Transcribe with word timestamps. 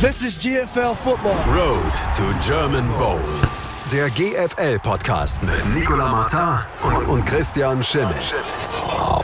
This 0.00 0.22
is 0.22 0.38
GFL 0.38 0.96
Football. 0.96 1.34
Road 1.52 1.90
to 2.14 2.32
German 2.40 2.86
Bowl. 2.98 3.18
Der 3.90 4.08
GFL-Podcast 4.10 5.42
mit 5.42 5.74
Nicola 5.74 6.06
Martin 6.08 7.08
und, 7.08 7.26
Christian 7.26 7.82
Schimmel. 7.82 8.14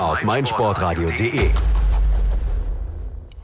Auf 0.01 0.25
meinsportradio.de. 0.25 1.53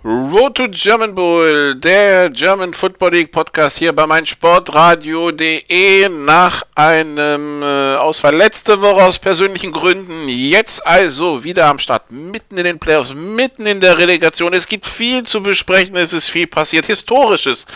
Road 0.02 0.54
to 0.54 0.66
German 0.68 1.14
Bowl, 1.14 1.74
der 1.74 2.30
German 2.30 2.72
Football 2.72 3.10
League 3.10 3.32
Podcast 3.32 3.76
hier 3.76 3.92
bei 3.92 4.06
meinsportradio.de 4.06 6.08
nach 6.08 6.62
einem 6.74 7.62
äh, 7.62 7.96
Ausfall 7.96 8.34
letzte 8.34 8.80
Woche 8.80 9.04
aus 9.04 9.18
persönlichen 9.18 9.72
Gründen. 9.72 10.26
Jetzt 10.26 10.86
also 10.86 11.44
wieder 11.44 11.66
am 11.66 11.78
Start, 11.78 12.10
mitten 12.10 12.56
in 12.56 12.64
den 12.64 12.78
Playoffs, 12.78 13.12
mitten 13.12 13.66
in 13.66 13.80
der 13.80 13.98
Relegation. 13.98 14.54
Es 14.54 14.68
gibt 14.68 14.86
viel 14.86 15.24
zu 15.24 15.42
besprechen, 15.42 15.94
es 15.96 16.14
ist 16.14 16.30
viel 16.30 16.46
passiert. 16.46 16.86
Historisches 16.86 17.66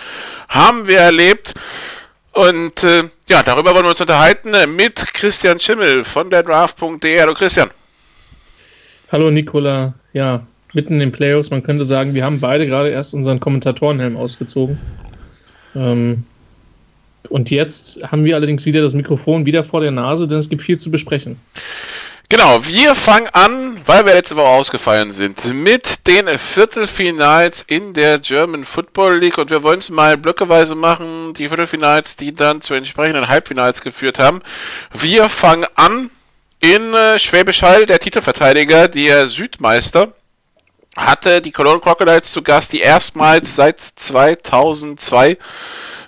haben 0.48 0.86
wir 0.86 1.00
erlebt. 1.00 1.52
Und 2.32 2.82
äh, 2.84 3.04
ja, 3.28 3.42
darüber 3.42 3.74
wollen 3.74 3.84
wir 3.84 3.90
uns 3.90 4.00
unterhalten 4.00 4.54
mit 4.74 5.12
Christian 5.12 5.60
Schimmel 5.60 6.04
von 6.04 6.30
der 6.30 6.42
Draft.de. 6.42 7.20
Hallo 7.20 7.34
Christian. 7.34 7.70
Hallo 9.12 9.30
Nicola. 9.30 9.92
Ja, 10.14 10.46
mitten 10.74 10.94
in 10.94 11.00
den 11.00 11.12
Playoffs. 11.12 11.50
Man 11.50 11.62
könnte 11.62 11.84
sagen, 11.84 12.14
wir 12.14 12.24
haben 12.24 12.40
beide 12.40 12.66
gerade 12.66 12.90
erst 12.90 13.14
unseren 13.14 13.40
Kommentatorenhelm 13.40 14.16
ausgezogen. 14.16 14.78
Ähm, 15.74 16.24
und 17.30 17.50
jetzt 17.50 18.00
haben 18.02 18.24
wir 18.24 18.36
allerdings 18.36 18.66
wieder 18.66 18.82
das 18.82 18.94
Mikrofon 18.94 19.46
wieder 19.46 19.64
vor 19.64 19.80
der 19.80 19.90
Nase, 19.90 20.28
denn 20.28 20.38
es 20.38 20.48
gibt 20.48 20.62
viel 20.62 20.78
zu 20.78 20.90
besprechen. 20.90 21.38
Genau, 22.30 22.66
wir 22.66 22.94
fangen 22.94 23.28
an, 23.32 23.76
weil 23.84 24.06
wir 24.06 24.14
letzte 24.14 24.36
Woche 24.36 24.48
ausgefallen 24.48 25.10
sind, 25.10 25.44
mit 25.52 26.06
den 26.06 26.26
Viertelfinals 26.38 27.64
in 27.66 27.92
der 27.92 28.18
German 28.18 28.64
Football 28.64 29.18
League 29.18 29.36
und 29.36 29.50
wir 29.50 29.62
wollen 29.62 29.78
es 29.78 29.90
mal 29.90 30.16
blöckeweise 30.16 30.74
machen, 30.74 31.34
die 31.34 31.48
Viertelfinals, 31.48 32.16
die 32.16 32.34
dann 32.34 32.62
zu 32.62 32.72
entsprechenden 32.72 33.28
Halbfinals 33.28 33.82
geführt 33.82 34.18
haben. 34.18 34.40
Wir 34.92 35.28
fangen 35.28 35.66
an 35.76 36.10
in 36.60 36.94
äh, 36.94 37.18
Schwäbisch 37.18 37.62
Hall, 37.62 37.84
der 37.84 37.98
Titelverteidiger, 37.98 38.88
der 38.88 39.28
Südmeister, 39.28 40.14
hatte 40.96 41.40
die 41.40 41.52
Cologne 41.52 41.80
Crocodiles 41.80 42.30
zu 42.30 42.42
Gast, 42.42 42.72
die 42.72 42.80
erstmals 42.80 43.56
seit 43.56 43.80
2002 43.80 45.38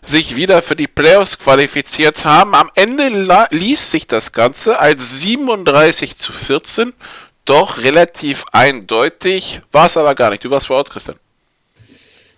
sich 0.03 0.37
wieder 0.37 0.63
für 0.63 0.77
die 0.77 0.87
Playoffs 0.87 1.39
qualifiziert 1.39 2.25
haben. 2.25 2.55
Am 2.55 2.71
Ende 2.75 3.09
ließ 3.51 3.91
sich 3.91 4.07
das 4.07 4.33
Ganze 4.33 4.79
als 4.79 5.21
37 5.21 6.17
zu 6.17 6.33
14 6.33 6.93
doch 7.45 7.79
relativ 7.79 8.45
eindeutig. 8.53 9.61
War 9.73 9.87
es 9.87 9.97
aber 9.97 10.15
gar 10.15 10.31
nicht. 10.31 10.45
Du 10.45 10.51
warst 10.51 10.69
vor 10.69 10.77
Ort, 10.77 10.91
Christian. 10.91 11.17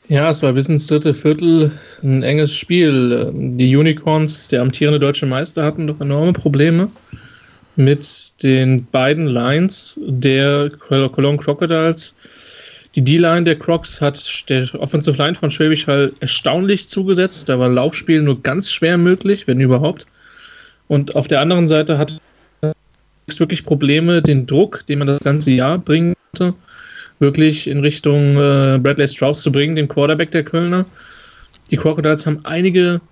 Ja, 0.08 0.30
es 0.30 0.42
war 0.42 0.54
bis 0.54 0.68
ins 0.68 0.86
dritte 0.86 1.12
Viertel 1.12 1.72
ein 2.02 2.22
enges 2.22 2.54
Spiel. 2.54 3.30
Die 3.34 3.76
Unicorns, 3.76 4.48
der 4.48 4.62
amtierende 4.62 4.98
deutsche 4.98 5.26
Meister, 5.26 5.64
hatten 5.64 5.86
doch 5.86 6.00
enorme 6.00 6.32
Probleme 6.32 6.90
mit 7.76 8.42
den 8.42 8.86
beiden 8.86 9.26
Lines 9.26 10.00
der 10.02 10.70
Cologne 10.70 11.36
Crocodiles 11.36 12.14
die 12.94 13.02
D-Line 13.02 13.44
der 13.44 13.58
Crocs 13.58 14.00
hat 14.00 14.48
der 14.48 14.66
Offensive 14.80 15.16
Line 15.18 15.34
von 15.34 15.50
Schwäbisch 15.50 15.86
Hall 15.86 16.12
erstaunlich 16.20 16.88
zugesetzt. 16.88 17.48
Da 17.48 17.58
war 17.58 17.68
Laufspiel 17.68 18.22
nur 18.22 18.42
ganz 18.42 18.70
schwer 18.70 18.96
möglich, 18.96 19.46
wenn 19.46 19.60
überhaupt. 19.60 20.06
Und 20.86 21.14
auf 21.14 21.28
der 21.28 21.40
anderen 21.40 21.68
Seite 21.68 21.98
hat 21.98 22.18
es 23.26 23.40
wirklich 23.40 23.64
Probleme, 23.64 24.22
den 24.22 24.46
Druck, 24.46 24.86
den 24.86 24.98
man 25.00 25.08
das 25.08 25.20
ganze 25.20 25.52
Jahr 25.52 25.78
bringen 25.78 26.14
konnte, 26.32 26.56
wirklich 27.18 27.66
in 27.68 27.80
Richtung 27.80 28.36
äh, 28.36 28.78
Bradley 28.82 29.06
Strauss 29.06 29.42
zu 29.42 29.52
bringen, 29.52 29.76
dem 29.76 29.88
Quarterback 29.88 30.30
der 30.30 30.44
Kölner. 30.44 30.86
Die 31.70 31.76
Crocodiles 31.76 32.26
haben 32.26 32.40
einige 32.44 33.02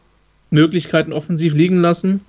Möglichkeiten 0.51 1.13
offensiv 1.13 1.55
liegen 1.55 1.81
lassen, 1.83 2.23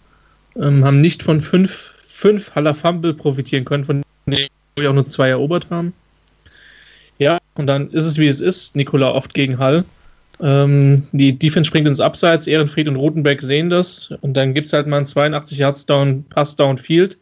ähm, 0.58 0.84
haben 0.84 1.00
nicht 1.00 1.23
von 1.23 1.39
fünf, 1.39 1.94
fünf 2.02 2.56
Haller 2.56 2.76
Fumble 2.76 3.14
profitieren 3.14 3.64
können, 3.64 3.86
von 3.86 4.02
denen 4.26 4.50
wir 4.76 4.89
auch 4.89 4.95
nur 4.95 5.05
zwei 5.05 5.30
erobert 5.30 5.70
haben. 5.70 5.94
Ja, 7.17 7.39
und 7.55 7.67
dann 7.67 7.89
ist 7.89 8.05
es 8.05 8.17
wie 8.17 8.28
es 8.28 8.42
ist. 8.42 8.76
Nikola 8.76 9.11
oft 9.11 9.33
gegen 9.33 9.58
Hall. 9.58 9.86
Ähm, 10.39 11.08
die 11.11 11.38
Defense 11.38 11.67
springt 11.67 11.88
ins 11.88 12.00
Abseits. 12.00 12.48
Ehrenfried 12.48 12.88
und 12.88 12.95
Rotenbeck 12.95 13.42
sehen 13.42 13.70
das. 13.70 14.14
Und 14.22 14.36
dann 14.36 14.54
gibt 14.54 14.67
es 14.67 14.73
halt 14.73 14.88
mal 14.88 14.98
einen 14.98 15.05
82 15.05 15.58
Yards 15.58 15.86
Down, 15.86 16.26
Pass 16.30 16.56
Downfield. 16.56 17.17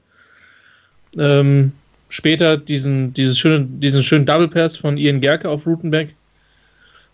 Ähm, 1.17 1.71
später 2.09 2.57
diesen, 2.57 3.13
dieses 3.13 3.39
schöne, 3.39 3.65
diesen 3.65 4.03
schönen 4.03 4.25
Double 4.25 4.49
Pass 4.49 4.77
von 4.77 4.97
Ian 4.97 5.21
Gerke 5.21 5.49
auf 5.49 5.65
Rutenbeck. 5.65 6.13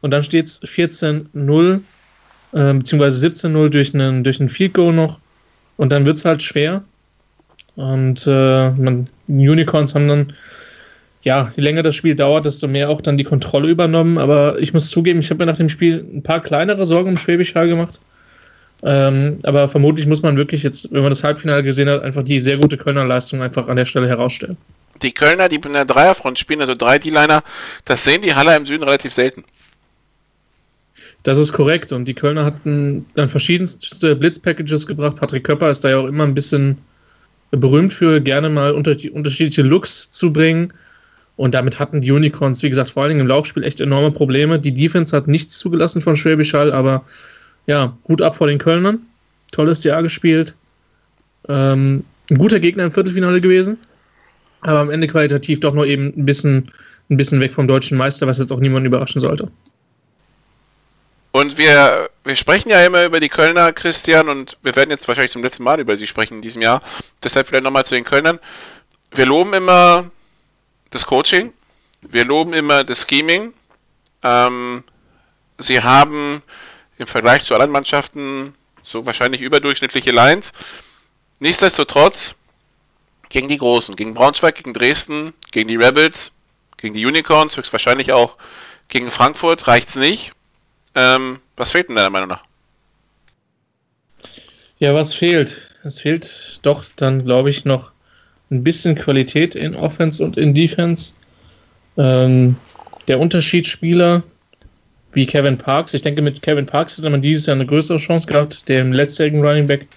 Und 0.02 0.12
dann 0.12 0.24
steht 0.24 0.48
es 0.48 0.64
14-0, 0.64 1.82
äh, 2.54 2.74
beziehungsweise 2.74 3.28
17-0 3.28 3.70
durch 3.70 3.94
einen, 3.94 4.24
durch 4.24 4.40
einen 4.40 4.50
Field 4.50 4.74
Goal 4.74 4.94
noch. 4.94 5.20
Und 5.78 5.92
dann 5.92 6.06
wird 6.08 6.18
es 6.18 6.26
halt 6.26 6.42
schwer. 6.42 6.84
Und 7.76 8.26
äh, 8.28 8.72
man, 8.72 9.08
Unicorns 9.28 9.96
haben 9.96 10.08
dann 10.08 10.34
ja, 11.22 11.52
je 11.56 11.62
länger 11.62 11.84
das 11.84 11.96
Spiel 11.96 12.16
dauert, 12.16 12.46
desto 12.46 12.68
mehr 12.68 12.90
auch 12.90 13.02
dann 13.02 13.18
die 13.18 13.24
Kontrolle 13.24 13.70
übernommen. 13.70 14.18
Aber 14.18 14.60
ich 14.60 14.74
muss 14.74 14.90
zugeben, 14.90 15.20
ich 15.20 15.30
habe 15.30 15.40
mir 15.40 15.52
nach 15.52 15.58
dem 15.58 15.70
Spiel 15.70 16.06
ein 16.14 16.24
paar 16.24 16.42
kleinere 16.42 16.86
Sorgen 16.86 17.10
um 17.10 17.18
Schwäbisch 17.18 17.54
Hall 17.56 17.68
gemacht. 17.68 18.00
Ähm, 18.84 19.40
aber 19.44 19.70
vermutlich 19.70 20.08
muss 20.08 20.24
man 20.24 20.38
wirklich 20.38 20.64
jetzt, 20.64 20.92
wenn 20.92 21.02
man 21.02 21.12
das 21.12 21.24
Halbfinale 21.24 21.64
gesehen 21.64 21.90
hat, 21.90 22.02
einfach 22.02 22.24
die 22.24 22.40
sehr 22.40 22.58
gute 22.58 22.78
Kölner 22.78 23.06
Leistung 23.06 23.42
einfach 23.42 23.68
an 23.68 23.76
der 23.76 23.86
Stelle 23.86 24.08
herausstellen. 24.08 24.58
Die 25.04 25.12
Kölner, 25.12 25.50
die 25.50 25.58
in 25.58 25.74
der 25.74 25.86
Dreierfront 25.86 26.40
spielen, 26.40 26.62
also 26.62 26.76
drei 26.76 26.98
D-Liner, 26.98 27.44
das 27.86 28.04
sehen 28.04 28.24
die 28.24 28.34
Haller 28.34 28.56
im 28.56 28.66
Süden 28.66 28.84
relativ 28.84 29.14
selten. 29.14 29.44
Das 31.24 31.38
ist 31.38 31.54
korrekt. 31.54 31.92
Und 31.92 32.06
die 32.06 32.16
Kölner 32.16 32.46
hatten 32.46 33.06
dann 33.16 33.30
verschiedenste 33.30 34.16
Blitzpackages 34.16 34.88
gebracht. 34.88 35.18
Patrick 35.18 35.44
Köpper 35.44 35.70
ist 35.70 35.84
da 35.84 35.90
ja 35.90 35.98
auch 35.98 36.08
immer 36.08 36.24
ein 36.24 36.34
bisschen 36.34 36.80
berühmt 37.52 37.94
für, 37.94 38.22
gerne 38.22 38.50
mal 38.50 38.74
unterschiedliche 38.74 39.62
Looks 39.62 40.10
zu 40.10 40.34
bringen. 40.34 40.74
Und 41.42 41.56
damit 41.56 41.80
hatten 41.80 42.02
die 42.02 42.12
Unicorns, 42.12 42.62
wie 42.62 42.70
gesagt, 42.70 42.92
vor 42.92 43.02
allen 43.02 43.10
Dingen 43.10 43.22
im 43.22 43.28
Laufspiel 43.28 43.64
echt 43.64 43.82
enorme 43.82 44.12
Probleme. 44.12 44.60
Die 44.60 44.76
Defense 44.76 45.18
hat 45.18 45.28
nichts 45.28 45.58
zugelassen 45.58 46.00
von 46.00 46.16
Schwäbisch 46.16 46.54
Hall, 46.54 46.72
aber 46.72 47.04
ja, 47.66 47.98
Hut 48.08 48.22
ab 48.22 48.36
vor 48.36 48.46
den 48.46 48.60
Kölnern. 48.60 49.08
Tolles 49.52 49.84
Jahr 49.84 50.04
gespielt. 50.04 50.54
Ähm, 51.50 52.06
ein 52.30 52.38
guter 52.38 52.60
Gegner 52.60 52.84
im 52.84 52.92
Viertelfinale 52.92 53.42
gewesen. 53.42 53.80
Aber 54.62 54.82
am 54.82 54.92
Ende 54.92 55.08
qualitativ 55.08 55.60
doch 55.60 55.74
nur 55.74 55.88
eben 55.88 56.14
ein 56.16 56.28
bisschen, 56.28 56.74
ein 57.10 57.18
bisschen 57.18 57.40
weg 57.40 57.56
vom 57.56 57.68
deutschen 57.68 57.98
Meister, 57.98 58.28
was 58.28 58.38
jetzt 58.38 58.52
auch 58.52 58.60
niemanden 58.60 58.86
überraschen 58.86 59.20
sollte. 59.20 59.50
Und 61.32 61.58
wir, 61.58 62.08
wir 62.24 62.36
sprechen 62.36 62.70
ja 62.70 62.86
immer 62.86 63.04
über 63.04 63.20
die 63.20 63.30
Kölner, 63.30 63.74
Christian, 63.74 64.30
und 64.30 64.60
wir 64.62 64.76
werden 64.76 64.92
jetzt 64.92 65.08
wahrscheinlich 65.08 65.32
zum 65.32 65.42
letzten 65.42 65.64
Mal 65.64 65.80
über 65.80 65.98
sie 65.98 66.06
sprechen 66.06 66.36
in 66.36 66.42
diesem 66.44 66.62
Jahr. 66.62 66.84
Deshalb 67.24 67.48
vielleicht 67.48 67.64
nochmal 67.64 67.84
zu 67.84 67.96
den 67.96 68.06
Kölnern. 68.06 68.38
Wir 69.10 69.26
loben 69.26 69.54
immer 69.54 70.12
das 70.92 71.06
Coaching. 71.06 71.54
Wir 72.02 72.26
loben 72.26 72.54
immer 72.54 72.84
das 72.84 73.08
Scheming. 73.10 73.54
Ähm, 74.24 74.84
sie 75.58 75.82
haben 75.82 76.44
im 76.98 77.08
Vergleich 77.08 77.44
zu 77.44 77.54
anderen 77.54 77.72
Mannschaften 77.72 78.54
so 78.84 79.06
wahrscheinlich 79.06 79.42
überdurchschnittliche 79.42 80.12
Lines. 80.12 80.54
Nichtsdestotrotz 81.40 82.36
gegen 83.30 83.48
die 83.48 83.58
Großen, 83.58 83.96
gegen 83.96 84.14
Braunschweig, 84.14 84.56
gegen 84.56 84.74
Dresden, 84.74 85.34
gegen 85.52 85.68
die 85.68 85.76
Rebels, 85.76 86.32
gegen 86.78 86.94
die 86.94 87.06
Unicorns, 87.06 87.58
höchstwahrscheinlich 87.58 88.12
auch 88.12 88.38
gegen 88.88 89.10
Frankfurt 89.10 89.68
reicht 89.68 89.90
es 89.90 89.96
nicht. 89.96 90.34
Ähm, 90.96 91.40
was 91.56 91.72
fehlt 91.72 91.88
denn 91.88 91.96
deiner 91.96 92.10
Meinung 92.10 92.30
nach? 92.30 92.44
Ja, 94.78 94.94
was 94.94 95.14
fehlt? 95.14 95.76
Es 95.84 96.02
fehlt 96.02 96.60
doch 96.64 96.84
dann, 96.96 97.24
glaube 97.24 97.50
ich, 97.50 97.66
noch 97.66 97.92
ein 98.52 98.64
bisschen 98.64 98.96
Qualität 98.96 99.56
in 99.56 99.76
Offense 99.76 100.24
und 100.24 100.38
in 100.38 100.54
Defense. 100.54 101.14
Ähm, 101.98 102.58
der 103.08 103.20
Unterschiedsspieler 103.20 104.24
wie 105.14 105.26
Kevin 105.26 105.58
Parks, 105.58 105.94
ich 105.94 106.02
denke, 106.02 106.22
mit 106.22 106.42
Kevin 106.42 106.66
Parks 106.66 106.98
hätte 106.98 107.10
man 107.10 107.22
dieses 107.22 107.46
Jahr 107.46 107.56
eine 107.56 107.66
größere 107.66 107.98
Chance 107.98 108.28
gehabt, 108.28 108.70
dem 108.70 108.94
letztjährigen 108.94 109.46
Running 109.46 109.68
Back, 109.68 109.88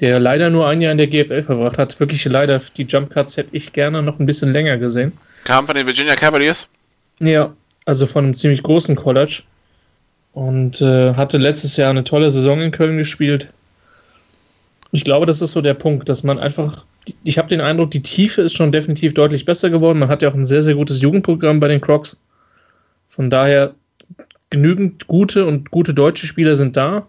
der 0.00 0.18
leider 0.18 0.50
nur 0.50 0.68
ein 0.68 0.80
Jahr 0.80 0.92
in 0.92 0.98
der 0.98 1.06
GFL 1.06 1.42
verbracht 1.42 1.78
hat. 1.78 2.00
Wirklich 2.00 2.24
leider, 2.24 2.60
die 2.76 2.84
Jump 2.84 3.10
Cuts 3.10 3.36
hätte 3.36 3.54
ich 3.54 3.72
gerne 3.72 4.02
noch 4.02 4.18
ein 4.18 4.26
bisschen 4.26 4.52
länger 4.52 4.78
gesehen. 4.78 5.12
Kam 5.44 5.66
von 5.66 5.76
den 5.76 5.86
Virginia 5.86 6.16
Cavaliers? 6.16 6.68
Ja, 7.20 7.54
also 7.84 8.06
von 8.06 8.24
einem 8.24 8.34
ziemlich 8.34 8.62
großen 8.62 8.96
College. 8.96 9.42
Und 10.32 10.80
äh, 10.80 11.14
hatte 11.14 11.36
letztes 11.36 11.76
Jahr 11.76 11.90
eine 11.90 12.04
tolle 12.04 12.30
Saison 12.30 12.60
in 12.60 12.70
Köln 12.70 12.96
gespielt. 12.96 13.48
Ich 14.90 15.04
glaube, 15.04 15.26
das 15.26 15.42
ist 15.42 15.52
so 15.52 15.60
der 15.60 15.74
Punkt, 15.74 16.08
dass 16.08 16.22
man 16.22 16.38
einfach 16.38 16.84
ich 17.24 17.38
habe 17.38 17.48
den 17.48 17.60
Eindruck, 17.60 17.90
die 17.90 18.02
Tiefe 18.02 18.42
ist 18.42 18.54
schon 18.54 18.72
definitiv 18.72 19.14
deutlich 19.14 19.44
besser 19.44 19.70
geworden. 19.70 19.98
Man 19.98 20.08
hat 20.08 20.22
ja 20.22 20.30
auch 20.30 20.34
ein 20.34 20.46
sehr, 20.46 20.62
sehr 20.62 20.74
gutes 20.74 21.00
Jugendprogramm 21.02 21.60
bei 21.60 21.68
den 21.68 21.80
Crocs. 21.80 22.18
Von 23.08 23.30
daher 23.30 23.74
genügend 24.50 25.06
gute 25.06 25.46
und 25.46 25.70
gute 25.70 25.94
deutsche 25.94 26.26
Spieler 26.26 26.56
sind 26.56 26.76
da. 26.76 27.06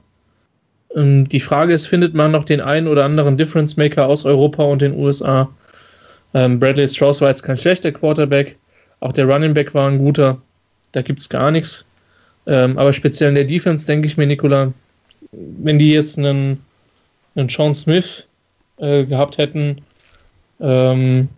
Ähm, 0.95 1.27
die 1.27 1.39
Frage 1.39 1.73
ist, 1.73 1.87
findet 1.87 2.13
man 2.13 2.31
noch 2.31 2.43
den 2.43 2.61
einen 2.61 2.87
oder 2.87 3.05
anderen 3.05 3.37
Difference 3.37 3.77
Maker 3.77 4.07
aus 4.07 4.25
Europa 4.25 4.63
und 4.63 4.81
den 4.81 4.93
USA? 4.93 5.49
Ähm, 6.33 6.59
Bradley 6.59 6.87
Strauss 6.87 7.21
war 7.21 7.29
jetzt 7.29 7.43
kein 7.43 7.57
schlechter 7.57 7.91
Quarterback. 7.91 8.57
Auch 8.99 9.11
der 9.11 9.25
Running 9.25 9.53
Back 9.53 9.73
war 9.73 9.89
ein 9.89 9.99
guter. 9.99 10.41
Da 10.91 11.01
gibt 11.01 11.19
es 11.19 11.29
gar 11.29 11.51
nichts. 11.51 11.85
Ähm, 12.45 12.77
aber 12.77 12.93
speziell 12.93 13.29
in 13.29 13.35
der 13.35 13.45
Defense 13.45 13.85
denke 13.85 14.07
ich 14.07 14.17
mir, 14.17 14.25
Nikola, 14.25 14.73
wenn 15.31 15.79
die 15.79 15.91
jetzt 15.91 16.17
einen, 16.17 16.63
einen 17.35 17.49
Sean 17.49 17.73
Smith 17.73 18.27
äh, 18.77 19.05
gehabt 19.05 19.37
hätten 19.37 19.81
ähm, 20.59 21.29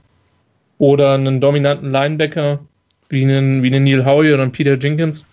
oder 0.78 1.14
einen 1.14 1.42
dominanten 1.42 1.92
Linebacker 1.92 2.60
wie 3.10 3.24
einen, 3.24 3.64
wie 3.64 3.68
einen 3.68 3.84
Neil 3.84 4.06
Howie 4.06 4.34
oder 4.34 4.44
einen 4.44 4.52
Peter 4.52 4.78
Jenkins, 4.78 5.28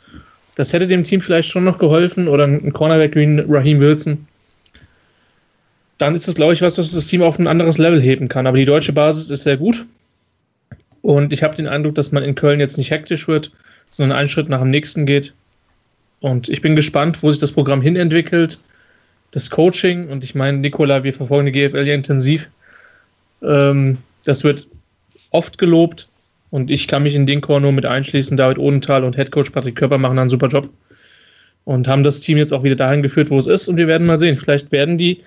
das 0.55 0.73
hätte 0.73 0.87
dem 0.87 1.05
Team 1.05 1.21
vielleicht 1.21 1.49
schon 1.49 1.65
noch 1.65 1.79
geholfen 1.79 2.29
oder 2.29 2.45
ein 2.45 2.73
Cornerback 2.73 3.15
wie 3.17 3.25
ein 3.25 3.45
Raheem 3.49 3.81
Wilson. 3.81 4.27
Dann 5.99 6.15
ist 6.15 6.29
es, 6.29 6.35
glaube 6.35 6.53
ich, 6.53 6.63
was, 6.63 6.79
was 6.79 6.93
das 6.93 7.07
Team 7.07 7.23
auf 7.23 7.39
ein 7.39 7.47
anderes 7.47 7.79
Level 7.79 8.01
heben 8.01 8.29
kann. 8.29 8.47
Aber 8.47 8.59
die 8.59 8.65
deutsche 8.65 8.93
Basis 8.93 9.31
ist 9.31 9.45
sehr 9.45 9.57
gut. 9.57 9.87
Und 11.01 11.33
ich 11.33 11.43
habe 11.43 11.57
den 11.57 11.67
Eindruck, 11.67 11.95
dass 11.95 12.13
man 12.13 12.23
in 12.23 12.35
Köln 12.35 12.61
jetzt 12.61 12.77
nicht 12.77 12.91
hektisch 12.91 13.29
wird, 13.29 13.53
sondern 13.89 14.19
einen 14.19 14.29
Schritt 14.29 14.49
nach 14.49 14.61
dem 14.61 14.71
nächsten 14.71 15.07
geht. 15.07 15.35
Und 16.21 16.49
ich 16.49 16.61
bin 16.61 16.77
gespannt, 16.77 17.23
wo 17.23 17.31
sich 17.31 17.41
das 17.41 17.53
Programm 17.53 17.83
hinentwickelt. 17.83 18.59
Das 19.33 19.51
Coaching, 19.51 20.09
und 20.09 20.25
ich 20.25 20.35
meine, 20.35 20.59
Nikola, 20.59 21.05
wir 21.05 21.13
verfolgen 21.13 21.47
die 21.47 21.53
GFL 21.53 21.87
ja 21.87 21.95
intensiv. 21.95 22.51
Ähm, 23.43 23.99
das 24.25 24.45
wird 24.45 24.69
oft 25.31 25.59
gelobt. 25.59 26.09
Und 26.51 26.71
ich 26.71 26.87
kann 26.87 27.03
mich 27.03 27.15
in 27.15 27.27
den 27.27 27.41
Chor 27.41 27.61
nur 27.61 27.73
mit 27.73 27.87
einschließen. 27.87 28.37
David 28.37 28.59
Odenthal 28.59 29.05
und 29.05 29.17
Headcoach 29.17 29.53
Patrick 29.53 29.75
Körper 29.75 29.97
machen 29.97 30.19
einen 30.19 30.29
super 30.29 30.49
Job. 30.49 30.69
Und 31.65 31.89
haben 31.89 32.05
das 32.05 32.21
Team 32.21 32.37
jetzt 32.37 32.53
auch 32.53 32.63
wieder 32.63 32.77
dahin 32.77 33.03
geführt, 33.03 33.31
wo 33.31 33.39
es 33.39 33.47
ist. 33.47 33.69
Und 33.69 33.79
wir 33.79 33.89
werden 33.89 34.07
mal 34.07 34.19
sehen. 34.19 34.37
Vielleicht 34.37 34.71
werden 34.71 34.99
die, 34.99 35.23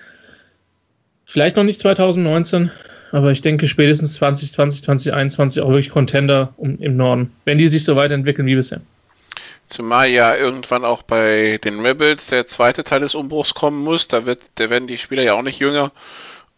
vielleicht 1.24 1.56
noch 1.56 1.64
nicht 1.64 1.80
2019, 1.80 2.70
aber 3.10 3.32
ich 3.32 3.40
denke 3.40 3.66
spätestens 3.66 4.14
2020, 4.14 4.82
2021 4.84 5.62
auch 5.62 5.68
wirklich 5.68 5.90
Contender 5.90 6.54
im 6.58 6.96
Norden, 6.96 7.32
wenn 7.44 7.58
die 7.58 7.68
sich 7.68 7.84
so 7.84 7.96
weiterentwickeln 7.96 8.46
wie 8.46 8.54
bisher. 8.54 8.80
Zumal 9.66 10.08
ja 10.08 10.36
irgendwann 10.36 10.84
auch 10.84 11.02
bei 11.02 11.58
den 11.62 11.84
Rebels 11.84 12.28
der 12.28 12.46
zweite 12.46 12.84
Teil 12.84 13.00
des 13.00 13.14
Umbruchs 13.14 13.54
kommen 13.54 13.82
muss. 13.82 14.08
Da, 14.08 14.26
wird, 14.26 14.42
da 14.56 14.70
werden 14.70 14.86
die 14.86 14.98
Spieler 14.98 15.22
ja 15.22 15.34
auch 15.34 15.42
nicht 15.42 15.58
jünger. 15.58 15.92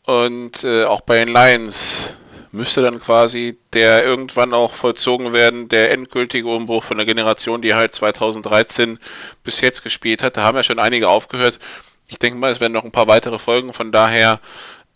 Und 0.04 0.64
äh, 0.64 0.84
auch 0.84 1.00
bei 1.02 1.24
den 1.24 1.28
Lions 1.32 2.14
müsste 2.52 2.82
dann 2.82 3.00
quasi 3.00 3.58
der 3.72 4.04
irgendwann 4.04 4.54
auch 4.54 4.72
vollzogen 4.72 5.32
werden, 5.32 5.68
der 5.68 5.90
endgültige 5.92 6.48
Umbruch 6.48 6.84
von 6.84 6.96
der 6.96 7.06
Generation, 7.06 7.62
die 7.62 7.74
halt 7.74 7.94
2013 7.94 8.98
bis 9.44 9.60
jetzt 9.60 9.82
gespielt 9.82 10.22
hat. 10.22 10.36
Da 10.36 10.44
haben 10.44 10.56
ja 10.56 10.64
schon 10.64 10.78
einige 10.78 11.08
aufgehört. 11.08 11.58
Ich 12.08 12.18
denke 12.18 12.38
mal, 12.38 12.52
es 12.52 12.60
werden 12.60 12.72
noch 12.72 12.84
ein 12.84 12.92
paar 12.92 13.06
weitere 13.06 13.38
Folgen. 13.38 13.72
Von 13.72 13.92
daher 13.92 14.40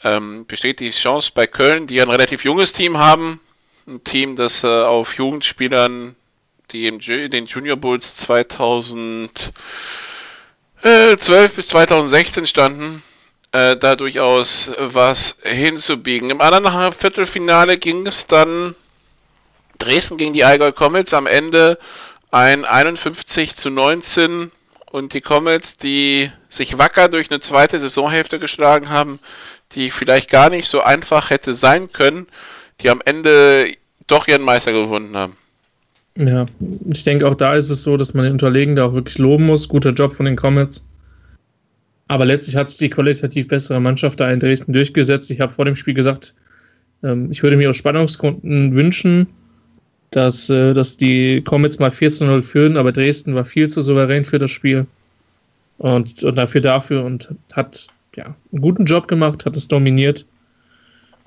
ähm, 0.03 0.47
besteht 0.47 0.81
die 0.81 0.91
Chance 0.91 1.31
bei 1.35 1.47
Köln, 1.47 1.87
die 1.87 2.01
ein 2.01 2.11
relativ 2.11 2.45
junges 2.45 2.73
Team 2.73 2.99
haben. 2.99 3.41
Ein 3.87 4.03
Team, 4.05 4.37
das 4.37 4.65
äh, 4.65 4.67
auf 4.67 5.15
Jugendspielern, 5.17 6.17
Ju 6.73 7.29
den 7.29 7.47
Junior 7.47 7.77
Bulls 7.77 8.17
2012 8.17 9.53
bis 11.55 11.69
2016 11.69 12.47
standen, 12.47 13.03
äh, 13.53 13.77
da 13.77 13.97
durchaus 13.97 14.71
was 14.79 15.37
hinzubiegen. 15.43 16.31
Im 16.31 16.41
anderen 16.41 16.93
Viertelfinale 16.93 17.79
ging 17.79 18.07
es 18.07 18.27
dann 18.27 18.75
Dresden 19.79 20.17
gegen 20.17 20.33
die 20.33 20.45
Allgäu 20.45 20.73
Comets 20.73 21.13
am 21.15 21.27
Ende 21.27 21.79
ein 22.31 22.65
51 22.65 23.57
zu 23.57 23.69
19 23.71 24.51
und 24.91 25.13
die 25.15 25.21
Comets, 25.21 25.77
die 25.77 26.31
sich 26.49 26.79
wacker 26.79 27.09
durch 27.09 27.31
eine 27.31 27.41
zweite 27.41 27.79
Saisonhälfte 27.79 28.39
geschlagen 28.39 28.91
haben, 28.91 29.19
die 29.73 29.91
vielleicht 29.91 30.31
gar 30.31 30.51
nicht 30.51 30.69
so 30.69 30.81
einfach 30.81 31.31
hätte 31.31 31.55
sein 31.55 31.93
können, 31.93 32.29
die 32.81 32.91
am 32.91 33.03
Ende 33.05 33.75
doch 34.07 34.29
ihren 34.29 34.43
Meister 34.43 34.73
gewonnen 34.73 35.17
haben. 35.17 35.37
Ja, 36.17 36.47
ich 36.91 37.05
denke 37.05 37.27
auch 37.27 37.35
da 37.35 37.55
ist 37.55 37.71
es 37.71 37.83
so, 37.83 37.97
dass 37.97 38.13
man 38.13 38.25
den 38.25 38.33
Unterlegenen 38.33 38.79
auch 38.81 38.93
wirklich 38.93 39.19
loben 39.19 39.47
muss. 39.47 39.69
Guter 39.69 39.93
Job 39.93 40.15
von 40.15 40.27
den 40.27 40.37
Comets. 40.37 40.89
Aber 42.07 42.27
letztlich 42.27 42.57
hat 42.57 42.69
sich 42.69 42.79
die 42.79 42.91
qualitativ 42.91 43.49
bessere 43.49 43.81
Mannschaft 43.81 44.21
da 44.21 44.31
in 44.31 44.41
Dresden 44.41 44.75
durchgesetzt. 44.75 45.31
Ich 45.31 45.41
habe 45.41 45.55
vor 45.55 45.65
dem 45.65 45.77
Spiel 45.77 45.95
gesagt, 45.95 46.35
ähm, 47.03 47.31
ich 47.31 47.43
würde 47.43 47.57
mir 47.57 47.71
aus 47.71 47.77
Spannungsgründen 47.79 48.75
wünschen, 48.75 49.29
dass, 50.11 50.51
äh, 50.51 50.75
dass 50.75 50.99
die 50.99 51.43
Comets 51.43 51.79
mal 51.79 51.91
14-0 51.91 52.43
führen, 52.43 52.77
aber 52.77 52.93
Dresden 52.93 53.35
war 53.35 53.47
viel 53.47 53.69
zu 53.69 53.81
souverän 53.81 54.27
für 54.27 54.39
das 54.39 54.51
Spiel 54.51 54.87
und, 55.79 56.23
und 56.23 56.37
dafür 56.37 56.61
dafür 56.61 57.05
und 57.05 57.35
hat 57.53 57.87
ja, 58.15 58.37
einen 58.53 58.61
guten 58.61 58.85
Job 58.85 59.09
gemacht, 59.09 59.47
hat 59.47 59.57
es 59.57 59.69
dominiert 59.69 60.27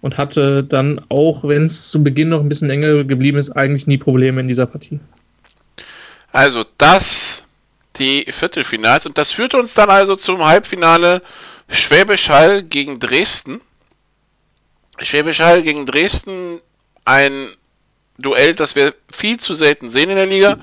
und 0.05 0.19
hatte 0.19 0.63
dann, 0.63 1.03
auch 1.09 1.43
wenn 1.43 1.65
es 1.65 1.89
zu 1.89 2.03
Beginn 2.03 2.29
noch 2.29 2.39
ein 2.39 2.47
bisschen 2.47 2.69
enger 2.69 3.05
geblieben 3.05 3.39
ist, 3.39 3.49
eigentlich 3.49 3.87
nie 3.87 3.97
Probleme 3.97 4.39
in 4.39 4.47
dieser 4.47 4.67
Partie. 4.67 4.99
Also 6.31 6.63
das 6.77 7.43
die 7.97 8.27
Viertelfinals 8.29 9.07
und 9.07 9.17
das 9.17 9.31
führt 9.31 9.55
uns 9.55 9.73
dann 9.73 9.89
also 9.89 10.15
zum 10.15 10.45
Halbfinale 10.45 11.23
Schwäbisch 11.69 12.29
Hall 12.29 12.61
gegen 12.61 12.99
Dresden. 12.99 13.61
Schwäbisch 14.99 15.39
Hall 15.39 15.63
gegen 15.63 15.87
Dresden, 15.87 16.61
ein 17.03 17.47
Duell, 18.19 18.53
das 18.53 18.75
wir 18.75 18.93
viel 19.11 19.39
zu 19.39 19.55
selten 19.55 19.89
sehen 19.89 20.11
in 20.11 20.17
der 20.17 20.27
Liga. 20.27 20.59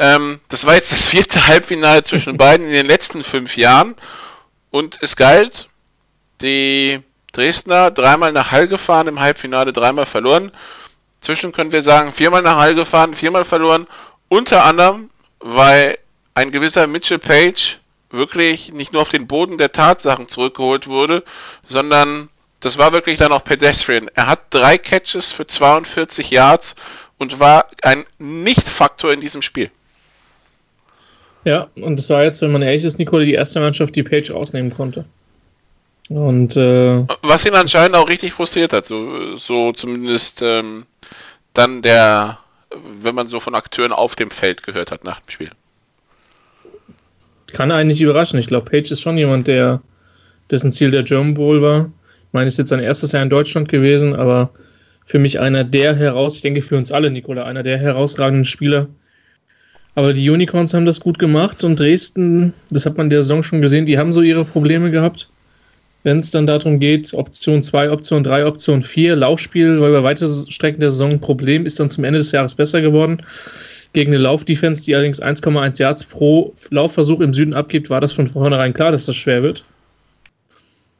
Ähm, 0.00 0.40
das 0.48 0.66
war 0.66 0.74
jetzt 0.74 0.90
das 0.90 1.06
vierte 1.06 1.46
Halbfinale 1.46 2.02
zwischen 2.02 2.36
beiden 2.36 2.66
in 2.66 2.72
den 2.72 2.86
letzten 2.86 3.22
fünf 3.22 3.56
Jahren 3.56 3.94
und 4.72 4.98
es 5.02 5.14
galt, 5.14 5.68
die 6.40 7.00
Dresdner 7.32 7.90
dreimal 7.90 8.32
nach 8.32 8.52
Hall 8.52 8.68
gefahren, 8.68 9.08
im 9.08 9.20
Halbfinale 9.20 9.72
dreimal 9.72 10.06
verloren. 10.06 10.52
Zwischen 11.20 11.52
können 11.52 11.72
wir 11.72 11.82
sagen, 11.82 12.12
viermal 12.12 12.42
nach 12.42 12.56
Hall 12.56 12.74
gefahren, 12.74 13.14
viermal 13.14 13.44
verloren. 13.44 13.86
Unter 14.28 14.64
anderem, 14.64 15.10
weil 15.40 15.98
ein 16.34 16.50
gewisser 16.50 16.86
Mitchell 16.86 17.18
Page 17.18 17.78
wirklich 18.10 18.72
nicht 18.72 18.92
nur 18.92 19.02
auf 19.02 19.08
den 19.08 19.26
Boden 19.26 19.58
der 19.58 19.72
Tatsachen 19.72 20.28
zurückgeholt 20.28 20.86
wurde, 20.86 21.24
sondern 21.66 22.28
das 22.60 22.78
war 22.78 22.92
wirklich 22.92 23.18
dann 23.18 23.32
auch 23.32 23.44
pedestrian. 23.44 24.08
Er 24.14 24.26
hat 24.28 24.40
drei 24.50 24.78
Catches 24.78 25.32
für 25.32 25.46
42 25.46 26.30
Yards 26.30 26.76
und 27.18 27.40
war 27.40 27.66
ein 27.82 28.04
Nicht-Faktor 28.18 29.12
in 29.12 29.20
diesem 29.20 29.42
Spiel. 29.42 29.70
Ja, 31.44 31.68
und 31.74 31.98
das 31.98 32.08
war 32.10 32.22
jetzt, 32.22 32.40
wenn 32.42 32.52
man 32.52 32.62
ehrlich 32.62 32.84
ist, 32.84 32.98
Nicole, 32.98 33.24
die 33.24 33.34
erste 33.34 33.58
Mannschaft, 33.60 33.96
die 33.96 34.04
Page 34.04 34.30
ausnehmen 34.30 34.72
konnte. 34.72 35.06
Und 36.08 36.56
äh, 36.56 37.06
was 37.22 37.46
ihn 37.46 37.54
anscheinend 37.54 37.96
auch 37.96 38.08
richtig 38.08 38.32
frustriert 38.32 38.72
hat, 38.72 38.86
so, 38.86 39.36
so 39.36 39.72
zumindest 39.72 40.42
ähm, 40.42 40.84
dann 41.54 41.82
der, 41.82 42.38
wenn 43.00 43.14
man 43.14 43.28
so 43.28 43.40
von 43.40 43.54
Akteuren 43.54 43.92
auf 43.92 44.16
dem 44.16 44.30
Feld 44.30 44.62
gehört 44.62 44.90
hat 44.90 45.04
nach 45.04 45.20
dem 45.20 45.30
Spiel. 45.30 45.50
Kann 47.52 47.70
eigentlich 47.70 48.00
überraschen. 48.00 48.38
Ich 48.38 48.46
glaube, 48.46 48.70
Page 48.70 48.90
ist 48.90 49.02
schon 49.02 49.18
jemand, 49.18 49.46
der 49.46 49.82
dessen 50.50 50.72
Ziel 50.72 50.90
der 50.90 51.02
German 51.02 51.34
Bowl 51.34 51.62
war. 51.62 51.90
Ich 52.26 52.32
meine, 52.32 52.48
ist 52.48 52.58
jetzt 52.58 52.70
sein 52.70 52.80
erstes 52.80 53.12
Jahr 53.12 53.22
in 53.22 53.30
Deutschland 53.30 53.68
gewesen, 53.68 54.14
aber 54.14 54.50
für 55.04 55.18
mich 55.18 55.38
einer 55.38 55.64
der 55.64 55.94
heraus, 55.94 56.36
ich 56.36 56.42
denke 56.42 56.62
für 56.62 56.76
uns 56.76 56.92
alle, 56.92 57.10
Nikola, 57.10 57.44
einer 57.44 57.62
der 57.62 57.78
herausragenden 57.78 58.46
Spieler. 58.46 58.88
Aber 59.94 60.14
die 60.14 60.28
Unicorns 60.30 60.72
haben 60.72 60.86
das 60.86 61.00
gut 61.00 61.18
gemacht 61.18 61.64
und 61.64 61.78
Dresden, 61.78 62.54
das 62.70 62.86
hat 62.86 62.96
man 62.96 63.10
der 63.10 63.22
Saison 63.22 63.42
schon 63.42 63.60
gesehen, 63.60 63.84
die 63.84 63.98
haben 63.98 64.14
so 64.14 64.22
ihre 64.22 64.46
Probleme 64.46 64.90
gehabt 64.90 65.28
wenn 66.02 66.18
es 66.18 66.30
dann 66.30 66.46
darum 66.46 66.80
geht, 66.80 67.14
Option 67.14 67.62
2, 67.62 67.90
Option 67.90 68.22
3, 68.22 68.46
Option 68.46 68.82
4, 68.82 69.16
Laufspiel 69.16 69.80
war 69.80 69.88
über 69.88 70.02
weite 70.02 70.28
Strecken 70.48 70.80
der 70.80 70.90
Saison 70.90 71.12
ein 71.12 71.20
Problem, 71.20 71.64
ist 71.66 71.78
dann 71.78 71.90
zum 71.90 72.04
Ende 72.04 72.18
des 72.18 72.32
Jahres 72.32 72.54
besser 72.54 72.80
geworden. 72.80 73.22
Gegen 73.92 74.12
eine 74.12 74.22
Laufdefense, 74.22 74.84
die 74.84 74.94
allerdings 74.94 75.22
1,1 75.22 75.78
Yards 75.80 76.04
pro 76.04 76.54
Laufversuch 76.70 77.20
im 77.20 77.34
Süden 77.34 77.54
abgibt, 77.54 77.90
war 77.90 78.00
das 78.00 78.12
von 78.12 78.26
vornherein 78.26 78.72
klar, 78.72 78.90
dass 78.90 79.06
das 79.06 79.16
schwer 79.16 79.42
wird. 79.42 79.64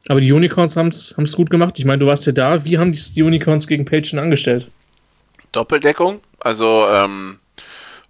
Aber 0.07 0.21
die 0.21 0.31
Unicorns 0.31 0.75
haben 0.75 0.89
es 0.89 1.35
gut 1.35 1.49
gemacht. 1.49 1.79
Ich 1.79 1.85
meine, 1.85 1.99
du 1.99 2.07
warst 2.07 2.25
ja 2.25 2.33
da. 2.33 2.65
Wie 2.65 2.77
haben 2.77 2.91
die 2.91 3.23
Unicorns 3.23 3.67
gegen 3.67 3.85
Page 3.85 4.13
angestellt? 4.15 4.67
Doppeldeckung. 5.53 6.19
Also 6.39 6.85
ähm, 6.91 7.39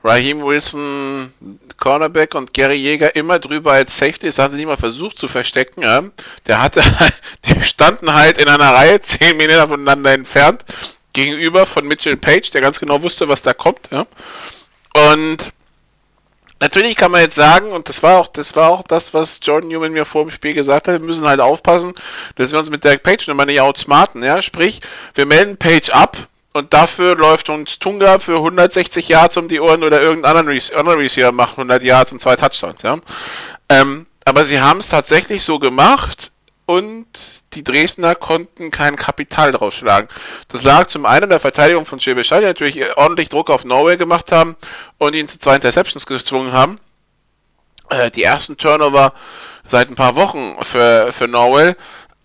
Raheem 0.03 0.43
Wilson, 0.43 1.31
Cornerback 1.77 2.35
und 2.35 2.53
Gary 2.53 2.75
Jäger 2.75 3.15
immer 3.15 3.39
drüber 3.39 3.71
als 3.71 3.97
Safety. 3.97 4.25
Das 4.25 4.37
haben 4.37 4.51
sie 4.51 4.57
nicht 4.57 4.65
mal 4.65 4.77
versucht 4.77 5.17
zu 5.17 5.27
verstecken. 5.27 5.81
Ja. 5.81 6.03
Der 6.45 6.61
hatte, 6.61 6.83
die 7.45 7.63
standen 7.63 8.13
halt 8.13 8.37
in 8.37 8.49
einer 8.49 8.73
Reihe, 8.73 8.99
10 8.99 9.37
Meter 9.37 9.67
voneinander 9.67 10.11
entfernt, 10.11 10.65
gegenüber 11.13 11.65
von 11.65 11.87
Mitchell 11.87 12.17
Page, 12.17 12.49
der 12.51 12.61
ganz 12.61 12.79
genau 12.79 13.01
wusste, 13.01 13.29
was 13.29 13.43
da 13.43 13.53
kommt. 13.53 13.89
Ja. 13.91 14.05
Und 15.11 15.53
natürlich 16.59 16.97
kann 16.97 17.11
man 17.11 17.21
jetzt 17.21 17.35
sagen, 17.35 17.71
und 17.71 17.87
das 17.87 18.03
war 18.03 18.19
auch, 18.19 18.27
das 18.27 18.55
war 18.57 18.69
auch 18.69 18.83
das, 18.83 19.13
was 19.13 19.39
Jordan 19.41 19.69
Newman 19.69 19.93
mir 19.93 20.05
vor 20.05 20.23
dem 20.23 20.31
Spiel 20.31 20.53
gesagt 20.53 20.87
hat, 20.87 20.99
wir 20.99 21.07
müssen 21.07 21.25
halt 21.25 21.39
aufpassen, 21.39 21.93
dass 22.35 22.51
wir 22.51 22.59
uns 22.59 22.69
mit 22.69 22.83
der 22.83 22.97
Page 22.97 23.27
nochmal 23.27 23.45
nicht 23.45 23.61
outsmarten, 23.61 24.21
ja. 24.21 24.41
Sprich, 24.41 24.81
wir 25.15 25.25
melden 25.25 25.57
Page 25.57 25.89
ab, 25.91 26.17
und 26.53 26.73
dafür 26.73 27.15
läuft 27.15 27.49
uns 27.49 27.79
Tunga 27.79 28.19
für 28.19 28.37
160 28.37 29.07
Yards 29.09 29.37
um 29.37 29.47
die 29.47 29.59
Ohren 29.59 29.83
oder 29.83 30.01
irgendein 30.01 30.37
anderer 30.37 30.97
Receiver 30.97 31.31
macht 31.31 31.53
100 31.53 31.83
Yards 31.83 32.13
und 32.13 32.21
zwei 32.21 32.35
Touchdowns. 32.35 32.81
Ja? 32.83 32.99
Ähm, 33.69 34.05
aber 34.23 34.45
sie 34.45 34.61
haben 34.61 34.79
es 34.79 34.89
tatsächlich 34.89 35.43
so 35.43 35.59
gemacht 35.59 36.31
und 36.65 37.07
die 37.53 37.63
Dresdner 37.63 38.15
konnten 38.15 38.71
kein 38.71 38.95
Kapital 38.95 39.51
draus 39.51 39.75
schlagen. 39.75 40.07
Das 40.47 40.63
lag 40.63 40.87
zum 40.87 41.05
einen 41.05 41.23
in 41.23 41.29
der 41.29 41.39
Verteidigung 41.39 41.85
von 41.85 41.99
Schebeschall, 41.99 42.41
die 42.41 42.47
natürlich 42.47 42.97
ordentlich 42.97 43.29
Druck 43.29 43.49
auf 43.49 43.65
Norway 43.65 43.97
gemacht 43.97 44.31
haben 44.31 44.55
und 44.97 45.13
ihn 45.15 45.27
zu 45.27 45.39
zwei 45.39 45.55
Interceptions 45.55 46.05
gezwungen 46.05 46.53
haben. 46.53 46.79
Äh, 47.89 48.11
die 48.11 48.23
ersten 48.23 48.57
Turnover 48.57 49.13
seit 49.65 49.89
ein 49.89 49.95
paar 49.95 50.15
Wochen 50.15 50.55
für, 50.61 51.11
für 51.11 51.27
Norwell. 51.27 51.75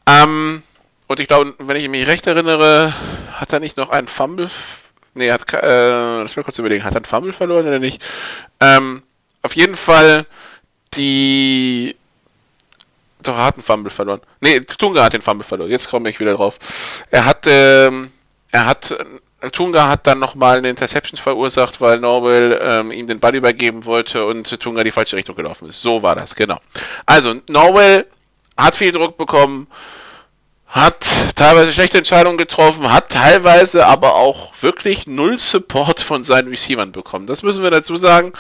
Ähm, 0.07 0.63
und 1.07 1.21
ich 1.21 1.29
glaube, 1.29 1.55
wenn 1.59 1.77
ich 1.77 1.89
mich 1.89 2.07
recht 2.07 2.27
erinnere, 2.27 2.95
hat 3.41 3.53
er 3.53 3.61
nicht 3.61 3.77
noch 3.77 3.91
einen 3.91 4.09
Fumble. 4.09 4.51
Nee, 5.15 5.31
hat, 5.33 5.53
äh, 5.53 6.23
lass 6.23 6.37
mal 6.37 6.43
kurz 6.45 6.59
überlegen, 6.59 6.85
hat 6.85 6.95
er 6.95 6.99
einen 6.99 7.05
Fumble 7.05 7.33
verloren 7.33 7.67
oder 7.67 7.79
nicht? 7.79 8.03
Ähm, 8.61 9.03
auf 9.43 9.57
jeden 9.57 9.77
Fall 9.77 10.27
die. 10.95 11.97
Doch, 13.23 13.37
er 13.37 13.47
hat 13.47 13.55
einen 13.55 13.65
Fumble 13.65 13.91
verloren. 13.91 14.21
Nee, 14.41 14.61
Tunga 14.61 15.03
hat 15.03 15.13
den 15.13 15.23
Fumble 15.23 15.45
verloren. 15.45 15.71
Jetzt 15.71 15.91
komme 15.91 16.09
ich 16.11 16.21
wieder 16.21 16.35
drauf. 16.35 16.59
Er 17.11 17.25
hat, 17.25 17.47
ähm, 17.47 18.13
er 18.53 18.67
hat 18.67 18.97
Tunga 19.53 19.89
hat 19.89 20.07
dann 20.07 20.19
nochmal 20.19 20.59
eine 20.59 20.71
Interception 20.71 21.17
verursacht, 21.17 21.81
weil 21.81 22.01
Norwell 22.01 22.59
ähm, 22.61 22.91
ihm 22.91 23.07
den 23.07 23.21
Ball 23.21 23.37
übergeben 23.37 23.85
wollte 23.85 24.27
und 24.27 24.59
Tunga 24.61 24.83
die 24.83 24.91
falsche 24.91 25.17
Richtung 25.17 25.37
gelaufen 25.37 25.69
ist. 25.69 25.81
So 25.81 26.03
war 26.03 26.17
das, 26.17 26.35
genau. 26.35 26.59
Also, 27.07 27.35
Norwell 27.49 28.07
hat 28.57 28.75
viel 28.75 28.91
Druck 28.91 29.17
bekommen, 29.17 29.69
hat 30.69 31.07
teilweise 31.35 31.73
schlechte 31.73 31.99
Entscheidungen 31.99 32.37
getroffen, 32.37 32.93
hat 32.93 33.11
teilweise 33.11 33.87
aber 33.87 34.15
auch 34.15 34.53
wirklich 34.61 35.07
null 35.07 35.39
Support 35.39 36.01
von 36.01 36.25
seinen 36.25 36.49
Receivern 36.49 36.93
bekommen. 36.93 37.27
Das 37.27 37.43
müssen 37.43 37.63
wir 37.63 37.71
dazu 37.71 37.97
sagen. 37.97 38.33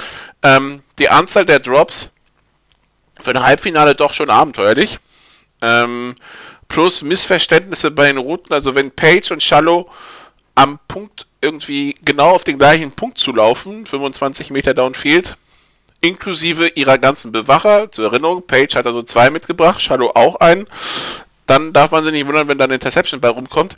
Ähm, 0.42 0.82
die 0.98 1.08
Anzahl 1.08 1.46
der 1.46 1.58
Drops 1.58 2.10
für 3.20 3.30
ein 3.30 3.42
Halbfinale 3.42 3.94
doch 3.94 4.12
schon 4.12 4.30
abenteuerlich. 4.30 4.98
Ähm, 5.62 6.14
plus 6.68 7.02
Missverständnisse 7.02 7.90
bei 7.90 8.06
den 8.06 8.18
Routen. 8.18 8.52
Also 8.52 8.74
wenn 8.74 8.90
Page 8.90 9.30
und 9.30 9.42
Shallow 9.42 9.90
am 10.54 10.78
Punkt 10.86 11.26
irgendwie 11.40 11.94
genau 12.04 12.30
auf 12.30 12.44
den 12.44 12.58
gleichen 12.58 12.92
Punkt 12.92 13.16
zu 13.16 13.32
laufen, 13.32 13.86
25 13.86 14.50
Meter 14.50 14.74
downfield, 14.74 15.36
inklusive 16.00 16.68
ihrer 16.68 16.98
ganzen 16.98 17.32
Bewacher. 17.32 17.90
Zur 17.90 18.06
Erinnerung, 18.06 18.46
Page 18.46 18.74
hat 18.74 18.86
also 18.86 19.02
zwei 19.02 19.30
mitgebracht, 19.30 19.80
Shadow 19.80 20.12
auch 20.14 20.36
einen. 20.36 20.66
Dann 21.48 21.72
darf 21.72 21.90
man 21.90 22.04
sich 22.04 22.12
nicht 22.12 22.26
wundern, 22.26 22.46
wenn 22.46 22.58
da 22.58 22.64
eine 22.64 22.74
Interception 22.74 23.20
bei 23.20 23.30
rumkommt. 23.30 23.74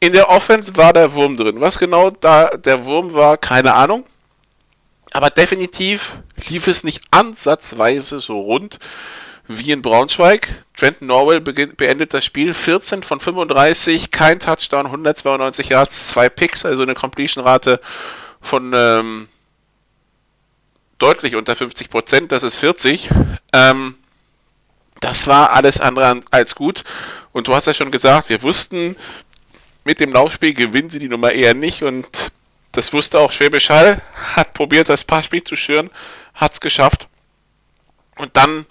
In 0.00 0.14
der 0.14 0.30
Offense 0.30 0.76
war 0.76 0.94
der 0.94 1.12
Wurm 1.12 1.36
drin. 1.36 1.60
Was 1.60 1.78
genau 1.78 2.10
da 2.10 2.48
der 2.48 2.86
Wurm 2.86 3.12
war, 3.12 3.36
keine 3.36 3.74
Ahnung. 3.74 4.06
Aber 5.12 5.28
definitiv 5.28 6.14
lief 6.48 6.66
es 6.68 6.82
nicht 6.82 7.02
ansatzweise 7.10 8.20
so 8.20 8.40
rund 8.40 8.78
wie 9.46 9.72
in 9.72 9.82
Braunschweig. 9.82 10.48
Trenton 10.74 11.08
Norwell 11.08 11.40
beendet 11.40 12.14
das 12.14 12.24
Spiel 12.24 12.54
14 12.54 13.02
von 13.02 13.20
35, 13.20 14.10
kein 14.10 14.38
Touchdown, 14.38 14.86
192 14.86 15.68
Yards, 15.68 16.08
zwei 16.08 16.30
Picks, 16.30 16.64
also 16.64 16.82
eine 16.82 16.94
Completion-Rate 16.94 17.80
von 18.40 18.72
ähm, 18.74 19.28
deutlich 20.98 21.34
unter 21.34 21.56
50 21.56 21.90
Prozent, 21.90 22.32
das 22.32 22.42
ist 22.42 22.56
40. 22.58 23.10
Ähm, 23.52 23.96
das 25.00 25.26
war 25.26 25.52
alles 25.52 25.80
andere 25.80 26.20
als 26.30 26.54
gut. 26.54 26.84
Und 27.32 27.48
du 27.48 27.54
hast 27.54 27.66
ja 27.66 27.74
schon 27.74 27.90
gesagt, 27.90 28.28
wir 28.28 28.42
wussten, 28.42 28.96
mit 29.84 30.00
dem 30.00 30.12
Laufspiel 30.12 30.54
gewinnen 30.54 30.90
sie 30.90 30.98
die 30.98 31.08
Nummer 31.08 31.32
eher 31.32 31.54
nicht. 31.54 31.82
Und 31.82 32.32
das 32.72 32.92
wusste 32.92 33.18
auch 33.18 33.32
Schwäbisch 33.32 33.70
Hall, 33.70 34.00
hat 34.36 34.52
probiert, 34.52 34.88
das 34.88 35.04
Passspiel 35.04 35.42
zu 35.42 35.56
schüren, 35.56 35.90
hat 36.34 36.52
es 36.52 36.60
geschafft. 36.60 37.08
Und 38.16 38.36
dann 38.36 38.66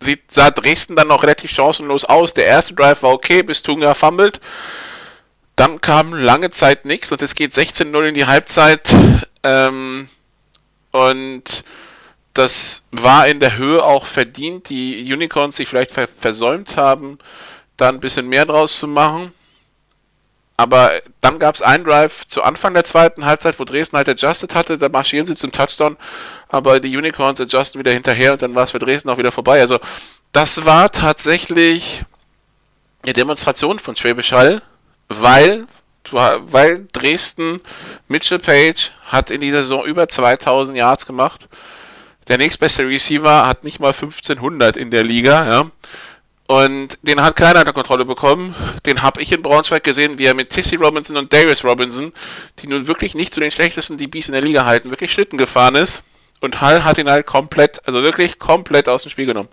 sieht, 0.00 0.30
sah 0.30 0.50
Dresden 0.50 0.96
dann 0.96 1.08
noch 1.08 1.22
relativ 1.22 1.50
chancenlos 1.50 2.04
aus. 2.04 2.34
Der 2.34 2.46
erste 2.46 2.74
Drive 2.74 3.02
war 3.02 3.10
okay, 3.10 3.42
bis 3.42 3.62
Tunga 3.62 3.94
fummelt. 3.94 4.40
Dann 5.56 5.80
kam 5.80 6.14
lange 6.14 6.50
Zeit 6.50 6.84
nichts 6.84 7.10
und 7.10 7.20
es 7.20 7.34
geht 7.34 7.52
16-0 7.52 8.08
in 8.08 8.14
die 8.14 8.26
Halbzeit. 8.26 8.94
Ähm, 9.42 10.08
und 10.92 11.64
das 12.38 12.84
war 12.92 13.26
in 13.26 13.40
der 13.40 13.56
Höhe 13.56 13.82
auch 13.82 14.06
verdient. 14.06 14.68
Die 14.68 15.12
Unicorns 15.12 15.56
sich 15.56 15.68
vielleicht 15.68 15.90
ver 15.90 16.08
versäumt 16.08 16.76
haben, 16.76 17.18
da 17.76 17.88
ein 17.88 18.00
bisschen 18.00 18.28
mehr 18.28 18.46
draus 18.46 18.78
zu 18.78 18.86
machen. 18.86 19.32
Aber 20.56 20.90
dann 21.20 21.38
gab 21.38 21.54
es 21.54 21.62
einen 21.62 21.84
Drive 21.84 22.26
zu 22.26 22.42
Anfang 22.42 22.74
der 22.74 22.82
zweiten 22.82 23.24
Halbzeit, 23.24 23.58
wo 23.60 23.64
Dresden 23.64 23.96
halt 23.96 24.08
adjusted 24.08 24.56
hatte, 24.56 24.76
da 24.76 24.88
marschieren 24.88 25.24
sie 25.24 25.36
zum 25.36 25.52
Touchdown, 25.52 25.96
aber 26.48 26.80
die 26.80 26.96
Unicorns 26.96 27.40
adjusten 27.40 27.78
wieder 27.78 27.92
hinterher 27.92 28.32
und 28.32 28.42
dann 28.42 28.56
war 28.56 28.64
es 28.64 28.72
für 28.72 28.80
Dresden 28.80 29.08
auch 29.08 29.18
wieder 29.18 29.30
vorbei. 29.30 29.60
Also 29.60 29.78
das 30.32 30.64
war 30.64 30.90
tatsächlich 30.90 32.02
eine 33.04 33.12
Demonstration 33.12 33.78
von 33.78 33.94
Schwäbisch 33.94 34.32
Hall, 34.32 34.62
weil, 35.08 35.66
weil 36.10 36.88
Dresden, 36.92 37.60
Mitchell 38.08 38.40
Page 38.40 38.90
hat 39.06 39.30
in 39.30 39.40
dieser 39.40 39.62
Saison 39.62 39.84
über 39.84 40.08
2000 40.08 40.76
Yards 40.76 41.06
gemacht. 41.06 41.48
Der 42.28 42.38
nächstbeste 42.38 42.86
Receiver 42.86 43.46
hat 43.46 43.64
nicht 43.64 43.80
mal 43.80 43.92
1500 43.92 44.76
in 44.76 44.90
der 44.90 45.04
Liga, 45.04 45.48
ja. 45.48 45.70
Und 46.46 46.98
den 47.02 47.20
hat 47.20 47.36
keiner 47.36 47.60
unter 47.60 47.74
Kontrolle 47.74 48.06
bekommen. 48.06 48.54
Den 48.86 49.02
habe 49.02 49.20
ich 49.20 49.32
in 49.32 49.42
Braunschweig 49.42 49.84
gesehen, 49.84 50.18
wie 50.18 50.24
er 50.24 50.34
mit 50.34 50.48
Tissy 50.48 50.76
Robinson 50.76 51.18
und 51.18 51.30
Darius 51.32 51.62
Robinson, 51.62 52.12
die 52.60 52.68
nun 52.68 52.86
wirklich 52.86 53.14
nicht 53.14 53.34
zu 53.34 53.40
den 53.40 53.50
schlechtesten 53.50 53.98
DBs 53.98 54.28
in 54.28 54.32
der 54.32 54.40
Liga 54.42 54.64
halten, 54.64 54.88
wirklich 54.90 55.12
Schlitten 55.12 55.36
gefahren 55.36 55.74
ist. 55.74 56.02
Und 56.40 56.62
Hall 56.62 56.84
hat 56.84 56.96
ihn 56.96 57.10
halt 57.10 57.26
komplett, 57.26 57.86
also 57.86 58.02
wirklich 58.02 58.38
komplett 58.38 58.88
aus 58.88 59.02
dem 59.02 59.10
Spiel 59.10 59.26
genommen. 59.26 59.50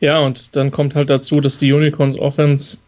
Ja, 0.00 0.20
und 0.20 0.56
dann 0.56 0.72
kommt 0.72 0.94
halt 0.94 1.08
dazu, 1.08 1.40
dass 1.40 1.58
die 1.58 1.72
Unicorns 1.72 2.18
Offense 2.18 2.78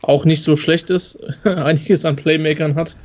auch 0.00 0.24
nicht 0.24 0.42
so 0.42 0.56
schlecht 0.56 0.90
ist, 0.90 1.18
einiges 1.44 2.04
an 2.04 2.16
Playmakern 2.16 2.76
hat. 2.76 2.96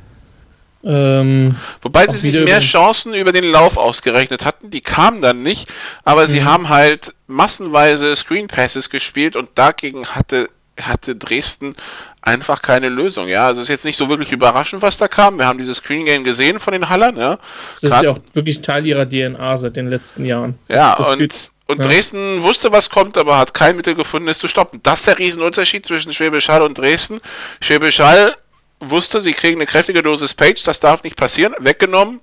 Ähm, 0.84 1.56
Wobei 1.80 2.06
sie 2.06 2.18
sich 2.18 2.38
mehr 2.44 2.60
Chancen 2.60 3.14
über 3.14 3.32
den 3.32 3.44
Lauf 3.44 3.76
ausgerechnet 3.76 4.44
hatten, 4.44 4.70
die 4.70 4.82
kamen 4.82 5.22
dann 5.22 5.42
nicht, 5.42 5.68
aber 6.04 6.26
sie 6.26 6.40
mhm. 6.40 6.44
haben 6.44 6.68
halt 6.68 7.14
massenweise 7.26 8.14
Screen 8.16 8.48
Passes 8.48 8.90
gespielt 8.90 9.34
und 9.34 9.48
dagegen 9.54 10.06
hatte, 10.06 10.50
hatte 10.78 11.16
Dresden 11.16 11.74
einfach 12.20 12.62
keine 12.62 12.88
Lösung. 12.88 13.28
Ja, 13.28 13.46
also 13.46 13.60
ist 13.60 13.68
jetzt 13.68 13.84
nicht 13.84 13.96
so 13.96 14.08
wirklich 14.08 14.32
überraschend, 14.32 14.82
was 14.82 14.98
da 14.98 15.08
kam. 15.08 15.38
Wir 15.38 15.46
haben 15.46 15.58
dieses 15.58 15.78
Screen 15.78 16.04
Game 16.04 16.24
gesehen 16.24 16.58
von 16.58 16.72
den 16.72 16.88
Hallern. 16.88 17.16
Ja. 17.16 17.38
Das 17.72 17.82
ist 17.82 18.02
ja 18.02 18.10
auch 18.10 18.18
wirklich 18.32 18.60
Teil 18.60 18.86
ihrer 18.86 19.08
DNA 19.08 19.56
seit 19.56 19.76
den 19.76 19.88
letzten 19.88 20.24
Jahren. 20.24 20.58
Ja, 20.68 20.96
das, 20.96 21.08
das 21.08 21.12
und, 21.12 21.50
und 21.66 21.78
ja. 21.78 21.90
Dresden 21.90 22.42
wusste, 22.42 22.72
was 22.72 22.90
kommt, 22.90 23.18
aber 23.18 23.38
hat 23.38 23.54
kein 23.54 23.76
Mittel 23.76 23.94
gefunden, 23.94 24.28
es 24.28 24.38
zu 24.38 24.48
stoppen. 24.48 24.80
Das 24.82 25.00
ist 25.00 25.06
der 25.06 25.18
Riesenunterschied 25.18 25.84
zwischen 25.84 26.12
Schwäbisch 26.12 26.48
Hall 26.48 26.62
und 26.62 26.78
Dresden. 26.78 27.20
Schwäbisch 27.60 28.00
Hall 28.00 28.36
wusste, 28.90 29.20
sie 29.20 29.32
kriegen 29.32 29.56
eine 29.56 29.66
kräftige 29.66 30.02
Dosis 30.02 30.34
Page, 30.34 30.62
das 30.64 30.80
darf 30.80 31.02
nicht 31.02 31.16
passieren, 31.16 31.54
weggenommen, 31.58 32.20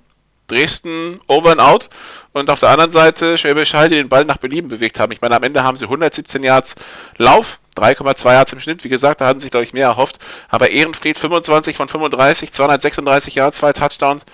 Dresden 0.48 1.20
over 1.28 1.52
and 1.52 1.60
out 1.60 1.88
und 2.32 2.50
auf 2.50 2.60
der 2.60 2.70
anderen 2.70 2.90
Seite 2.90 3.38
Schwäbisch 3.38 3.74
Hall, 3.74 3.88
die 3.88 3.96
den 3.96 4.08
Ball 4.08 4.24
nach 4.24 4.38
Belieben 4.38 4.68
bewegt 4.68 4.98
haben. 4.98 5.12
Ich 5.12 5.20
meine, 5.20 5.36
am 5.36 5.42
Ende 5.42 5.62
haben 5.62 5.76
sie 5.76 5.84
117 5.84 6.42
Yards 6.42 6.74
Lauf, 7.16 7.60
3,2 7.76 8.32
Yards 8.32 8.52
im 8.52 8.60
Schnitt, 8.60 8.84
wie 8.84 8.88
gesagt, 8.88 9.20
da 9.20 9.26
hatten 9.26 9.40
sich, 9.40 9.50
glaube 9.50 9.64
ich, 9.64 9.72
mehr 9.72 9.86
erhofft, 9.86 10.18
aber 10.48 10.70
Ehrenfried 10.70 11.18
25 11.18 11.76
von 11.76 11.88
35, 11.88 12.52
236 12.52 13.34
Yards, 13.34 13.58
zwei 13.58 13.72
Touchdowns, 13.72 14.24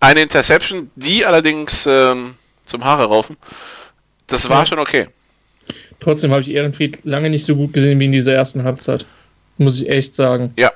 eine 0.00 0.22
Interception, 0.22 0.90
die 0.94 1.26
allerdings 1.26 1.86
ähm, 1.86 2.36
zum 2.64 2.84
Haare 2.84 3.06
raufen. 3.06 3.36
Das 4.26 4.48
war 4.48 4.60
ja. 4.60 4.66
schon 4.66 4.78
okay. 4.78 5.08
Trotzdem 6.00 6.30
habe 6.30 6.42
ich 6.42 6.50
Ehrenfried 6.50 7.00
lange 7.04 7.30
nicht 7.30 7.44
so 7.44 7.56
gut 7.56 7.72
gesehen 7.72 7.98
wie 7.98 8.04
in 8.04 8.12
dieser 8.12 8.34
ersten 8.34 8.64
Halbzeit. 8.64 9.06
Muss 9.56 9.80
ich 9.80 9.88
echt 9.88 10.14
sagen. 10.14 10.52
Ja, 10.56 10.70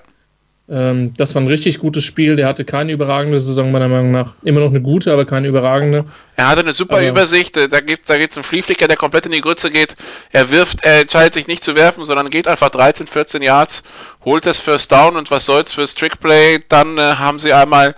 ähm, 0.72 1.12
das 1.18 1.34
war 1.34 1.42
ein 1.42 1.48
richtig 1.48 1.80
gutes 1.80 2.02
Spiel. 2.02 2.34
Der 2.36 2.48
hatte 2.48 2.64
keine 2.64 2.92
überragende 2.92 3.38
Saison, 3.38 3.70
meiner 3.70 3.88
Meinung 3.88 4.10
nach. 4.10 4.36
Immer 4.42 4.60
noch 4.60 4.70
eine 4.70 4.80
gute, 4.80 5.12
aber 5.12 5.26
keine 5.26 5.46
überragende. 5.46 6.06
Er 6.34 6.48
hatte 6.48 6.62
eine 6.62 6.72
super 6.72 6.96
aber 6.96 7.08
Übersicht. 7.08 7.56
Da 7.56 7.80
gibt 7.80 8.08
da 8.08 8.16
geht's 8.16 8.38
einen 8.38 8.44
Flieflicker, 8.44 8.88
der 8.88 8.96
komplett 8.96 9.26
in 9.26 9.32
die 9.32 9.42
Grütze 9.42 9.70
geht. 9.70 9.96
Er 10.32 10.50
wirft, 10.50 10.82
er 10.82 11.02
entscheidet 11.02 11.34
sich 11.34 11.46
nicht 11.46 11.62
zu 11.62 11.76
werfen, 11.76 12.06
sondern 12.06 12.30
geht 12.30 12.48
einfach 12.48 12.70
13, 12.70 13.06
14 13.06 13.42
Yards, 13.42 13.82
holt 14.24 14.46
das 14.46 14.60
First 14.60 14.90
Down 14.90 15.16
und 15.16 15.30
was 15.30 15.44
soll's 15.44 15.72
fürs 15.72 15.94
Trickplay. 15.94 16.60
Dann 16.70 16.96
äh, 16.96 17.02
haben 17.16 17.38
sie 17.38 17.52
einmal 17.52 17.94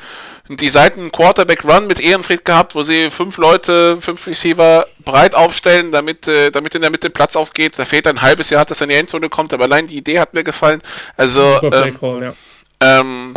die 0.48 0.68
Seiten 0.68 1.12
Quarterback 1.12 1.64
Run 1.64 1.86
mit 1.86 2.00
Ehrenfried 2.00 2.44
gehabt, 2.44 2.74
wo 2.74 2.82
sie 2.82 3.08
fünf 3.08 3.38
Leute, 3.38 3.98
fünf 4.00 4.26
Receiver 4.26 4.86
breit 5.04 5.36
aufstellen, 5.36 5.92
damit, 5.92 6.26
äh, 6.26 6.50
damit 6.50 6.74
in 6.74 6.82
der 6.82 6.90
Mitte 6.90 7.08
Platz 7.08 7.36
aufgeht. 7.36 7.78
Da 7.78 7.84
fehlt 7.84 8.08
ein 8.08 8.20
halbes 8.20 8.50
Jahr, 8.50 8.64
dass 8.64 8.80
er 8.80 8.86
in 8.86 8.90
die 8.90 8.96
Endzone 8.96 9.28
kommt, 9.28 9.52
aber 9.52 9.64
allein 9.64 9.86
die 9.86 9.96
Idee 9.96 10.18
hat 10.18 10.34
mir 10.34 10.42
gefallen. 10.42 10.82
Also, 11.16 11.60
ähm, 11.62 11.98
Call, 11.98 12.22
ja. 12.22 12.34
Ähm, 12.84 13.34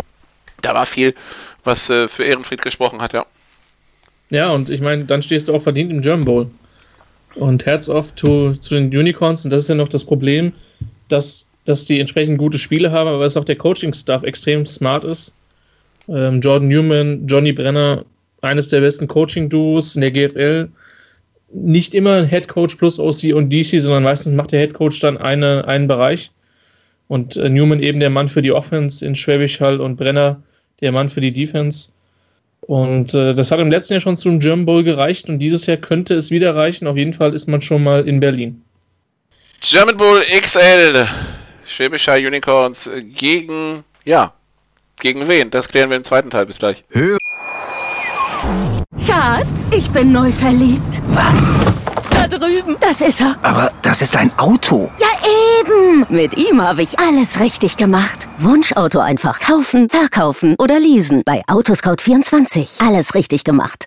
da 0.60 0.74
war 0.74 0.86
viel, 0.86 1.14
was 1.64 1.88
äh, 1.90 2.08
für 2.08 2.24
Ehrenfried 2.24 2.62
gesprochen 2.62 3.00
hat, 3.00 3.12
ja. 3.12 3.26
Ja, 4.30 4.50
und 4.50 4.68
ich 4.68 4.80
meine, 4.80 5.06
dann 5.06 5.22
stehst 5.22 5.48
du 5.48 5.54
auch 5.54 5.62
verdient 5.62 5.90
im 5.90 6.02
German 6.02 6.26
Bowl. 6.26 6.50
Und 7.34 7.64
Herz 7.66 7.88
off 7.88 8.12
to, 8.12 8.52
zu 8.52 8.74
den 8.74 8.86
Unicorns, 8.86 9.44
und 9.44 9.50
das 9.50 9.62
ist 9.62 9.68
ja 9.68 9.74
noch 9.74 9.88
das 9.88 10.04
Problem, 10.04 10.52
dass, 11.08 11.48
dass 11.64 11.86
die 11.86 12.00
entsprechend 12.00 12.38
gute 12.38 12.58
Spiele 12.58 12.92
haben, 12.92 13.08
aber 13.08 13.24
dass 13.24 13.36
auch 13.36 13.44
der 13.44 13.56
Coaching-Staff 13.56 14.22
extrem 14.22 14.66
smart 14.66 15.04
ist. 15.04 15.32
Ähm, 16.08 16.40
Jordan 16.40 16.68
Newman, 16.68 17.26
Johnny 17.26 17.52
Brenner, 17.52 18.04
eines 18.42 18.68
der 18.68 18.80
besten 18.80 19.08
Coaching-Duos 19.08 19.94
in 19.94 20.02
der 20.02 20.10
GFL. 20.10 20.68
Nicht 21.52 21.94
immer 21.94 22.26
Head 22.26 22.48
Coach 22.48 22.76
plus 22.76 22.98
OC 22.98 23.34
und 23.34 23.50
DC, 23.50 23.80
sondern 23.80 24.02
meistens 24.02 24.34
macht 24.34 24.52
der 24.52 24.60
Head 24.60 24.74
Coach 24.74 25.00
dann 25.00 25.16
eine, 25.16 25.66
einen 25.66 25.88
Bereich. 25.88 26.30
Und 27.08 27.36
äh, 27.36 27.48
Newman 27.48 27.80
eben 27.80 28.00
der 28.00 28.10
Mann 28.10 28.28
für 28.28 28.42
die 28.42 28.52
Offense 28.52 29.04
in 29.04 29.16
Schwäbisch 29.16 29.60
Hall 29.60 29.80
und 29.80 29.96
Brenner 29.96 30.42
der 30.80 30.92
Mann 30.92 31.08
für 31.08 31.20
die 31.20 31.32
Defense. 31.32 31.90
Und 32.60 33.14
äh, 33.14 33.34
das 33.34 33.50
hat 33.50 33.60
im 33.60 33.70
letzten 33.70 33.94
Jahr 33.94 34.00
schon 34.00 34.16
zum 34.16 34.40
German 34.40 34.66
Bowl 34.66 34.84
gereicht 34.84 35.28
und 35.28 35.38
dieses 35.38 35.66
Jahr 35.66 35.78
könnte 35.78 36.14
es 36.14 36.30
wieder 36.30 36.54
reichen. 36.54 36.86
Auf 36.86 36.96
jeden 36.96 37.14
Fall 37.14 37.32
ist 37.32 37.48
man 37.48 37.62
schon 37.62 37.82
mal 37.82 38.06
in 38.06 38.20
Berlin. 38.20 38.62
German 39.60 39.96
Bowl 39.96 40.20
XL. 40.20 41.06
Schwäbischer 41.66 42.16
Unicorns 42.16 42.90
gegen, 43.14 43.84
ja, 44.04 44.34
gegen 45.00 45.28
wen? 45.28 45.50
Das 45.50 45.68
klären 45.68 45.90
wir 45.90 45.96
im 45.96 46.04
zweiten 46.04 46.30
Teil. 46.30 46.46
Bis 46.46 46.58
gleich. 46.58 46.84
Schatz, 49.06 49.70
ich 49.72 49.90
bin 49.90 50.12
neu 50.12 50.30
verliebt. 50.30 51.02
Was? 51.08 51.77
Drüben. 52.38 52.76
Das 52.80 53.00
ist 53.00 53.20
er. 53.20 53.36
Aber 53.42 53.72
das 53.82 54.02
ist 54.02 54.16
ein 54.16 54.30
Auto. 54.38 54.90
Ja, 55.00 55.08
eben. 55.60 56.06
Mit 56.08 56.36
ihm 56.36 56.60
habe 56.62 56.82
ich 56.82 56.98
alles 56.98 57.40
richtig 57.40 57.76
gemacht. 57.76 58.26
Wunschauto 58.38 59.00
einfach 59.00 59.40
kaufen, 59.40 59.88
verkaufen 59.88 60.54
oder 60.58 60.78
leasen. 60.78 61.22
Bei 61.24 61.42
Autoscout24. 61.46 62.86
Alles 62.86 63.14
richtig 63.14 63.44
gemacht. 63.44 63.86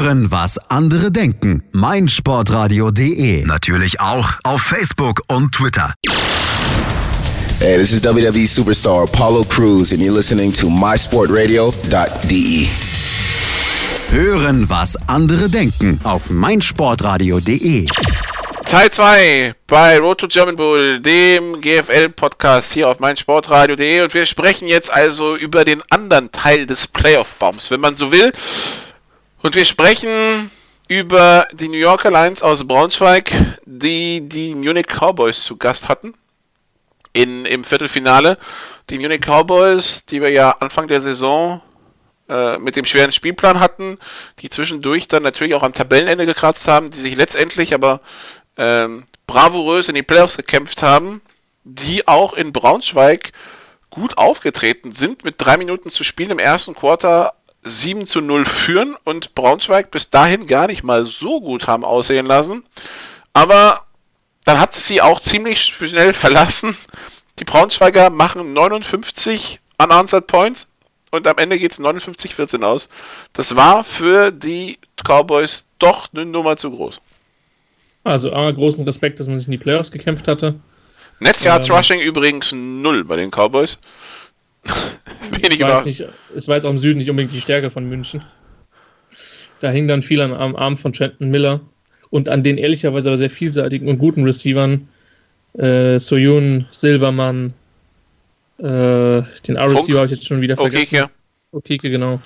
Hören, 0.00 0.30
was 0.30 0.58
andere 0.70 1.10
denken. 1.10 1.62
meinsportradio.de. 1.72 3.44
Natürlich 3.44 4.00
auch 4.00 4.32
auf 4.44 4.62
Facebook 4.62 5.22
und 5.28 5.52
Twitter. 5.52 5.94
Hey, 7.58 7.76
this 7.76 7.92
is 7.92 8.02
WWE 8.02 8.46
superstar 8.46 9.02
Apollo 9.02 9.44
Cruz, 9.44 9.92
and 9.92 10.00
you're 10.00 10.14
listening 10.14 10.50
to 10.50 10.70
mysportradio.de. 10.70 12.68
Hören, 14.12 14.68
was 14.68 14.96
andere 15.08 15.48
denken 15.48 16.00
auf 16.02 16.30
meinsportradio.de. 16.30 17.84
Teil 18.64 18.90
2 18.90 19.54
bei 19.68 19.98
Road 20.00 20.18
to 20.18 20.26
German 20.26 20.56
Bowl, 20.56 20.98
dem 20.98 21.60
GFL-Podcast 21.60 22.72
hier 22.72 22.88
auf 22.88 22.98
meinsportradio.de 22.98 24.00
und 24.00 24.12
wir 24.12 24.26
sprechen 24.26 24.66
jetzt 24.66 24.92
also 24.92 25.36
über 25.36 25.64
den 25.64 25.80
anderen 25.90 26.32
Teil 26.32 26.66
des 26.66 26.88
Playoff-Baums, 26.88 27.70
wenn 27.70 27.78
man 27.78 27.94
so 27.94 28.10
will. 28.10 28.32
Und 29.42 29.54
wir 29.54 29.64
sprechen 29.64 30.50
über 30.88 31.46
die 31.52 31.68
New 31.68 31.78
Yorker 31.78 32.10
Lions 32.10 32.42
aus 32.42 32.66
Braunschweig, 32.66 33.30
die 33.64 34.28
die 34.28 34.56
Munich 34.56 34.88
Cowboys 34.88 35.44
zu 35.44 35.56
Gast 35.56 35.88
hatten 35.88 36.14
in, 37.12 37.44
im 37.44 37.62
Viertelfinale. 37.62 38.38
Die 38.90 38.98
Munich 38.98 39.20
Cowboys, 39.20 40.04
die 40.06 40.20
wir 40.20 40.30
ja 40.30 40.50
Anfang 40.58 40.88
der 40.88 41.00
Saison 41.00 41.62
äh, 42.30 42.58
mit 42.58 42.76
dem 42.76 42.84
schweren 42.84 43.10
Spielplan 43.10 43.58
hatten, 43.58 43.98
die 44.38 44.48
zwischendurch 44.48 45.08
dann 45.08 45.24
natürlich 45.24 45.54
auch 45.54 45.64
am 45.64 45.74
Tabellenende 45.74 46.26
gekratzt 46.26 46.68
haben, 46.68 46.90
die 46.90 47.00
sich 47.00 47.16
letztendlich 47.16 47.74
aber 47.74 48.00
ähm, 48.56 49.04
bravourös 49.26 49.88
in 49.88 49.96
die 49.96 50.04
Playoffs 50.04 50.36
gekämpft 50.36 50.82
haben, 50.82 51.22
die 51.64 52.06
auch 52.06 52.32
in 52.32 52.52
Braunschweig 52.52 53.32
gut 53.90 54.16
aufgetreten 54.16 54.92
sind, 54.92 55.24
mit 55.24 55.34
drei 55.38 55.56
Minuten 55.56 55.90
zu 55.90 56.04
spielen 56.04 56.30
im 56.30 56.38
ersten 56.38 56.74
Quarter 56.74 57.34
7 57.62 58.06
zu 58.06 58.20
0 58.20 58.44
führen 58.44 58.96
und 59.02 59.34
Braunschweig 59.34 59.90
bis 59.90 60.10
dahin 60.10 60.46
gar 60.46 60.68
nicht 60.68 60.84
mal 60.84 61.04
so 61.04 61.40
gut 61.40 61.66
haben 61.66 61.84
aussehen 61.84 62.26
lassen. 62.26 62.64
Aber 63.32 63.86
dann 64.44 64.60
hat 64.60 64.74
sie 64.74 65.02
auch 65.02 65.20
ziemlich 65.20 65.60
schnell 65.60 66.14
verlassen. 66.14 66.76
Die 67.40 67.44
Braunschweiger 67.44 68.08
machen 68.08 68.52
59 68.52 69.58
unanswered 69.78 70.28
Points 70.28 70.68
und 71.10 71.26
am 71.26 71.38
Ende 71.38 71.58
geht 71.58 71.72
es 71.72 71.80
59-14 71.80 72.62
aus. 72.62 72.88
Das 73.32 73.56
war 73.56 73.84
für 73.84 74.30
die 74.30 74.78
Cowboys 75.02 75.68
doch 75.78 76.08
eine 76.12 76.24
Nummer 76.24 76.56
zu 76.56 76.70
groß. 76.70 77.00
Also 78.04 78.32
A, 78.32 78.50
großen 78.50 78.84
Respekt, 78.84 79.20
dass 79.20 79.26
man 79.26 79.38
sich 79.38 79.48
in 79.48 79.52
die 79.52 79.58
Playoffs 79.58 79.90
gekämpft 79.90 80.28
hatte. 80.28 80.60
Netz 81.18 81.44
Yards 81.44 81.68
ähm, 81.68 81.74
Rushing 81.74 82.00
übrigens 82.00 82.52
null 82.52 83.04
bei 83.04 83.16
den 83.16 83.30
Cowboys. 83.30 83.78
Wenig 85.30 85.60
es, 85.60 85.68
war 85.68 85.84
nicht, 85.84 86.04
es 86.34 86.48
war 86.48 86.56
jetzt 86.56 86.64
auch 86.64 86.70
im 86.70 86.78
Süden 86.78 86.98
nicht 86.98 87.10
unbedingt 87.10 87.34
die 87.34 87.40
Stärke 87.40 87.70
von 87.70 87.88
München. 87.88 88.22
Da 89.60 89.70
hing 89.70 89.86
dann 89.86 90.02
viel 90.02 90.20
am 90.22 90.56
Arm 90.56 90.78
von 90.78 90.94
Trenton 90.94 91.30
Miller 91.30 91.60
und 92.08 92.28
an 92.30 92.42
den 92.42 92.56
ehrlicherweise 92.56 93.10
aber 93.10 93.18
sehr 93.18 93.30
vielseitigen 93.30 93.88
und 93.88 93.98
guten 93.98 94.24
Receivern. 94.24 94.88
Äh, 95.52 95.98
Soyun, 95.98 96.66
Silbermann, 96.70 97.54
äh, 98.60 99.22
den 99.46 99.56
R-Receiver 99.56 99.98
habe 99.98 100.06
ich 100.06 100.12
jetzt 100.12 100.26
schon 100.26 100.42
wieder 100.42 100.56
vergessen. 100.56 100.96
Okeke. 100.96 101.10
Okeke, 101.52 101.90
genau. 101.90 102.20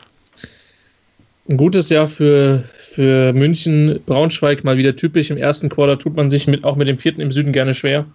Ein 1.49 1.57
gutes 1.57 1.91
Jahr 1.91 2.09
für, 2.09 2.65
für 2.75 3.33
München. 3.33 4.01
Braunschweig 4.05 4.65
mal 4.65 4.77
wieder 4.77 4.97
typisch. 4.97 5.31
Im 5.31 5.37
ersten 5.37 5.69
Quarter 5.69 5.99
tut 5.99 6.17
man 6.17 6.31
sich 6.31 6.47
mit, 6.47 6.65
auch 6.65 6.77
mit 6.77 6.89
dem 6.89 6.99
vierten 6.99 7.21
im 7.21 7.31
Süden 7.31 7.53
gerne 7.53 7.75
schwer. 7.75 8.07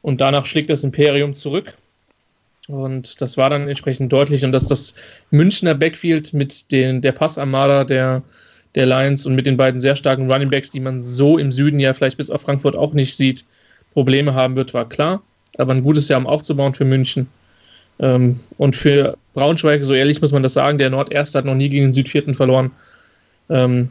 Und 0.00 0.20
danach 0.20 0.46
schlägt 0.46 0.70
das 0.70 0.84
Imperium 0.84 1.34
zurück. 1.34 1.74
Und 2.68 3.20
das 3.20 3.36
war 3.36 3.50
dann 3.50 3.66
entsprechend 3.66 4.12
deutlich. 4.12 4.44
Und 4.44 4.52
dass 4.52 4.68
das 4.68 4.94
Münchner 5.30 5.74
Backfield 5.74 6.34
mit 6.34 6.70
den, 6.70 7.00
der 7.00 7.12
Passarmada 7.12 7.84
der, 7.84 8.22
der 8.76 8.86
Lions 8.86 9.26
und 9.26 9.34
mit 9.34 9.46
den 9.46 9.56
beiden 9.56 9.80
sehr 9.80 9.96
starken 9.96 10.30
Running 10.30 10.50
Backs, 10.50 10.70
die 10.70 10.80
man 10.80 11.02
so 11.02 11.36
im 11.36 11.50
Süden 11.50 11.80
ja 11.80 11.94
vielleicht 11.94 12.18
bis 12.18 12.30
auf 12.30 12.42
Frankfurt 12.42 12.76
auch 12.76 12.92
nicht 12.92 13.16
sieht, 13.16 13.44
Probleme 13.92 14.34
haben 14.34 14.54
wird, 14.54 14.72
war 14.74 14.88
klar 14.88 15.22
aber 15.58 15.72
ein 15.72 15.82
gutes 15.82 16.08
Jahr 16.08 16.18
um 16.18 16.26
aufzubauen 16.26 16.74
für 16.74 16.84
München. 16.84 17.28
Ähm, 18.00 18.40
und 18.56 18.76
für 18.76 19.18
Braunschweig, 19.34 19.84
so 19.84 19.92
ehrlich 19.92 20.20
muss 20.20 20.32
man 20.32 20.42
das 20.42 20.54
sagen, 20.54 20.78
der 20.78 20.90
Norderste 20.90 21.38
hat 21.38 21.44
noch 21.44 21.54
nie 21.54 21.68
gegen 21.68 21.86
den 21.86 21.92
Südvierten 21.92 22.34
verloren. 22.34 22.70
Ähm, 23.50 23.90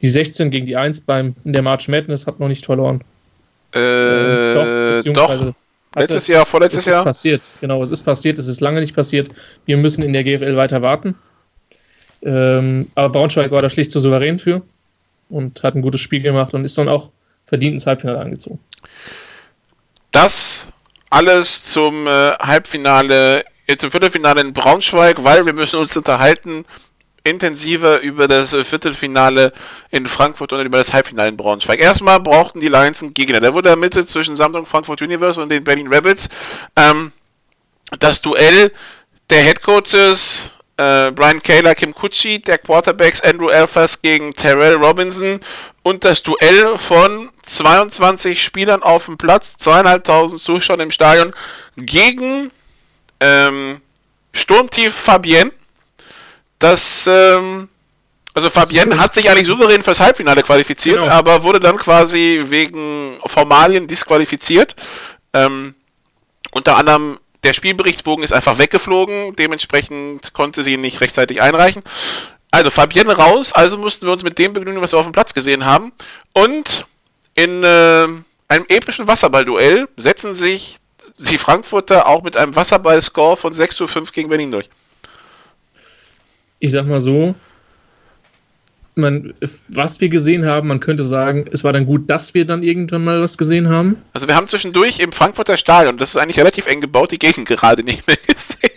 die 0.00 0.08
16 0.08 0.50
gegen 0.50 0.66
die 0.66 0.76
1 0.76 1.02
beim 1.02 1.34
der 1.44 1.62
March 1.62 1.88
Madness 1.88 2.26
hat 2.26 2.40
noch 2.40 2.48
nicht 2.48 2.64
verloren. 2.64 3.02
Äh, 3.74 3.78
äh 3.78 4.54
doch, 4.54 4.96
beziehungsweise 4.96 5.46
doch. 5.46 5.54
Letztes 5.94 6.26
Jahr, 6.26 6.46
vorletztes 6.46 6.86
Jahr? 6.86 7.00
Es 7.00 7.00
ist 7.00 7.04
passiert, 7.04 7.50
genau, 7.60 7.82
es 7.82 7.90
ist 7.90 8.02
passiert, 8.02 8.38
es 8.38 8.48
ist 8.48 8.60
lange 8.60 8.80
nicht 8.80 8.96
passiert. 8.96 9.28
Wir 9.66 9.76
müssen 9.76 10.02
in 10.02 10.14
der 10.14 10.24
GFL 10.24 10.56
weiter 10.56 10.80
warten. 10.80 11.16
Ähm, 12.22 12.90
aber 12.94 13.10
Braunschweig 13.10 13.50
war 13.50 13.60
da 13.60 13.68
schlicht 13.68 13.92
zu 13.92 14.00
souverän 14.00 14.38
für 14.38 14.62
und 15.28 15.62
hat 15.62 15.74
ein 15.74 15.82
gutes 15.82 16.00
Spiel 16.00 16.22
gemacht 16.22 16.54
und 16.54 16.64
ist 16.64 16.78
dann 16.78 16.88
auch 16.88 17.10
verdient 17.44 17.74
ins 17.74 17.86
Halbfinale 17.86 18.20
angezogen. 18.20 18.58
Das 20.12 20.68
alles 21.12 21.64
zum 21.64 22.06
äh, 22.06 22.32
Halbfinale, 22.38 23.44
äh, 23.66 23.76
zum 23.76 23.90
Viertelfinale 23.90 24.40
in 24.40 24.52
Braunschweig, 24.52 25.22
weil 25.22 25.44
wir 25.44 25.52
müssen 25.52 25.78
uns 25.78 25.96
unterhalten 25.96 26.64
intensiver 27.22 28.00
über 28.00 28.26
das 28.26 28.52
äh, 28.52 28.64
Viertelfinale 28.64 29.52
in 29.90 30.06
Frankfurt 30.06 30.52
und 30.52 30.64
über 30.64 30.78
das 30.78 30.92
Halbfinale 30.92 31.28
in 31.28 31.36
Braunschweig. 31.36 31.80
Erstmal 31.80 32.18
brauchten 32.18 32.60
die 32.60 32.68
Lions 32.68 33.02
einen 33.02 33.12
Gegner. 33.12 33.40
Der 33.40 33.52
wurde 33.52 33.68
ermittelt 33.68 34.08
zwischen 34.08 34.36
Samsung 34.36 34.64
Frankfurt 34.64 35.02
Universe 35.02 35.40
und 35.40 35.50
den 35.50 35.64
Berlin 35.64 35.92
Rebels. 35.92 36.30
Ähm, 36.76 37.12
das 37.98 38.22
Duell 38.22 38.72
der 39.28 39.42
Headcoaches 39.42 40.50
äh, 40.78 41.10
Brian 41.12 41.42
Kaler, 41.42 41.74
Kim 41.74 41.94
Kutschi, 41.94 42.40
der 42.40 42.56
Quarterbacks 42.56 43.20
Andrew 43.20 43.50
Elfers 43.50 44.00
gegen 44.00 44.32
Terrell 44.34 44.76
Robinson 44.76 45.40
und 45.82 46.04
das 46.04 46.22
Duell 46.22 46.78
von 46.78 47.30
22 47.42 48.42
Spielern 48.42 48.82
auf 48.82 49.06
dem 49.06 49.18
Platz, 49.18 49.56
zweieinhalbtausend 49.58 50.40
Zuschauern 50.40 50.80
im 50.80 50.90
Stadion 50.90 51.32
gegen 51.76 52.50
ähm, 53.20 53.80
Sturmtief 54.32 54.94
Fabienne. 54.94 55.52
Das, 56.58 57.06
ähm, 57.06 57.68
also 58.34 58.48
Fabienne 58.48 58.98
hat 58.98 59.14
sich 59.14 59.28
eigentlich 59.28 59.48
souverän 59.48 59.82
fürs 59.82 60.00
Halbfinale 60.00 60.42
qualifiziert, 60.42 61.00
genau. 61.00 61.10
aber 61.10 61.42
wurde 61.42 61.60
dann 61.60 61.76
quasi 61.76 62.44
wegen 62.46 63.18
Formalien 63.26 63.88
disqualifiziert. 63.88 64.76
Ähm, 65.34 65.74
unter 66.52 66.76
anderem 66.76 67.18
der 67.42 67.54
Spielberichtsbogen 67.54 68.22
ist 68.22 68.32
einfach 68.32 68.58
weggeflogen, 68.58 69.34
dementsprechend 69.34 70.32
konnte 70.32 70.62
sie 70.62 70.74
ihn 70.74 70.80
nicht 70.80 71.00
rechtzeitig 71.00 71.42
einreichen. 71.42 71.82
Also 72.52 72.70
Fabienne 72.70 73.16
raus, 73.16 73.52
also 73.52 73.78
mussten 73.78 74.06
wir 74.06 74.12
uns 74.12 74.22
mit 74.22 74.38
dem 74.38 74.52
begnügen, 74.52 74.80
was 74.80 74.92
wir 74.92 74.98
auf 74.98 75.06
dem 75.06 75.12
Platz 75.12 75.34
gesehen 75.34 75.64
haben. 75.64 75.92
Und 76.32 76.86
in 77.34 77.64
äh, 77.64 78.06
einem 78.48 78.66
epischen 78.68 79.06
Wasserballduell 79.06 79.88
setzen 79.96 80.34
sich 80.34 80.78
die 81.18 81.38
Frankfurter 81.38 82.06
auch 82.06 82.22
mit 82.22 82.36
einem 82.36 82.54
Wasserball-Score 82.54 83.36
von 83.36 83.52
6 83.52 83.76
zu 83.76 83.86
5 83.86 84.12
gegen 84.12 84.28
Berlin 84.28 84.50
durch. 84.50 84.68
Ich 86.58 86.70
sag 86.70 86.86
mal 86.86 87.00
so, 87.00 87.34
man, 88.94 89.34
was 89.68 90.00
wir 90.00 90.08
gesehen 90.08 90.46
haben, 90.46 90.68
man 90.68 90.80
könnte 90.80 91.04
sagen, 91.04 91.46
es 91.50 91.64
war 91.64 91.72
dann 91.72 91.86
gut, 91.86 92.08
dass 92.10 92.34
wir 92.34 92.44
dann 92.44 92.62
irgendwann 92.62 93.04
mal 93.04 93.20
was 93.20 93.38
gesehen 93.38 93.68
haben. 93.68 93.96
Also 94.12 94.28
wir 94.28 94.36
haben 94.36 94.46
zwischendurch 94.46 95.00
im 95.00 95.12
Frankfurter 95.12 95.56
Stadion, 95.56 95.96
das 95.96 96.10
ist 96.10 96.16
eigentlich 96.16 96.38
relativ 96.38 96.66
eng 96.66 96.80
gebaut, 96.80 97.10
die 97.10 97.18
Gegend 97.18 97.48
gerade 97.48 97.82
nicht 97.82 98.06
mehr 98.06 98.18
gesehen. 98.26 98.70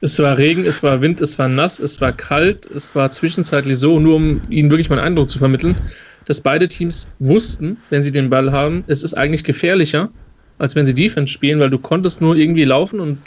Es 0.00 0.18
war 0.18 0.36
Regen, 0.36 0.66
es 0.66 0.82
war 0.82 1.00
Wind, 1.00 1.20
es 1.20 1.38
war 1.38 1.48
nass, 1.48 1.78
es 1.78 2.00
war 2.00 2.12
kalt, 2.12 2.66
es 2.66 2.94
war 2.94 3.10
zwischenzeitlich 3.10 3.78
so, 3.78 3.98
nur 4.00 4.16
um 4.16 4.42
Ihnen 4.50 4.70
wirklich 4.70 4.90
mal 4.90 4.98
einen 4.98 5.06
Eindruck 5.06 5.30
zu 5.30 5.38
vermitteln, 5.38 5.76
dass 6.26 6.40
beide 6.40 6.68
Teams 6.68 7.08
wussten, 7.18 7.78
wenn 7.90 8.02
sie 8.02 8.12
den 8.12 8.30
Ball 8.30 8.52
haben, 8.52 8.84
es 8.86 9.02
ist 9.02 9.14
eigentlich 9.14 9.44
gefährlicher, 9.44 10.10
als 10.58 10.74
wenn 10.74 10.86
sie 10.86 10.94
Defense 10.94 11.32
spielen, 11.32 11.60
weil 11.60 11.70
du 11.70 11.78
konntest 11.78 12.20
nur 12.20 12.36
irgendwie 12.36 12.64
laufen 12.64 13.00
und 13.00 13.18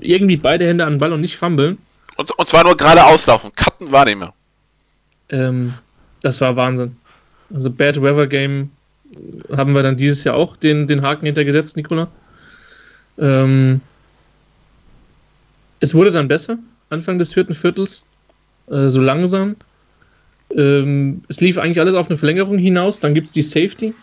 irgendwie 0.00 0.36
beide 0.36 0.66
Hände 0.66 0.84
an 0.84 0.94
den 0.94 0.98
Ball 0.98 1.12
und 1.12 1.20
nicht 1.20 1.36
fummeln. 1.36 1.78
Und, 2.16 2.30
und 2.30 2.48
zwar 2.48 2.64
nur 2.64 2.76
gerade 2.76 3.04
auslaufen. 3.04 3.52
Cutten 3.54 3.92
war 3.92 4.04
nicht 4.04 4.18
mehr. 4.18 4.32
Ähm, 5.30 5.74
das 6.22 6.40
war 6.40 6.56
Wahnsinn. 6.56 6.96
Also 7.52 7.70
Bad 7.70 8.02
Weather 8.02 8.26
Game 8.26 8.70
haben 9.54 9.74
wir 9.74 9.82
dann 9.82 9.96
dieses 9.96 10.24
Jahr 10.24 10.36
auch 10.36 10.56
den, 10.56 10.86
den 10.86 11.02
Haken 11.02 11.26
hintergesetzt, 11.26 11.76
Nicola. 11.76 12.08
Ähm, 13.18 13.80
es 15.80 15.94
wurde 15.94 16.12
dann 16.12 16.28
besser. 16.28 16.58
Anfang 16.88 17.18
des 17.18 17.34
vierten 17.34 17.54
Viertels, 17.54 18.04
äh, 18.68 18.88
so 18.88 19.00
langsam. 19.00 19.56
Ähm, 20.56 21.22
es 21.28 21.40
lief 21.40 21.58
eigentlich 21.58 21.80
alles 21.80 21.94
auf 21.94 22.08
eine 22.08 22.18
Verlängerung 22.18 22.58
hinaus, 22.58 23.00
dann 23.00 23.14
gibt 23.14 23.26
es 23.26 23.32
die 23.32 23.42
Safety. 23.42 23.94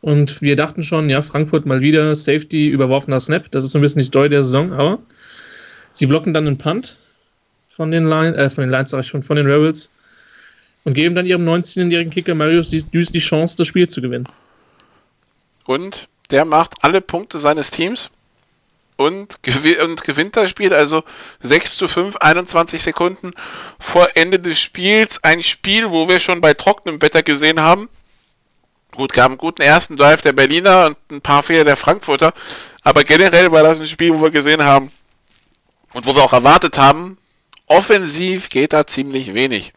Und 0.00 0.42
wir 0.42 0.56
dachten 0.56 0.82
schon, 0.82 1.08
ja, 1.08 1.22
Frankfurt 1.22 1.64
mal 1.64 1.80
wieder, 1.80 2.16
Safety, 2.16 2.68
überworfener 2.68 3.20
Snap. 3.20 3.50
Das 3.52 3.64
ist 3.64 3.70
so 3.70 3.78
ein 3.78 3.82
bisschen 3.82 4.00
die 4.00 4.06
Story 4.06 4.28
der 4.28 4.42
Saison, 4.42 4.72
aber 4.72 4.98
sie 5.92 6.06
blocken 6.06 6.34
dann 6.34 6.46
einen 6.46 6.58
Punt 6.58 6.96
von 7.68 7.90
den, 7.90 8.06
Line, 8.06 8.36
äh, 8.36 8.50
von 8.50 8.62
den 8.62 8.70
Lions, 8.70 8.90
sag 8.90 9.00
ich 9.00 9.06
schon, 9.06 9.22
von 9.22 9.36
den 9.36 9.46
Rebels 9.46 9.92
und 10.84 10.94
geben 10.94 11.14
dann 11.14 11.26
ihrem 11.26 11.48
19-jährigen 11.48 12.12
Kicker 12.12 12.34
Marius 12.34 12.70
Düs 12.70 13.12
die 13.12 13.18
Chance, 13.20 13.56
das 13.56 13.66
Spiel 13.66 13.88
zu 13.88 14.02
gewinnen. 14.02 14.28
Und 15.64 16.08
der 16.30 16.44
macht 16.44 16.74
alle 16.82 17.00
Punkte 17.00 17.38
seines 17.38 17.70
Teams 17.70 18.10
und, 18.96 19.42
gew 19.42 19.82
und 19.82 20.02
gewinnt 20.04 20.36
das 20.36 20.50
Spiel. 20.50 20.72
Also 20.72 21.02
6 21.40 21.76
zu 21.76 21.88
5, 21.88 22.16
21 22.16 22.82
Sekunden 22.82 23.32
vor 23.78 24.10
Ende 24.14 24.38
des 24.38 24.60
Spiels. 24.60 25.22
Ein 25.24 25.42
Spiel, 25.42 25.90
wo 25.90 26.08
wir 26.08 26.20
schon 26.20 26.40
bei 26.40 26.54
trockenem 26.54 27.02
Wetter 27.02 27.22
gesehen 27.22 27.60
haben. 27.60 27.88
Gut, 28.92 29.12
gab 29.12 29.28
einen 29.28 29.38
guten 29.38 29.62
ersten 29.62 29.96
Drive 29.96 30.20
der 30.20 30.34
Berliner 30.34 30.86
und 30.86 30.96
ein 31.10 31.20
paar 31.22 31.42
Fehler 31.42 31.64
der 31.64 31.76
Frankfurter. 31.76 32.34
Aber 32.82 33.04
generell 33.04 33.50
war 33.50 33.62
das 33.62 33.80
ein 33.80 33.86
Spiel, 33.86 34.14
wo 34.14 34.20
wir 34.20 34.30
gesehen 34.30 34.62
haben 34.62 34.92
und 35.92 36.06
wo 36.06 36.14
wir 36.14 36.22
auch 36.22 36.32
erwartet 36.32 36.76
haben, 36.76 37.16
offensiv 37.66 38.50
geht 38.50 38.72
da 38.72 38.86
ziemlich 38.86 39.34
wenig. 39.34 39.72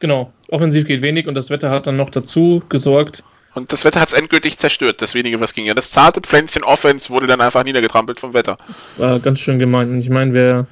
Genau, 0.00 0.32
offensiv 0.48 0.86
geht 0.86 1.02
wenig 1.02 1.26
und 1.26 1.34
das 1.34 1.50
Wetter 1.50 1.70
hat 1.70 1.86
dann 1.86 1.96
noch 1.96 2.10
dazu 2.10 2.62
gesorgt. 2.68 3.22
Und 3.54 3.72
das 3.72 3.84
Wetter 3.84 4.00
hat 4.00 4.08
es 4.08 4.14
endgültig 4.14 4.58
zerstört, 4.58 5.02
das 5.02 5.14
wenige, 5.14 5.40
was 5.40 5.54
ging. 5.54 5.66
Ja, 5.66 5.74
das 5.74 5.90
zarte 5.90 6.20
Pflänzchen 6.20 6.62
Offense 6.62 7.10
wurde 7.10 7.26
dann 7.26 7.40
einfach 7.40 7.64
niedergetrampelt 7.64 8.20
vom 8.20 8.32
Wetter. 8.32 8.58
Das 8.68 8.88
war 8.96 9.18
ganz 9.18 9.40
schön 9.40 9.58
gemeint. 9.58 10.02
Ich 10.02 10.10
meine, 10.10 10.32
wer. 10.32 10.66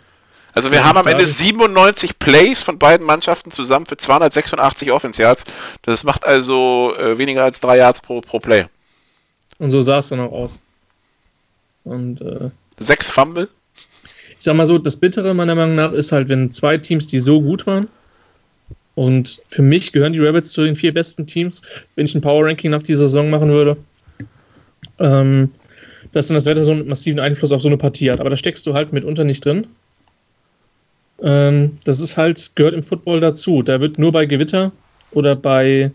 Also 0.55 0.73
wir 0.73 0.85
haben 0.85 0.97
am 0.97 1.07
Ende 1.07 1.27
97 1.27 2.19
Plays 2.19 2.63
von 2.63 2.79
beiden 2.79 3.07
Mannschaften 3.07 3.51
zusammen 3.51 3.87
für 3.87 3.97
286 3.97 4.91
Offense 4.91 5.21
Yards. 5.21 5.45
Das 5.83 6.05
macht 6.05 6.25
also 6.25 6.95
äh, 6.99 7.19
weniger 7.19 7.45
als 7.45 7.61
3 7.61 7.77
Yards 7.77 8.01
pro, 8.01 8.21
pro 8.21 8.39
Play. 8.41 8.67
Und 9.59 9.71
so 9.71 9.83
sah 9.83 9.99
es 9.99 10.09
dann 10.09 10.21
auch 10.21 10.33
aus. 10.33 10.61
Und 11.85 12.21
äh, 12.21 12.51
sechs 12.79 13.09
Fumble? 13.09 13.49
Ich 14.39 14.45
sag 14.45 14.55
mal 14.55 14.67
so, 14.67 14.79
das 14.79 14.97
Bittere 14.97 15.35
meiner 15.35 15.55
Meinung 15.55 15.75
nach 15.75 15.93
ist 15.93 16.13
halt, 16.13 16.29
wenn 16.29 16.53
zwei 16.53 16.79
Teams, 16.79 17.07
die 17.07 17.19
so 17.19 17.41
gut 17.41 17.67
waren, 17.67 17.89
und 18.99 19.39
für 19.47 19.63
mich 19.63 19.93
gehören 19.93 20.13
die 20.13 20.19
Rabbits 20.19 20.51
zu 20.51 20.65
den 20.65 20.75
vier 20.75 20.93
besten 20.93 21.25
Teams, 21.25 21.63
wenn 21.95 22.07
ich 22.07 22.17
ein 22.17 22.21
Power 22.21 22.45
Ranking 22.45 22.73
nach 22.73 22.83
dieser 22.83 23.07
Saison 23.07 23.31
machen 23.31 23.49
würde. 23.49 23.77
Ähm, 24.99 25.51
dass 26.11 26.27
dann 26.27 26.35
das 26.35 26.47
Wetter 26.47 26.65
so 26.65 26.73
einen 26.73 26.89
massiven 26.89 27.21
Einfluss 27.21 27.53
auf 27.53 27.63
so 27.63 27.69
eine 27.69 27.77
Partie 27.77 28.11
hat. 28.11 28.19
Aber 28.19 28.29
da 28.29 28.37
steckst 28.37 28.67
du 28.67 28.75
halt 28.75 28.93
mitunter 28.93 29.23
nicht 29.23 29.45
drin. 29.45 29.69
Ähm, 31.23 31.79
das 31.85 32.01
ist 32.01 32.17
halt, 32.17 32.57
gehört 32.57 32.75
im 32.75 32.83
Football 32.83 33.21
dazu. 33.21 33.63
Da 33.63 33.81
wird 33.81 34.01
nur 34.01 34.11
bei 34.11 34.27
Gewitter 34.27 34.73
oder 35.13 35.37
bei, 35.37 35.93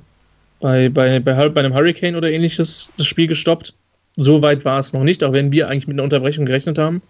bei, 0.61 0.87
bei, 0.87 1.19
bei, 1.19 1.49
bei 1.49 1.59
einem 1.59 1.73
Hurricane 1.73 2.15
oder 2.15 2.31
ähnliches 2.31 2.93
das 2.95 3.05
Spiel 3.05 3.27
gestoppt. 3.27 3.73
So 4.15 4.41
weit 4.41 4.63
war 4.63 4.79
es 4.79 4.93
noch 4.93 5.03
nicht, 5.03 5.25
auch 5.25 5.33
wenn 5.33 5.51
wir 5.51 5.67
eigentlich 5.67 5.87
mit 5.87 5.95
einer 5.95 6.03
Unterbrechung 6.03 6.45
gerechnet 6.45 6.77
haben. 6.77 7.01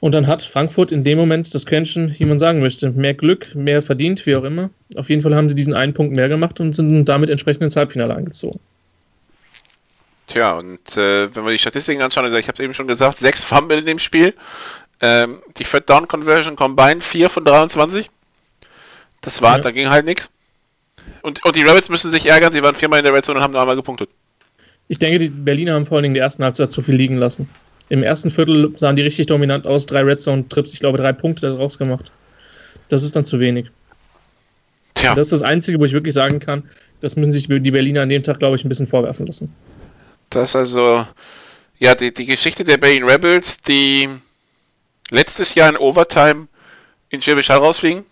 Und 0.00 0.12
dann 0.12 0.28
hat 0.28 0.42
Frankfurt 0.42 0.92
in 0.92 1.02
dem 1.02 1.18
Moment 1.18 1.52
das 1.54 1.66
Quäntchen, 1.66 2.14
wie 2.18 2.24
man 2.24 2.38
sagen 2.38 2.60
möchte, 2.60 2.90
mehr 2.90 3.14
Glück, 3.14 3.54
mehr 3.54 3.82
verdient, 3.82 4.26
wie 4.26 4.36
auch 4.36 4.44
immer. 4.44 4.70
Auf 4.94 5.08
jeden 5.10 5.22
Fall 5.22 5.34
haben 5.34 5.48
sie 5.48 5.56
diesen 5.56 5.74
einen 5.74 5.92
Punkt 5.92 6.14
mehr 6.14 6.28
gemacht 6.28 6.60
und 6.60 6.72
sind 6.72 7.04
damit 7.06 7.30
entsprechend 7.30 7.64
ins 7.64 7.74
Halbfinale 7.74 8.14
eingezogen. 8.14 8.60
Tja, 10.28 10.56
und 10.56 10.96
äh, 10.96 11.34
wenn 11.34 11.44
wir 11.44 11.52
die 11.52 11.58
Statistiken 11.58 12.02
anschauen, 12.02 12.26
also 12.26 12.36
ich 12.36 12.46
habe 12.46 12.54
es 12.58 12.64
eben 12.64 12.74
schon 12.74 12.86
gesagt, 12.86 13.18
sechs 13.18 13.42
Fumble 13.42 13.78
in 13.78 13.86
dem 13.86 13.98
Spiel. 13.98 14.34
Ähm, 15.00 15.42
die 15.56 15.64
Third 15.64 15.88
Down 15.88 16.06
Conversion 16.06 16.54
combined 16.54 17.02
4 17.02 17.30
von 17.30 17.44
23. 17.44 18.10
Das 19.20 19.42
war, 19.42 19.56
ja. 19.56 19.62
da 19.62 19.70
ging 19.70 19.88
halt 19.88 20.04
nichts. 20.04 20.30
Und, 21.22 21.44
und 21.44 21.56
die 21.56 21.62
Rabbits 21.62 21.88
müssen 21.88 22.10
sich 22.10 22.26
ärgern, 22.26 22.52
sie 22.52 22.62
waren 22.62 22.74
viermal 22.74 23.00
in 23.00 23.04
der 23.04 23.14
Red 23.14 23.24
Zone 23.24 23.38
und 23.38 23.44
haben 23.44 23.52
nur 23.52 23.60
einmal 23.60 23.76
gepunktet. 23.76 24.10
Ich 24.86 24.98
denke, 24.98 25.18
die 25.18 25.28
Berliner 25.28 25.74
haben 25.74 25.84
vor 25.84 25.96
allen 25.96 26.04
Dingen 26.04 26.14
die 26.14 26.20
ersten 26.20 26.44
Halbzeit 26.44 26.70
zu 26.72 26.82
viel 26.82 26.94
liegen 26.94 27.16
lassen. 27.16 27.48
Im 27.88 28.02
ersten 28.02 28.30
Viertel 28.30 28.72
sahen 28.76 28.96
die 28.96 29.02
richtig 29.02 29.26
dominant 29.26 29.66
aus, 29.66 29.86
drei 29.86 30.02
Red 30.02 30.20
Zone 30.20 30.48
Trips, 30.48 30.72
ich 30.72 30.80
glaube 30.80 30.98
drei 30.98 31.12
Punkte 31.12 31.48
daraus 31.48 31.78
gemacht. 31.78 32.12
Das 32.88 33.02
ist 33.02 33.16
dann 33.16 33.24
zu 33.24 33.40
wenig. 33.40 33.70
Tja. 34.94 35.14
Das 35.14 35.28
ist 35.28 35.32
das 35.32 35.42
Einzige, 35.42 35.78
wo 35.78 35.84
ich 35.84 35.92
wirklich 35.92 36.14
sagen 36.14 36.40
kann, 36.40 36.68
das 37.00 37.16
müssen 37.16 37.32
sich 37.32 37.46
die 37.48 37.70
Berliner 37.70 38.02
an 38.02 38.08
dem 38.08 38.22
Tag, 38.22 38.38
glaube 38.38 38.56
ich, 38.56 38.64
ein 38.64 38.68
bisschen 38.68 38.86
vorwerfen 38.86 39.26
lassen. 39.26 39.54
Das 40.30 40.50
ist 40.50 40.56
also, 40.56 41.06
ja, 41.78 41.94
die, 41.94 42.12
die 42.12 42.26
Geschichte 42.26 42.64
der 42.64 42.76
Berlin 42.76 43.04
Rebels, 43.04 43.62
die 43.62 44.08
letztes 45.10 45.54
Jahr 45.54 45.68
in 45.68 45.76
Overtime 45.76 46.48
in 47.10 47.22
Schwäbisch 47.22 47.48
Hall 47.48 47.58
rausfliegen, 47.58 48.04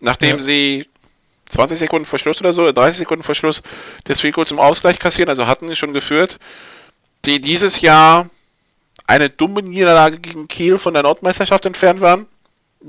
nachdem 0.00 0.38
ja. 0.38 0.42
sie 0.42 0.86
20 1.48 1.78
Sekunden 1.78 2.06
vor 2.06 2.18
Schluss 2.18 2.40
oder 2.40 2.52
so, 2.52 2.70
30 2.70 2.98
Sekunden 2.98 3.22
vor 3.22 3.34
Schluss 3.34 3.62
das 4.04 4.20
Field 4.20 4.36
zum 4.46 4.58
Ausgleich 4.58 4.98
kassieren, 4.98 5.28
also 5.28 5.46
hatten 5.46 5.74
schon 5.76 5.92
geführt, 5.92 6.38
die 7.26 7.40
dieses 7.40 7.80
Jahr 7.80 8.30
eine 9.06 9.30
dumme 9.30 9.62
Niederlage 9.62 10.18
gegen 10.18 10.48
Kiel 10.48 10.78
von 10.78 10.94
der 10.94 11.02
Nordmeisterschaft 11.02 11.66
entfernt 11.66 12.00
waren. 12.00 12.26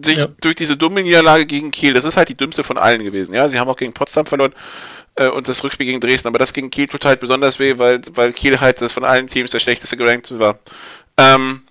Sich 0.01 0.17
ja. 0.17 0.27
durch 0.41 0.55
diese 0.55 0.75
dumme 0.75 1.03
Niederlage 1.03 1.45
gegen 1.45 1.71
Kiel, 1.71 1.93
das 1.93 2.03
ist 2.03 2.17
halt 2.17 2.27
die 2.27 2.35
dümmste 2.35 2.63
von 2.63 2.77
allen 2.77 3.03
gewesen. 3.03 3.33
Ja, 3.33 3.47
sie 3.47 3.59
haben 3.59 3.69
auch 3.69 3.77
gegen 3.77 3.93
Potsdam 3.93 4.25
verloren 4.25 4.53
äh, 5.15 5.27
und 5.27 5.47
das 5.47 5.63
Rückspiel 5.63 5.85
gegen 5.85 6.01
Dresden, 6.01 6.27
aber 6.27 6.39
das 6.39 6.53
gegen 6.53 6.69
Kiel 6.69 6.87
tut 6.87 7.05
halt 7.05 7.21
besonders 7.21 7.59
weh, 7.59 7.77
weil, 7.77 8.01
weil 8.11 8.33
Kiel 8.33 8.59
halt 8.59 8.81
das 8.81 8.91
von 8.91 9.05
allen 9.05 9.27
Teams 9.27 9.51
der 9.51 9.59
schlechteste 9.59 9.95
gerankt 9.95 10.37
war. 10.37 10.59
Ähm, 11.17 11.61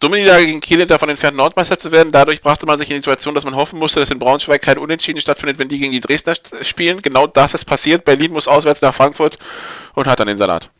dumme 0.00 0.16
Niederlage 0.16 0.46
gegen 0.46 0.60
Kiel 0.60 0.84
davon 0.86 1.08
entfernt, 1.08 1.36
Nordmeister 1.36 1.78
zu 1.78 1.92
werden. 1.92 2.10
Dadurch 2.10 2.42
brachte 2.42 2.66
man 2.66 2.78
sich 2.78 2.88
in 2.90 2.96
die 2.96 3.00
Situation, 3.00 3.34
dass 3.34 3.44
man 3.44 3.54
hoffen 3.54 3.78
musste, 3.78 4.00
dass 4.00 4.10
in 4.10 4.18
Braunschweig 4.18 4.62
kein 4.62 4.78
Unentschieden 4.78 5.20
stattfindet, 5.20 5.58
wenn 5.58 5.68
die 5.68 5.78
gegen 5.78 5.92
die 5.92 6.00
Dresdner 6.00 6.34
spielen. 6.62 7.00
Genau 7.00 7.26
das 7.26 7.54
ist 7.54 7.64
passiert. 7.64 8.04
Berlin 8.04 8.32
muss 8.32 8.48
auswärts 8.48 8.82
nach 8.82 8.94
Frankfurt 8.94 9.38
und 9.94 10.06
hat 10.06 10.20
dann 10.20 10.26
den 10.26 10.36
Salat. 10.36 10.70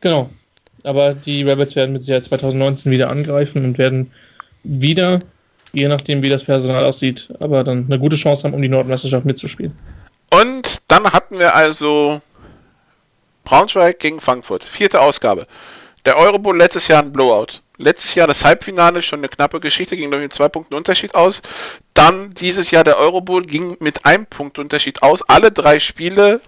Genau. 0.00 0.30
Aber 0.84 1.14
die 1.14 1.42
Rebels 1.42 1.76
werden 1.76 1.92
mit 1.92 2.02
Sicherheit 2.02 2.24
2019 2.24 2.92
wieder 2.92 3.10
angreifen 3.10 3.64
und 3.64 3.78
werden 3.78 4.12
wieder, 4.62 5.20
je 5.72 5.88
nachdem 5.88 6.22
wie 6.22 6.28
das 6.28 6.44
Personal 6.44 6.84
aussieht, 6.84 7.28
aber 7.40 7.64
dann 7.64 7.86
eine 7.86 7.98
gute 7.98 8.16
Chance 8.16 8.44
haben, 8.44 8.54
um 8.54 8.62
die 8.62 8.68
Nordmeisterschaft 8.68 9.24
mitzuspielen. 9.24 9.72
Und 10.30 10.82
dann 10.88 11.12
hatten 11.12 11.38
wir 11.38 11.54
also 11.54 12.20
Braunschweig 13.44 13.98
gegen 13.98 14.20
Frankfurt. 14.20 14.62
Vierte 14.62 15.00
Ausgabe. 15.00 15.46
Der 16.04 16.16
Eurobowl 16.16 16.56
letztes 16.56 16.88
Jahr 16.88 17.02
ein 17.02 17.12
Blowout. 17.12 17.60
Letztes 17.76 18.14
Jahr 18.14 18.26
das 18.26 18.44
Halbfinale, 18.44 19.02
schon 19.02 19.20
eine 19.20 19.28
knappe 19.28 19.60
Geschichte, 19.60 19.96
ging 19.96 20.10
durch 20.10 20.30
zwei 20.30 20.48
Punkte 20.48 20.76
Unterschied 20.76 21.14
aus. 21.14 21.42
Dann 21.94 22.34
dieses 22.34 22.70
Jahr 22.70 22.84
der 22.84 22.98
Eurobowl 22.98 23.42
ging 23.42 23.76
mit 23.80 24.04
einem 24.04 24.26
Punkt 24.26 24.58
Unterschied 24.58 25.02
aus. 25.02 25.22
Alle 25.22 25.52
drei 25.52 25.80
Spiele 25.80 26.40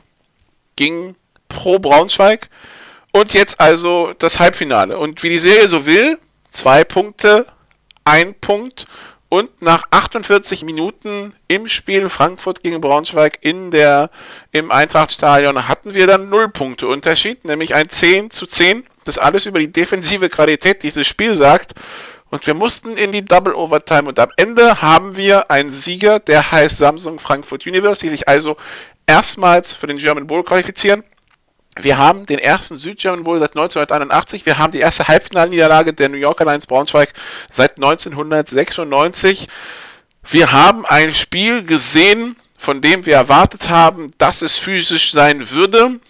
gingen 0.77 1.17
pro 1.49 1.79
Braunschweig. 1.79 2.49
Und 3.13 3.33
jetzt 3.33 3.61
also 3.61 4.13
das 4.19 4.39
Halbfinale. 4.39 4.99
Und 4.99 5.23
wie 5.23 5.31
die 5.31 5.39
Serie 5.39 5.69
so 5.69 5.87
will, 5.87 6.19
zwei 6.49 6.85
Punkte, 6.85 7.47
ein 8.05 8.35
Punkt 8.35 8.87
und 9.29 9.63
nach 9.63 9.85
48 9.91 10.65
Minuten 10.65 11.35
im 11.47 11.69
Spiel 11.69 12.09
Frankfurt 12.09 12.63
gegen 12.63 12.81
Braunschweig 12.81 13.39
in 13.43 13.71
der, 13.71 14.11
im 14.51 14.73
Eintrachtstadion 14.73 15.69
hatten 15.69 15.95
wir 15.95 16.09
dann 16.09 16.29
null 16.29 16.49
Punkte 16.49 16.89
Unterschied, 16.89 17.45
nämlich 17.45 17.75
ein 17.75 17.89
10 17.89 18.31
zu 18.31 18.47
10. 18.47 18.85
Das 19.05 19.19
alles 19.19 19.47
über 19.47 19.61
die 19.61 19.71
defensive 19.73 20.29
Qualität 20.29 20.83
dieses 20.83 21.07
Spiels 21.07 21.39
sagt. 21.39 21.75
Und 22.31 22.47
wir 22.47 22.55
mussten 22.55 22.97
in 22.97 23.13
die 23.13 23.25
Double 23.25 23.55
Overtime 23.55 24.09
und 24.09 24.19
am 24.19 24.31
Ende 24.37 24.83
haben 24.83 25.17
wir 25.17 25.51
einen 25.51 25.71
Sieger, 25.71 26.21
der 26.21 26.53
heißt 26.53 26.77
Samsung 26.77 27.19
Frankfurt 27.19 27.67
Universe, 27.67 28.01
die 28.01 28.09
sich 28.09 28.29
also 28.29 28.57
erstmals 29.07 29.73
für 29.73 29.89
den 29.89 29.99
German 29.99 30.27
Bowl 30.27 30.45
qualifizieren. 30.45 31.03
Wir 31.77 31.99
haben 31.99 32.27
den 32.27 32.39
ersten 32.39 32.79
Südgerman 32.79 33.25
Bowl 33.25 33.39
seit 33.39 33.51
1981. 33.51 34.45
Wir 34.45 34.59
haben 34.59 34.73
die 34.73 34.81
erste 34.81 35.07
Halbfinalniederlage 35.07 35.93
der 35.93 36.09
New 36.09 36.17
Yorker 36.17 36.45
Lions 36.45 36.67
Braunschweig 36.67 37.13
seit 37.51 37.77
1996. 37.77 39.47
Wir 40.29 40.53
haben 40.53 40.85
ein 40.85 41.15
Spiel 41.15 41.65
gesehen, 41.65 42.37
von 42.59 42.83
dem 42.83 43.07
wir 43.07 43.15
erwartet 43.15 43.69
haben, 43.69 44.11
dass 44.19 44.43
es 44.43 44.59
physisch 44.59 45.13
sein 45.13 45.51
würde. 45.51 46.01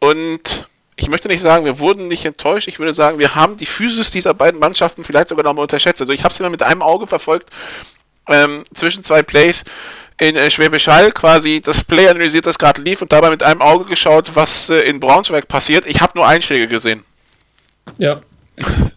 Und 0.00 0.68
ich 0.96 1.08
möchte 1.08 1.28
nicht 1.28 1.42
sagen, 1.42 1.64
wir 1.64 1.78
wurden 1.78 2.06
nicht 2.06 2.24
enttäuscht. 2.24 2.68
Ich 2.68 2.78
würde 2.78 2.94
sagen, 2.94 3.18
wir 3.18 3.34
haben 3.34 3.56
die 3.56 3.66
Physis 3.66 4.10
dieser 4.10 4.32
beiden 4.32 4.60
Mannschaften 4.60 5.04
vielleicht 5.04 5.28
sogar 5.28 5.44
noch 5.44 5.54
mal 5.54 5.62
unterschätzt. 5.62 6.00
Also 6.00 6.12
ich 6.12 6.24
habe 6.24 6.32
es 6.32 6.40
immer 6.40 6.50
mit 6.50 6.62
einem 6.62 6.82
Auge 6.82 7.06
verfolgt 7.06 7.50
ähm, 8.28 8.62
zwischen 8.72 9.02
zwei 9.02 9.22
Plays 9.22 9.64
in 10.20 10.36
äh, 10.36 10.50
Schwäbisch 10.50 10.86
Hall 10.86 11.12
quasi 11.12 11.60
das 11.64 11.82
Play 11.82 12.08
analysiert, 12.08 12.46
das 12.46 12.58
gerade 12.58 12.82
lief 12.82 13.00
und 13.00 13.10
dabei 13.10 13.30
mit 13.30 13.42
einem 13.42 13.62
Auge 13.62 13.86
geschaut, 13.86 14.32
was 14.34 14.68
äh, 14.68 14.80
in 14.80 15.00
Braunschweig 15.00 15.48
passiert. 15.48 15.86
Ich 15.86 16.00
habe 16.00 16.12
nur 16.14 16.28
Einschläge 16.28 16.68
gesehen. 16.68 17.02
Ja, 17.98 18.20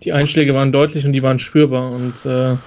die 0.03 0.11
Einschläge 0.11 0.53
waren 0.53 0.73
deutlich 0.73 1.05
und 1.05 1.13
die 1.13 1.23
waren 1.23 1.39
spürbar 1.39 1.91
und 1.91 2.25
äh, 2.25 2.57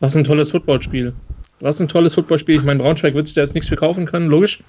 was 0.00 0.14
ein 0.14 0.24
tolles 0.24 0.50
Footballspiel. 0.50 1.14
Was 1.60 1.80
ein 1.80 1.88
tolles 1.88 2.14
Footballspiel. 2.14 2.56
Ich 2.56 2.62
meine, 2.62 2.82
Braunschweig 2.82 3.14
wird 3.14 3.26
sich 3.26 3.34
da 3.34 3.40
jetzt 3.40 3.54
nichts 3.54 3.68
verkaufen 3.68 4.04
können, 4.04 4.28
logisch. 4.28 4.62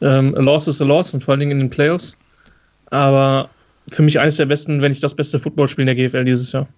Ähm, 0.00 0.34
a 0.34 0.40
loss 0.40 0.68
is 0.68 0.80
a 0.80 0.84
loss 0.84 1.12
und 1.12 1.22
vor 1.22 1.32
allen 1.32 1.40
Dingen 1.40 1.52
in 1.52 1.58
den 1.58 1.70
Playoffs. 1.70 2.16
Aber 2.86 3.50
für 3.90 4.02
mich 4.02 4.18
eines 4.20 4.36
der 4.36 4.46
besten, 4.46 4.80
wenn 4.80 4.90
nicht 4.90 5.02
das 5.02 5.14
beste 5.14 5.38
Footballspiel 5.38 5.86
in 5.86 5.94
der 5.94 6.08
GFL 6.08 6.24
dieses 6.24 6.52
Jahr. 6.52 6.68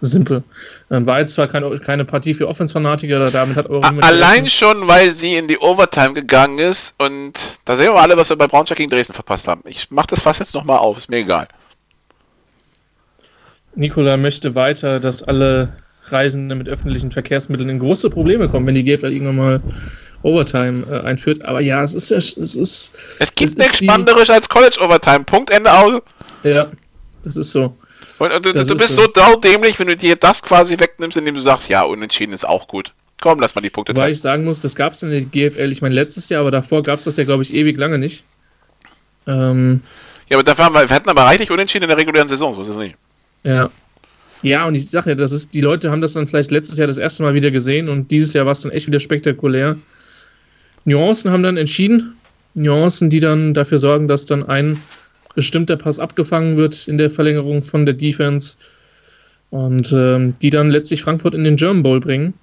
Simpel. 0.00 0.44
Ähm, 0.90 1.06
war 1.06 1.20
jetzt 1.20 1.34
zwar 1.34 1.48
keine, 1.48 1.76
keine 1.78 2.04
Partie 2.04 2.34
für 2.34 2.48
Offense-Fanatiker, 2.48 3.30
damit 3.30 3.56
hat 3.56 3.68
eure 3.68 3.84
Allein 4.02 4.46
schon, 4.46 4.86
weil 4.88 5.10
sie 5.10 5.34
in 5.34 5.48
die 5.48 5.58
Overtime 5.58 6.14
gegangen 6.14 6.58
ist 6.58 6.94
und 6.98 7.32
da 7.64 7.76
sehen 7.76 7.92
wir 7.92 8.00
alle, 8.00 8.16
was 8.16 8.28
wir 8.30 8.36
bei 8.36 8.46
Braunschweig 8.46 8.78
gegen 8.78 8.90
Dresden 8.90 9.14
verpasst 9.14 9.48
haben. 9.48 9.62
Ich 9.64 9.90
mache 9.90 10.08
das 10.08 10.20
fast 10.20 10.40
jetzt 10.40 10.54
nochmal 10.54 10.78
auf, 10.78 10.96
ist 10.96 11.10
mir 11.10 11.18
egal. 11.18 11.48
Nikola 13.74 14.16
möchte 14.16 14.54
weiter, 14.54 15.00
dass 15.00 15.22
alle 15.22 15.74
Reisende 16.10 16.54
mit 16.54 16.68
öffentlichen 16.68 17.12
Verkehrsmitteln 17.12 17.68
in 17.68 17.78
große 17.78 18.10
Probleme 18.10 18.48
kommen, 18.48 18.66
wenn 18.66 18.74
die 18.74 18.84
GFL 18.84 19.12
irgendwann 19.12 19.36
mal 19.36 19.62
Overtime 20.22 20.86
äh, 20.90 21.06
einführt. 21.06 21.44
Aber 21.44 21.60
ja, 21.60 21.82
es 21.82 21.94
ist 21.94 22.10
ja. 22.10 22.16
Es, 22.16 22.32
ist, 22.32 22.92
es 23.18 23.34
gibt 23.34 23.58
nichts 23.58 23.78
Spannenderes 23.78 24.30
als 24.30 24.48
College 24.48 24.78
Overtime. 24.80 25.24
Punkt, 25.24 25.50
Ende 25.50 25.72
aus. 25.72 26.02
Ja, 26.42 26.70
das 27.22 27.36
ist 27.36 27.52
so. 27.52 27.76
Und, 28.18 28.32
und 28.32 28.44
du, 28.44 28.74
bist 28.76 28.96
so 28.96 29.06
dämlich, 29.06 29.78
wenn 29.78 29.86
du 29.86 29.96
dir 29.96 30.16
das 30.16 30.42
quasi 30.42 30.78
wegnimmst, 30.78 31.16
indem 31.16 31.36
du 31.36 31.40
sagst, 31.40 31.68
ja, 31.68 31.82
unentschieden 31.82 32.32
ist 32.32 32.44
auch 32.44 32.66
gut. 32.66 32.92
Komm, 33.20 33.40
lass 33.40 33.54
mal 33.54 33.60
die 33.60 33.70
Punkte 33.70 33.94
teilen. 33.94 34.04
Weil 34.04 34.12
ich 34.12 34.20
sagen 34.20 34.44
muss, 34.44 34.60
das 34.60 34.76
gab 34.76 34.92
es 34.92 35.02
in 35.02 35.10
der 35.10 35.22
GFL, 35.22 35.72
ich 35.72 35.82
meine, 35.82 35.94
letztes 35.94 36.28
Jahr, 36.28 36.40
aber 36.40 36.50
davor 36.50 36.82
gab 36.82 36.98
es 36.98 37.04
das 37.04 37.16
ja, 37.16 37.24
glaube 37.24 37.42
ich, 37.42 37.54
ewig 37.54 37.76
lange 37.76 37.98
nicht. 37.98 38.24
Ähm, 39.26 39.82
ja, 40.28 40.36
aber 40.36 40.44
dafür 40.44 40.64
haben 40.66 40.74
wir, 40.74 40.88
wir 40.88 40.94
hatten 40.94 41.08
aber 41.08 41.22
reichlich 41.22 41.50
unentschieden 41.50 41.84
in 41.84 41.88
der 41.88 41.98
regulären 41.98 42.28
Saison, 42.28 42.54
so 42.54 42.62
ist 42.62 42.68
es 42.68 42.76
nicht. 42.76 42.96
Ja. 43.44 43.70
Ja, 44.42 44.66
und 44.66 44.76
ich 44.76 44.88
sage 44.90 45.10
ja, 45.10 45.14
das 45.16 45.32
ist, 45.32 45.52
die 45.54 45.60
Leute 45.60 45.90
haben 45.90 46.00
das 46.00 46.12
dann 46.12 46.28
vielleicht 46.28 46.52
letztes 46.52 46.78
Jahr 46.78 46.86
das 46.86 46.98
erste 46.98 47.24
Mal 47.24 47.34
wieder 47.34 47.50
gesehen 47.50 47.88
und 47.88 48.10
dieses 48.12 48.34
Jahr 48.34 48.46
war 48.46 48.52
es 48.52 48.60
dann 48.60 48.70
echt 48.70 48.86
wieder 48.86 49.00
spektakulär. 49.00 49.78
Nuancen 50.84 51.32
haben 51.32 51.42
dann 51.42 51.56
entschieden. 51.56 52.14
Nuancen, 52.54 53.10
die 53.10 53.20
dann 53.20 53.52
dafür 53.52 53.78
sorgen, 53.78 54.06
dass 54.06 54.26
dann 54.26 54.48
ein 54.48 54.80
bestimmter 55.34 55.76
Pass 55.76 55.98
abgefangen 55.98 56.56
wird 56.56 56.88
in 56.88 56.98
der 56.98 57.10
Verlängerung 57.10 57.62
von 57.62 57.86
der 57.86 57.94
Defense 57.94 58.56
und 59.50 59.92
ähm, 59.92 60.34
die 60.42 60.50
dann 60.50 60.70
letztlich 60.70 61.02
Frankfurt 61.02 61.34
in 61.34 61.44
den 61.44 61.56
German 61.56 61.82
Bowl 61.82 62.00
bringen. 62.00 62.34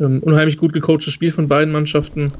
Ähm, 0.00 0.22
unheimlich 0.22 0.58
gut 0.58 0.72
gecoachtes 0.72 1.12
Spiel 1.12 1.32
von 1.32 1.48
beiden 1.48 1.72
Mannschaften. 1.72 2.32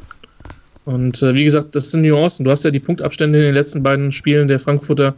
Und 0.85 1.23
äh, 1.23 1.35
wie 1.35 1.45
gesagt, 1.45 1.75
das 1.75 1.91
sind 1.91 2.03
Nuancen. 2.03 2.45
Du 2.45 2.51
hast 2.51 2.65
ja 2.65 2.71
die 2.71 2.81
Punktabstände 2.81 3.39
in 3.39 3.45
den 3.45 3.55
letzten 3.55 3.83
beiden 3.83 4.13
Spielen 4.13 4.49
der 4.49 4.61
Frankfurter 4.61 5.15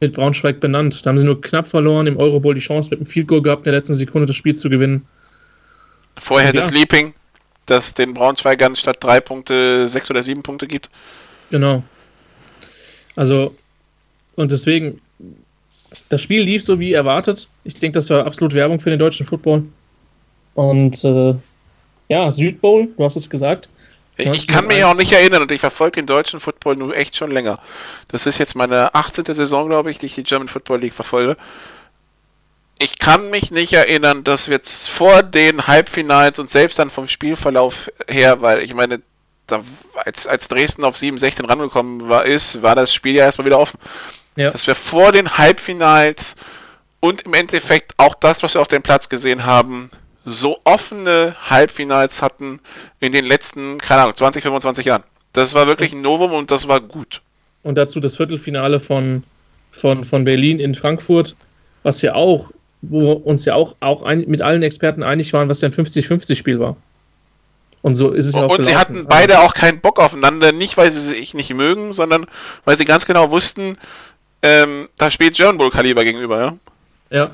mit 0.00 0.14
Braunschweig 0.14 0.60
benannt. 0.60 1.04
Da 1.04 1.10
haben 1.10 1.18
sie 1.18 1.24
nur 1.24 1.40
knapp 1.40 1.68
verloren, 1.68 2.06
im 2.06 2.16
Eurobowl 2.16 2.54
die 2.54 2.60
Chance 2.60 2.90
mit 2.90 2.98
einem 2.98 3.06
Field 3.06 3.28
Goal 3.28 3.42
gehabt, 3.42 3.66
in 3.66 3.72
der 3.72 3.80
letzten 3.80 3.94
Sekunde 3.94 4.26
das 4.26 4.36
Spiel 4.36 4.54
zu 4.54 4.68
gewinnen. 4.68 5.06
Vorher 6.18 6.52
ja. 6.54 6.60
das 6.60 6.70
Leaping, 6.70 7.14
das 7.66 7.94
den 7.94 8.14
Braunschweigern 8.14 8.76
statt 8.76 8.98
drei 9.00 9.20
Punkte 9.20 9.88
sechs 9.88 10.10
oder 10.10 10.22
sieben 10.22 10.42
Punkte 10.42 10.66
gibt. 10.66 10.90
Genau. 11.50 11.82
Also, 13.16 13.56
und 14.38 14.52
deswegen, 14.52 15.00
das 16.08 16.22
Spiel 16.22 16.42
lief 16.42 16.62
so 16.62 16.78
wie 16.78 16.92
erwartet. 16.92 17.48
Ich 17.64 17.74
denke, 17.74 17.98
das 17.98 18.08
war 18.08 18.24
absolut 18.24 18.54
Werbung 18.54 18.78
für 18.78 18.90
den 18.90 18.98
deutschen 18.98 19.26
Football. 19.26 19.64
Und 20.54 21.04
äh, 21.04 21.34
ja, 22.08 22.30
Südbowl, 22.30 22.88
du 22.96 23.04
hast 23.04 23.16
es 23.16 23.28
gesagt. 23.28 23.68
Ich 24.16 24.46
kann 24.46 24.66
mich 24.66 24.82
auch 24.84 24.94
nicht 24.94 25.12
erinnern 25.12 25.42
und 25.42 25.52
ich 25.52 25.60
verfolge 25.60 26.00
den 26.00 26.06
deutschen 26.06 26.40
Football 26.40 26.76
nur 26.76 26.96
echt 26.96 27.16
schon 27.16 27.30
länger. 27.30 27.60
Das 28.08 28.26
ist 28.26 28.38
jetzt 28.38 28.54
meine 28.54 28.94
18. 28.94 29.24
Saison, 29.26 29.68
glaube 29.68 29.90
ich, 29.90 29.98
die 29.98 30.06
ich 30.06 30.14
die 30.14 30.24
German 30.24 30.48
Football 30.48 30.80
League 30.80 30.94
verfolge. 30.94 31.36
Ich 32.80 32.98
kann 32.98 33.30
mich 33.30 33.50
nicht 33.50 33.72
erinnern, 33.72 34.22
dass 34.22 34.46
wir 34.46 34.54
jetzt 34.54 34.88
vor 34.88 35.24
den 35.24 35.66
Halbfinals 35.66 36.38
und 36.38 36.48
selbst 36.48 36.78
dann 36.78 36.90
vom 36.90 37.08
Spielverlauf 37.08 37.90
her, 38.08 38.40
weil 38.40 38.62
ich 38.62 38.74
meine, 38.74 39.00
da, 39.48 39.62
als, 39.94 40.26
als 40.26 40.48
Dresden 40.48 40.84
auf 40.84 40.96
7-16 40.96 41.48
rangekommen 41.48 42.08
war, 42.08 42.24
ist, 42.24 42.62
war 42.62 42.76
das 42.76 42.94
Spiel 42.94 43.14
ja 43.14 43.24
erstmal 43.24 43.46
wieder 43.46 43.58
offen. 43.58 43.78
Ja. 44.38 44.50
Dass 44.50 44.68
wir 44.68 44.76
vor 44.76 45.10
den 45.10 45.36
Halbfinals 45.36 46.36
und 47.00 47.22
im 47.22 47.34
Endeffekt 47.34 47.94
auch 47.96 48.14
das, 48.14 48.44
was 48.44 48.54
wir 48.54 48.60
auf 48.60 48.68
dem 48.68 48.82
Platz 48.82 49.08
gesehen 49.08 49.44
haben, 49.44 49.90
so 50.24 50.60
offene 50.62 51.34
Halbfinals 51.50 52.22
hatten 52.22 52.60
in 53.00 53.10
den 53.10 53.24
letzten, 53.24 53.78
keine 53.78 54.02
Ahnung, 54.02 54.14
20, 54.14 54.42
25 54.42 54.86
Jahren. 54.86 55.02
Das 55.32 55.54
war 55.54 55.66
wirklich 55.66 55.92
ein 55.92 56.02
Novum 56.02 56.32
und 56.32 56.52
das 56.52 56.68
war 56.68 56.80
gut. 56.80 57.20
Und 57.64 57.74
dazu 57.74 57.98
das 57.98 58.16
Viertelfinale 58.16 58.78
von, 58.78 59.24
von, 59.72 60.04
von 60.04 60.24
Berlin 60.24 60.60
in 60.60 60.76
Frankfurt, 60.76 61.34
was 61.82 62.00
ja 62.02 62.14
auch, 62.14 62.52
wo 62.80 63.10
uns 63.14 63.44
ja 63.44 63.56
auch, 63.56 63.74
auch 63.80 64.02
ein, 64.04 64.24
mit 64.28 64.40
allen 64.40 64.62
Experten 64.62 65.02
einig 65.02 65.32
waren, 65.32 65.48
was 65.48 65.62
ja 65.62 65.68
ein 65.68 65.74
50-50-Spiel 65.74 66.60
war. 66.60 66.76
Und 67.82 67.94
so 67.94 68.10
ist 68.10 68.26
es 68.26 68.34
ja 68.34 68.40
auch. 68.40 68.50
Und 68.50 68.58
gelaufen. 68.58 68.64
sie 68.64 68.76
hatten 68.76 69.06
beide 69.08 69.40
auch 69.40 69.54
keinen 69.54 69.80
Bock 69.80 70.00
aufeinander, 70.00 70.52
nicht 70.52 70.76
weil 70.76 70.90
sie 70.90 71.00
sich 71.00 71.34
nicht 71.34 71.52
mögen, 71.54 71.92
sondern 71.92 72.26
weil 72.64 72.76
sie 72.76 72.84
ganz 72.84 73.06
genau 73.06 73.30
wussten, 73.30 73.78
ähm, 74.42 74.88
da 74.96 75.10
spielt 75.10 75.34
German 75.34 75.58
Bull 75.58 75.70
Kaliber 75.70 76.04
gegenüber, 76.04 76.40
ja. 76.40 76.56
Ja, 77.10 77.30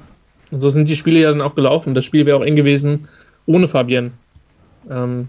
und 0.51 0.61
so 0.61 0.71
sind 0.71 0.89
die 0.89 0.97
Spiele 0.97 1.21
ja 1.21 1.31
dann 1.31 1.41
auch 1.41 1.55
gelaufen. 1.55 1.95
Das 1.95 2.05
Spiel 2.05 2.27
wäre 2.27 2.37
auch 2.37 2.45
eng 2.45 2.57
gewesen 2.57 3.09
ohne 3.47 3.69
Fabienne. 3.69 4.13
Ähm, 4.89 5.29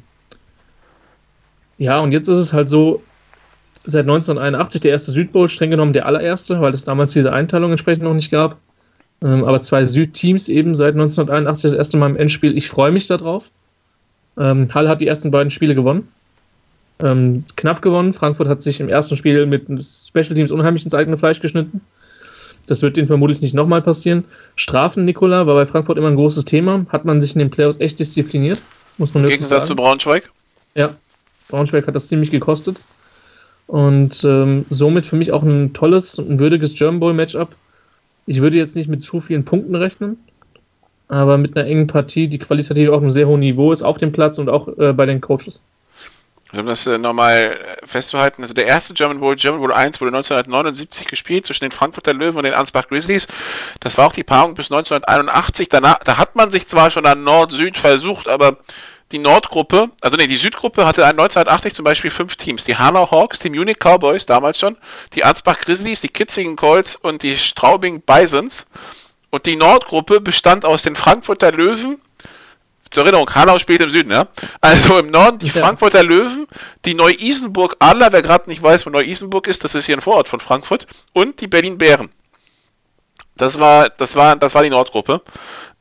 ja, 1.77 1.99
und 1.99 2.11
jetzt 2.11 2.27
ist 2.27 2.38
es 2.38 2.53
halt 2.53 2.69
so, 2.69 3.03
seit 3.83 4.03
1981 4.03 4.81
der 4.81 4.91
erste 4.91 5.11
Südbowl, 5.11 5.49
streng 5.49 5.71
genommen 5.71 5.93
der 5.93 6.05
allererste, 6.05 6.61
weil 6.61 6.73
es 6.73 6.85
damals 6.85 7.13
diese 7.13 7.33
Einteilung 7.33 7.71
entsprechend 7.71 8.03
noch 8.03 8.13
nicht 8.13 8.31
gab. 8.31 8.57
Ähm, 9.21 9.43
aber 9.43 9.61
zwei 9.61 9.85
Südteams 9.85 10.49
eben 10.49 10.75
seit 10.75 10.93
1981 10.93 11.63
das 11.63 11.73
erste 11.73 11.97
Mal 11.97 12.09
im 12.09 12.17
Endspiel. 12.17 12.57
Ich 12.57 12.69
freue 12.69 12.91
mich 12.91 13.07
darauf. 13.07 13.51
Ähm, 14.38 14.73
Hall 14.73 14.89
hat 14.89 15.01
die 15.01 15.07
ersten 15.07 15.31
beiden 15.31 15.51
Spiele 15.51 15.75
gewonnen. 15.75 16.09
Ähm, 16.99 17.43
knapp 17.55 17.81
gewonnen. 17.81 18.13
Frankfurt 18.13 18.47
hat 18.47 18.62
sich 18.62 18.79
im 18.79 18.88
ersten 18.88 19.17
Spiel 19.17 19.45
mit 19.45 19.65
Special 19.84 20.36
Teams 20.36 20.51
unheimlich 20.51 20.86
ins 20.86 20.93
eigene 20.93 21.17
Fleisch 21.17 21.41
geschnitten. 21.41 21.81
Das 22.67 22.81
wird 22.81 22.97
denen 22.97 23.08
vermutlich 23.08 23.41
nicht 23.41 23.53
nochmal 23.53 23.81
passieren. 23.81 24.25
Strafen, 24.55 25.05
Nikola, 25.05 25.45
war 25.45 25.55
bei 25.55 25.65
Frankfurt 25.65 25.97
immer 25.97 26.08
ein 26.08 26.15
großes 26.15 26.45
Thema. 26.45 26.86
Hat 26.89 27.05
man 27.05 27.21
sich 27.21 27.34
in 27.34 27.39
den 27.39 27.51
Playoffs 27.51 27.79
echt 27.79 27.99
diszipliniert. 27.99 28.62
Muss 28.97 29.13
man 29.13 29.23
Im 29.23 29.29
Gegensatz 29.29 29.67
zu 29.67 29.75
Braunschweig? 29.75 30.31
Ja, 30.73 30.95
Braunschweig 31.49 31.86
hat 31.86 31.95
das 31.95 32.08
ziemlich 32.08 32.31
gekostet. 32.31 32.79
Und 33.67 34.23
ähm, 34.23 34.65
somit 34.69 35.05
für 35.05 35.15
mich 35.15 35.31
auch 35.31 35.43
ein 35.43 35.73
tolles 35.73 36.17
und 36.19 36.29
ein 36.29 36.39
würdiges 36.39 36.75
German 36.75 36.99
Bowl 36.99 37.13
Matchup. 37.13 37.55
Ich 38.25 38.41
würde 38.41 38.58
jetzt 38.58 38.75
nicht 38.75 38.88
mit 38.88 39.01
zu 39.01 39.19
vielen 39.19 39.45
Punkten 39.45 39.75
rechnen, 39.75 40.17
aber 41.08 41.38
mit 41.38 41.55
einer 41.55 41.67
engen 41.67 41.88
Partie, 41.88 42.27
die 42.27 42.39
qualitativ 42.39 42.89
auf 42.89 43.01
einem 43.01 43.12
sehr 43.12 43.27
hohen 43.27 43.39
Niveau 43.39 43.71
ist, 43.71 43.84
auf 43.84 43.97
dem 43.97 44.12
Platz 44.12 44.39
und 44.39 44.49
auch 44.49 44.67
äh, 44.77 44.93
bei 44.93 45.05
den 45.05 45.21
Coaches. 45.21 45.62
Um 46.57 46.65
das 46.65 46.87
äh, 46.87 46.97
nochmal 46.97 47.57
festzuhalten, 47.83 48.41
also 48.41 48.53
der 48.53 48.65
erste 48.65 48.93
German 48.93 49.19
Bowl, 49.19 49.35
German 49.35 49.61
Bowl 49.61 49.73
1, 49.73 49.99
wurde 49.99 50.15
1979 50.15 51.07
gespielt 51.07 51.45
zwischen 51.45 51.65
den 51.65 51.71
Frankfurter 51.71 52.13
Löwen 52.13 52.37
und 52.37 52.43
den 52.43 52.53
Ansbach 52.53 52.87
Grizzlies. 52.87 53.27
Das 53.79 53.97
war 53.97 54.07
auch 54.07 54.13
die 54.13 54.23
Paarung 54.23 54.55
bis 54.55 54.71
1981. 54.71 55.69
Danach, 55.69 55.99
da 55.99 56.17
hat 56.17 56.35
man 56.35 56.51
sich 56.51 56.67
zwar 56.67 56.91
schon 56.91 57.05
an 57.05 57.23
Nord-Süd 57.23 57.77
versucht, 57.77 58.27
aber 58.27 58.57
die 59.11 59.19
Nordgruppe, 59.19 59.91
also 60.01 60.17
nee, 60.17 60.27
die 60.27 60.37
Südgruppe 60.37 60.85
hatte 60.85 61.05
1980 61.05 61.73
zum 61.73 61.85
Beispiel 61.85 62.09
fünf 62.09 62.37
Teams. 62.37 62.63
Die 62.63 62.75
Hanau 62.75 63.11
Hawks, 63.11 63.39
die 63.39 63.49
Munich 63.49 63.77
Cowboys 63.79 64.25
damals 64.25 64.57
schon, 64.57 64.77
die 65.13 65.23
Ansbach 65.23 65.59
Grizzlies, 65.59 66.01
die 66.01 66.09
Kitzingen 66.09 66.55
Colts 66.55 66.95
und 66.95 67.21
die 67.21 67.37
Straubing 67.37 68.01
Bisons. 68.01 68.65
Und 69.29 69.45
die 69.45 69.57
Nordgruppe 69.57 70.21
bestand 70.21 70.65
aus 70.65 70.83
den 70.83 70.95
Frankfurter 70.95 71.51
Löwen, 71.51 72.01
zur 72.95 73.03
Erinnerung, 73.03 73.29
Hanau 73.36 73.60
spielt 73.60 73.81
im 73.81 73.91
Süden, 73.91 74.12
ja. 74.12 74.27
Also 74.62 74.97
im 74.99 75.12
Norden 75.12 75.38
die 75.38 75.49
Frankfurter 75.49 76.01
Löwen, 76.01 76.47
die 76.86 76.93
Neu-Isenburg 76.93 77.75
Adler, 77.79 78.12
wer 78.13 78.21
gerade 78.21 78.49
nicht 78.49 78.63
weiß, 78.63 78.86
wo 78.86 78.89
Neu-Isenburg 78.89 79.47
ist, 79.47 79.63
das 79.63 79.75
ist 79.75 79.86
hier 79.86 79.97
ein 79.97 80.01
Vorort 80.01 80.29
von 80.29 80.39
Frankfurt, 80.39 80.88
und 81.13 81.41
die 81.41 81.47
Berlin 81.47 81.77
Bären. 81.77 82.10
Das 83.36 83.60
war, 83.60 83.89
das 83.89 84.15
war, 84.15 84.38
das 84.38 84.55
war 84.55 84.63
die 84.63 84.69
Nordgruppe. 84.69 85.21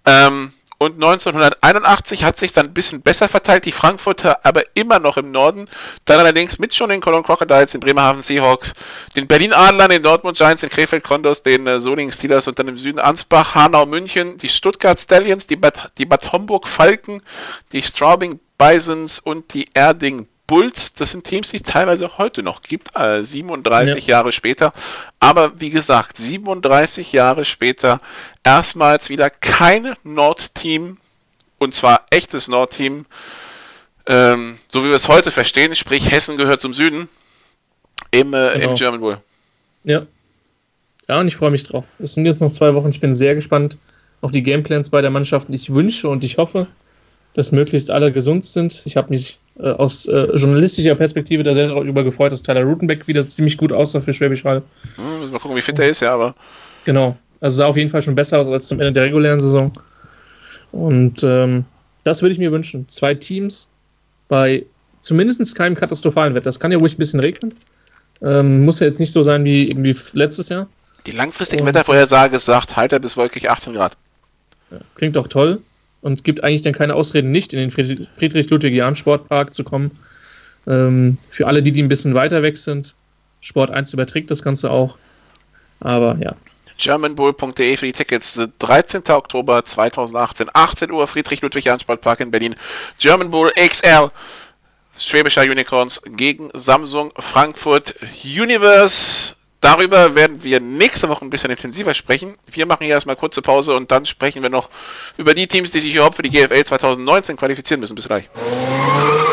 Ähm, 0.04 0.52
und 0.84 0.94
1981 1.02 2.24
hat 2.24 2.36
sich 2.36 2.52
dann 2.52 2.66
ein 2.66 2.74
bisschen 2.74 3.00
besser 3.00 3.28
verteilt, 3.28 3.64
die 3.64 3.72
Frankfurter 3.72 4.44
aber 4.44 4.62
immer 4.74 4.98
noch 4.98 5.16
im 5.16 5.30
Norden. 5.30 5.68
Dann 6.04 6.20
allerdings 6.20 6.58
mit 6.58 6.74
schon 6.74 6.90
den 6.90 7.00
Cologne 7.00 7.24
Crocodiles, 7.24 7.72
den 7.72 7.80
Bremerhaven 7.80 8.22
Seahawks, 8.22 8.74
den 9.16 9.26
Berlin 9.26 9.52
Adlern, 9.52 9.90
den 9.90 10.02
Dortmund 10.02 10.36
Giants, 10.36 10.60
den 10.60 10.70
Krefeld 10.70 11.02
Condors, 11.02 11.42
den 11.42 11.66
äh, 11.66 11.80
Solingen 11.80 12.12
Steelers 12.12 12.46
und 12.46 12.58
dann 12.58 12.68
im 12.68 12.78
Süden 12.78 12.98
Ansbach, 12.98 13.54
Hanau, 13.54 13.86
München, 13.86 14.38
die 14.38 14.48
Stuttgart 14.48 15.00
Stallions, 15.00 15.46
die 15.46 15.56
Bad, 15.56 15.92
die 15.98 16.06
Bad 16.06 16.32
Homburg 16.32 16.68
Falken, 16.68 17.22
die 17.72 17.82
Straubing 17.82 18.38
Bisons 18.58 19.18
und 19.18 19.54
die 19.54 19.68
Erding 19.74 20.28
Bulls, 20.46 20.94
das 20.94 21.10
sind 21.10 21.24
Teams, 21.24 21.50
die 21.50 21.56
es 21.56 21.62
teilweise 21.62 22.18
heute 22.18 22.42
noch 22.42 22.62
gibt, 22.62 22.96
äh, 22.96 23.22
37 23.22 24.06
ja. 24.06 24.16
Jahre 24.16 24.32
später. 24.32 24.72
Aber 25.20 25.60
wie 25.60 25.70
gesagt, 25.70 26.18
37 26.18 27.12
Jahre 27.12 27.44
später 27.44 28.00
erstmals 28.42 29.08
wieder 29.08 29.30
kein 29.30 29.94
Nordteam, 30.04 30.98
und 31.58 31.74
zwar 31.74 32.04
echtes 32.10 32.48
Nordteam, 32.48 33.06
ähm, 34.06 34.58
so 34.68 34.84
wie 34.84 34.88
wir 34.88 34.96
es 34.96 35.08
heute 35.08 35.30
verstehen, 35.30 35.74
sprich 35.74 36.10
Hessen 36.10 36.36
gehört 36.36 36.60
zum 36.60 36.74
Süden, 36.74 37.08
im, 38.10 38.34
äh, 38.34 38.52
genau. 38.54 38.70
im 38.70 38.74
German 38.74 39.00
Bowl. 39.00 39.18
Ja. 39.84 40.06
Ja, 41.08 41.20
und 41.20 41.28
ich 41.28 41.36
freue 41.36 41.50
mich 41.50 41.64
drauf. 41.64 41.84
Es 41.98 42.14
sind 42.14 42.26
jetzt 42.26 42.40
noch 42.40 42.52
zwei 42.52 42.74
Wochen, 42.74 42.88
ich 42.88 43.00
bin 43.00 43.14
sehr 43.14 43.34
gespannt 43.34 43.76
auf 44.20 44.30
die 44.30 44.42
Gameplans 44.42 44.88
bei 44.88 45.02
der 45.02 45.10
Mannschaft. 45.10 45.48
Ich 45.50 45.74
wünsche 45.74 46.08
und 46.08 46.24
ich 46.24 46.38
hoffe, 46.38 46.66
dass 47.34 47.52
möglichst 47.52 47.90
alle 47.90 48.12
gesund 48.12 48.46
sind. 48.46 48.82
Ich 48.84 48.96
habe 48.96 49.10
mich 49.10 49.38
äh, 49.58 49.70
aus 49.70 50.06
äh, 50.06 50.34
journalistischer 50.34 50.94
Perspektive 50.94 51.42
da 51.42 51.52
sehr 51.52 51.68
darüber 51.68 52.04
gefreut, 52.04 52.32
dass 52.32 52.42
Tyler 52.42 52.62
Rutenbeck 52.62 53.06
wieder 53.06 53.28
ziemlich 53.28 53.56
gut 53.56 53.72
aussah 53.72 54.00
für 54.00 54.12
Schwäbisch 54.12 54.44
Hall. 54.44 54.62
Hm, 54.96 55.20
müssen 55.20 55.32
wir 55.32 55.40
gucken, 55.40 55.56
wie 55.56 55.62
fit 55.62 55.78
er 55.78 55.88
ist, 55.88 56.00
ja, 56.00 56.14
aber. 56.14 56.34
Genau. 56.84 57.16
Also 57.40 57.56
sah 57.56 57.66
auf 57.66 57.76
jeden 57.76 57.90
Fall 57.90 58.02
schon 58.02 58.14
besser 58.14 58.38
aus 58.38 58.46
als 58.46 58.68
zum 58.68 58.80
Ende 58.80 58.92
der 58.92 59.04
regulären 59.04 59.40
Saison. 59.40 59.72
Und 60.70 61.22
ähm, 61.24 61.64
das 62.04 62.22
würde 62.22 62.32
ich 62.32 62.38
mir 62.38 62.52
wünschen. 62.52 62.88
Zwei 62.88 63.14
Teams 63.14 63.68
bei 64.28 64.64
zumindest 65.00 65.54
keinem 65.54 65.74
katastrophalen 65.74 66.34
Wetter. 66.34 66.44
Das 66.44 66.60
kann 66.60 66.72
ja 66.72 66.78
ruhig 66.78 66.94
ein 66.94 66.98
bisschen 66.98 67.20
regnen. 67.20 67.54
Ähm, 68.22 68.64
muss 68.64 68.80
ja 68.80 68.86
jetzt 68.86 69.00
nicht 69.00 69.12
so 69.12 69.22
sein 69.22 69.44
wie 69.44 69.68
irgendwie 69.68 69.96
letztes 70.12 70.48
Jahr. 70.48 70.68
Die 71.06 71.12
langfristige 71.12 71.66
Wettervorhersage 71.66 72.38
sagt 72.38 72.76
heiter 72.76 73.00
bis 73.00 73.16
wolkig 73.16 73.50
18 73.50 73.74
Grad. 73.74 73.96
Klingt 74.94 75.18
auch 75.18 75.28
toll 75.28 75.60
und 76.04 76.22
gibt 76.22 76.44
eigentlich 76.44 76.60
dann 76.60 76.74
keine 76.74 76.94
Ausreden, 76.94 77.30
nicht 77.30 77.54
in 77.54 77.58
den 77.58 77.70
Friedrich-Ludwig-Jahn-Sportpark 77.70 79.54
zu 79.54 79.64
kommen. 79.64 79.90
Ähm, 80.66 81.16
für 81.30 81.46
alle, 81.46 81.62
die, 81.62 81.72
die 81.72 81.82
ein 81.82 81.88
bisschen 81.88 82.14
weiter 82.14 82.42
weg 82.42 82.58
sind, 82.58 82.94
Sport 83.40 83.70
1 83.70 83.94
überträgt 83.94 84.30
das 84.30 84.42
Ganze 84.42 84.70
auch. 84.70 84.98
Aber 85.80 86.18
ja. 86.20 86.36
Germanbull.de 86.76 87.76
für 87.78 87.86
die 87.86 87.92
Tickets. 87.92 88.38
13. 88.58 89.02
Oktober 89.08 89.64
2018, 89.64 90.50
18 90.52 90.90
Uhr, 90.90 91.06
Friedrich-Ludwig-Jahn-Sportpark 91.06 92.20
in 92.20 92.30
Berlin. 92.30 92.54
German 92.98 93.30
Bull 93.30 93.50
XL. 93.56 94.10
Schwäbischer 94.98 95.42
Unicorns 95.42 96.02
gegen 96.04 96.50
Samsung 96.52 97.12
Frankfurt 97.16 97.94
Universe. 98.22 99.33
Darüber 99.64 100.14
werden 100.14 100.44
wir 100.44 100.60
nächste 100.60 101.08
Woche 101.08 101.24
ein 101.24 101.30
bisschen 101.30 101.50
intensiver 101.50 101.94
sprechen. 101.94 102.34
Wir 102.52 102.66
machen 102.66 102.84
hier 102.84 102.92
erstmal 102.92 103.16
kurze 103.16 103.40
Pause 103.40 103.74
und 103.74 103.90
dann 103.90 104.04
sprechen 104.04 104.42
wir 104.42 104.50
noch 104.50 104.68
über 105.16 105.32
die 105.32 105.46
Teams, 105.46 105.70
die 105.70 105.80
sich 105.80 105.94
überhaupt 105.94 106.16
für 106.16 106.22
die 106.22 106.28
GFL 106.28 106.64
2019 106.64 107.38
qualifizieren 107.38 107.80
müssen. 107.80 107.94
Bis 107.94 108.06
gleich. 108.06 108.28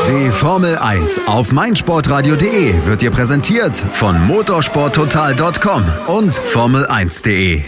Die 0.08 0.30
Formel 0.30 0.78
1 0.78 1.28
auf 1.28 1.52
meinsportradio.de 1.52 2.86
wird 2.86 3.02
dir 3.02 3.12
präsentiert 3.12 3.76
von 3.76 4.26
motorsporttotal.com 4.26 5.84
und 6.08 6.34
Formel1.de. 6.34 7.63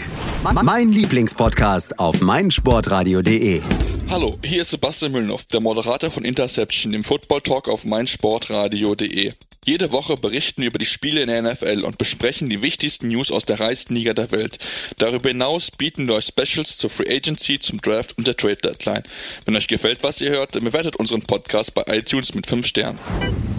Mein 0.62 0.88
Lieblingspodcast 0.88 1.98
auf 1.98 2.22
meinsportradio.de. 2.22 3.60
Hallo, 4.08 4.38
hier 4.42 4.62
ist 4.62 4.70
Sebastian 4.70 5.12
Müllnow, 5.12 5.44
der 5.52 5.60
Moderator 5.60 6.10
von 6.10 6.24
Interception, 6.24 6.92
dem 6.92 7.04
Football 7.04 7.42
Talk 7.42 7.68
auf 7.68 7.84
meinsportradio.de. 7.84 9.34
Jede 9.66 9.92
Woche 9.92 10.16
berichten 10.16 10.60
wir 10.60 10.68
über 10.68 10.78
die 10.78 10.84
Spiele 10.84 11.22
in 11.22 11.28
der 11.28 11.40
NFL 11.40 11.84
und 11.84 11.96
besprechen 11.96 12.50
die 12.50 12.60
wichtigsten 12.60 13.08
News 13.08 13.32
aus 13.32 13.46
der 13.46 13.60
reichsten 13.60 13.94
Liga 13.94 14.12
der 14.12 14.30
Welt. 14.30 14.58
Darüber 14.98 15.30
hinaus 15.30 15.70
bieten 15.70 16.06
wir 16.06 16.16
euch 16.16 16.26
Specials 16.26 16.76
zur 16.76 16.90
Free 16.90 17.08
Agency, 17.08 17.58
zum 17.58 17.80
Draft 17.80 18.18
und 18.18 18.26
der 18.26 18.36
Trade 18.36 18.56
Deadline. 18.56 19.04
Wenn 19.46 19.56
euch 19.56 19.66
gefällt, 19.66 20.02
was 20.02 20.20
ihr 20.20 20.32
hört, 20.32 20.54
dann 20.54 20.64
bewertet 20.64 20.96
unseren 20.96 21.22
Podcast 21.22 21.72
bei 21.74 21.82
iTunes 21.86 22.34
mit 22.34 22.46
5 22.46 22.66
Sternen. 22.66 22.98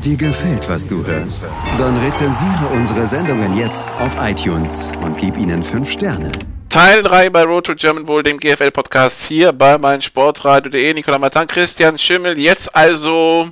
Dir 0.04 0.15
gefällt, 0.15 0.70
was 0.70 0.88
du 0.88 1.04
hörst? 1.04 1.48
Dann 1.80 1.98
rezensiere 1.98 2.70
unsere 2.72 3.08
Sendungen 3.08 3.58
jetzt 3.58 3.88
auf 3.98 4.15
iTunes 4.22 4.88
und 5.02 5.18
gib 5.18 5.36
ihnen 5.38 5.63
5 5.63 5.91
Sterne. 5.91 6.32
Teil 6.70 7.02
3 7.02 7.32
bei 7.32 7.44
Road 7.44 7.65
to 7.65 7.74
German 7.74 8.06
Bowl, 8.06 8.22
dem 8.22 8.38
GFL-Podcast 8.38 9.26
hier 9.26 9.54
bei 9.54 9.80
meinsportradio.de. 9.80 10.94
Nikola 10.94 11.18
Matan, 11.18 11.48
Christian 11.48 11.98
Schimmel. 11.98 12.38
Jetzt 12.38 12.76
also 12.76 13.50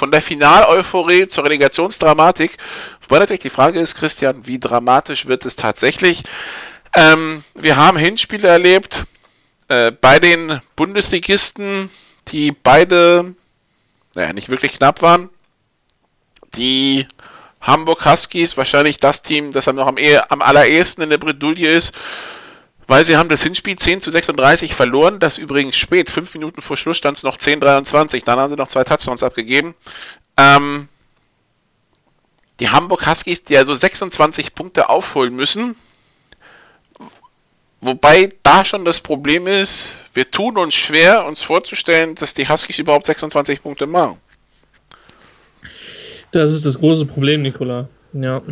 von 0.00 0.10
der 0.10 0.22
Final-Euphorie 0.22 1.28
zur 1.28 1.44
Relegationsdramatik. 1.44 2.56
Wobei 3.02 3.18
natürlich 3.18 3.42
die 3.42 3.50
Frage 3.50 3.78
ist, 3.78 3.96
Christian, 3.96 4.46
wie 4.46 4.58
dramatisch 4.58 5.26
wird 5.26 5.44
es 5.44 5.56
tatsächlich? 5.56 6.24
Ähm, 6.96 7.44
wir 7.54 7.76
haben 7.76 7.98
Hinspiele 7.98 8.48
erlebt 8.48 9.04
äh, 9.68 9.90
bei 9.90 10.18
den 10.18 10.62
Bundesligisten, 10.74 11.90
die 12.28 12.50
beide, 12.50 13.34
naja, 14.14 14.32
nicht 14.32 14.48
wirklich 14.48 14.78
knapp 14.78 15.02
waren. 15.02 15.28
Die 16.56 17.06
Hamburg 17.60 18.06
Huskies, 18.06 18.56
wahrscheinlich 18.56 19.00
das 19.00 19.20
Team, 19.20 19.52
das 19.52 19.66
noch 19.66 19.86
am, 19.86 19.96
am 20.30 20.40
allerersten 20.40 21.02
in 21.02 21.10
der 21.10 21.18
Bredouille 21.18 21.76
ist, 21.76 21.92
weil 22.90 23.04
sie 23.04 23.16
haben 23.16 23.28
das 23.28 23.44
Hinspiel 23.44 23.76
10 23.76 24.00
zu 24.00 24.10
36 24.10 24.74
verloren, 24.74 25.20
das 25.20 25.38
übrigens 25.38 25.76
spät, 25.76 26.10
fünf 26.10 26.34
Minuten 26.34 26.60
vor 26.60 26.76
Schluss 26.76 26.96
stand 26.96 27.18
es 27.18 27.22
noch 27.22 27.36
10 27.36 27.60
23, 27.60 28.24
dann 28.24 28.40
haben 28.40 28.50
sie 28.50 28.56
noch 28.56 28.66
zwei 28.66 28.82
Touchdowns 28.82 29.22
abgegeben. 29.22 29.76
Ähm, 30.36 30.88
die 32.58 32.68
Hamburg 32.70 33.06
Huskies, 33.06 33.44
die 33.44 33.56
also 33.56 33.74
26 33.74 34.56
Punkte 34.56 34.88
aufholen 34.88 35.36
müssen, 35.36 35.76
wobei 37.80 38.30
da 38.42 38.64
schon 38.64 38.84
das 38.84 38.98
Problem 38.98 39.46
ist, 39.46 39.98
wir 40.12 40.28
tun 40.28 40.58
uns 40.58 40.74
schwer, 40.74 41.26
uns 41.26 41.42
vorzustellen, 41.42 42.16
dass 42.16 42.34
die 42.34 42.48
Huskies 42.48 42.78
überhaupt 42.78 43.06
26 43.06 43.62
Punkte 43.62 43.86
machen. 43.86 44.16
Das 46.32 46.52
ist 46.52 46.66
das 46.66 46.80
große 46.80 47.06
Problem, 47.06 47.42
Nikola. 47.42 47.88
Ja. 48.14 48.42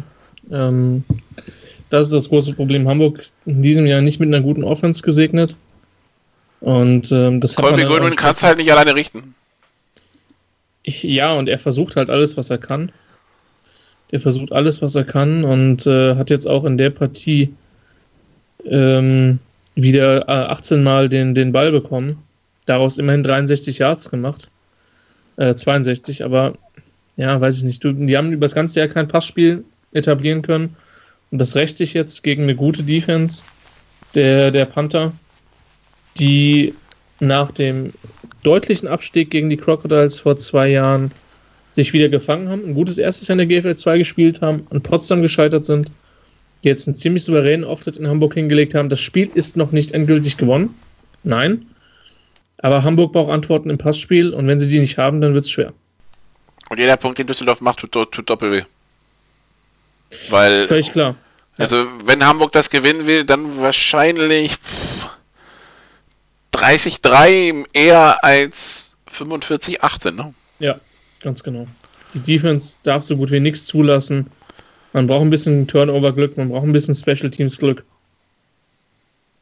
Ähm, 0.48 1.02
das 1.90 2.08
ist 2.08 2.12
das 2.12 2.28
große 2.28 2.54
Problem. 2.54 2.88
Hamburg 2.88 3.28
in 3.46 3.62
diesem 3.62 3.86
Jahr 3.86 4.00
nicht 4.00 4.20
mit 4.20 4.28
einer 4.28 4.42
guten 4.42 4.64
Offense 4.64 5.02
gesegnet. 5.02 5.56
Und 6.60 7.12
ähm, 7.12 7.40
das 7.40 7.54
Colby 7.56 7.84
Goodwin 7.84 8.16
kann 8.16 8.34
es 8.34 8.42
halt 8.42 8.58
nicht 8.58 8.70
alleine 8.70 8.94
richten. 8.94 9.34
Ja, 10.84 11.34
und 11.34 11.48
er 11.48 11.58
versucht 11.58 11.96
halt 11.96 12.10
alles, 12.10 12.36
was 12.36 12.50
er 12.50 12.58
kann. 12.58 12.92
Er 14.10 14.20
versucht 14.20 14.52
alles, 14.52 14.80
was 14.80 14.94
er 14.94 15.04
kann 15.04 15.44
und 15.44 15.86
äh, 15.86 16.14
hat 16.16 16.30
jetzt 16.30 16.46
auch 16.46 16.64
in 16.64 16.78
der 16.78 16.90
Partie 16.90 17.54
ähm, 18.64 19.38
wieder 19.74 20.28
äh, 20.28 20.50
18 20.50 20.82
Mal 20.82 21.08
den, 21.08 21.34
den 21.34 21.52
Ball 21.52 21.70
bekommen. 21.70 22.22
Daraus 22.64 22.98
immerhin 22.98 23.22
63 23.22 23.78
Yards 23.78 24.10
gemacht. 24.10 24.50
Äh, 25.36 25.54
62, 25.54 26.24
aber 26.24 26.54
ja, 27.16 27.40
weiß 27.40 27.58
ich 27.58 27.64
nicht. 27.64 27.84
Du, 27.84 27.92
die 27.92 28.16
haben 28.16 28.32
über 28.32 28.46
das 28.46 28.54
ganze 28.54 28.80
Jahr 28.80 28.88
kein 28.88 29.08
Passspiel 29.08 29.64
etablieren 29.92 30.42
können. 30.42 30.76
Und 31.30 31.38
das 31.38 31.56
rächt 31.56 31.76
sich 31.76 31.94
jetzt 31.94 32.22
gegen 32.22 32.44
eine 32.44 32.54
gute 32.54 32.82
Defense 32.82 33.44
der, 34.14 34.50
der 34.50 34.64
Panther, 34.64 35.12
die 36.18 36.74
nach 37.20 37.50
dem 37.50 37.92
deutlichen 38.42 38.88
Abstieg 38.88 39.30
gegen 39.30 39.50
die 39.50 39.56
Crocodiles 39.56 40.20
vor 40.20 40.36
zwei 40.36 40.68
Jahren 40.68 41.10
sich 41.74 41.92
wieder 41.92 42.08
gefangen 42.08 42.48
haben, 42.48 42.64
ein 42.64 42.74
gutes 42.74 42.98
erstes 42.98 43.28
Jahr 43.28 43.38
in 43.38 43.48
der 43.48 43.60
GFL 43.60 43.76
2 43.76 43.98
gespielt 43.98 44.40
haben 44.40 44.66
und 44.70 44.84
trotzdem 44.84 45.22
gescheitert 45.22 45.64
sind, 45.64 45.90
jetzt 46.62 46.88
einen 46.88 46.96
ziemlich 46.96 47.24
souveränen 47.24 47.64
Auftritt 47.64 47.96
in 47.96 48.08
Hamburg 48.08 48.34
hingelegt 48.34 48.74
haben. 48.74 48.88
Das 48.88 49.00
Spiel 49.00 49.30
ist 49.32 49.56
noch 49.56 49.70
nicht 49.70 49.92
endgültig 49.92 50.36
gewonnen. 50.36 50.74
Nein. 51.22 51.66
Aber 52.56 52.82
Hamburg 52.82 53.12
braucht 53.12 53.30
Antworten 53.30 53.70
im 53.70 53.78
Passspiel 53.78 54.30
und 54.30 54.46
wenn 54.48 54.58
sie 54.58 54.68
die 54.68 54.80
nicht 54.80 54.98
haben, 54.98 55.20
dann 55.20 55.34
wird 55.34 55.44
es 55.44 55.50
schwer. 55.50 55.72
Und 56.68 56.80
jeder 56.80 56.96
Punkt, 56.96 57.18
den 57.18 57.26
Düsseldorf 57.26 57.60
macht, 57.60 57.78
tut, 57.78 58.12
tut 58.12 58.28
doppelt 58.28 58.52
weh. 58.52 58.62
Weil, 60.30 60.64
Völlig 60.64 60.92
klar. 60.92 61.16
Also, 61.56 61.86
wenn 62.04 62.24
Hamburg 62.24 62.52
das 62.52 62.70
gewinnen 62.70 63.06
will, 63.06 63.24
dann 63.24 63.60
wahrscheinlich 63.60 64.56
30-3 66.54 67.66
eher 67.72 68.22
als 68.22 68.96
45-18, 69.10 70.12
ne? 70.12 70.34
Ja, 70.60 70.78
ganz 71.20 71.42
genau. 71.42 71.66
Die 72.14 72.20
Defense 72.20 72.78
darf 72.82 73.02
so 73.02 73.16
gut 73.16 73.30
wie 73.30 73.40
nichts 73.40 73.64
zulassen. 73.66 74.30
Man 74.92 75.06
braucht 75.06 75.22
ein 75.22 75.30
bisschen 75.30 75.66
Turnover-Glück, 75.66 76.36
man 76.36 76.48
braucht 76.48 76.64
ein 76.64 76.72
bisschen 76.72 76.94
Special 76.94 77.30
Teams-Glück. 77.30 77.84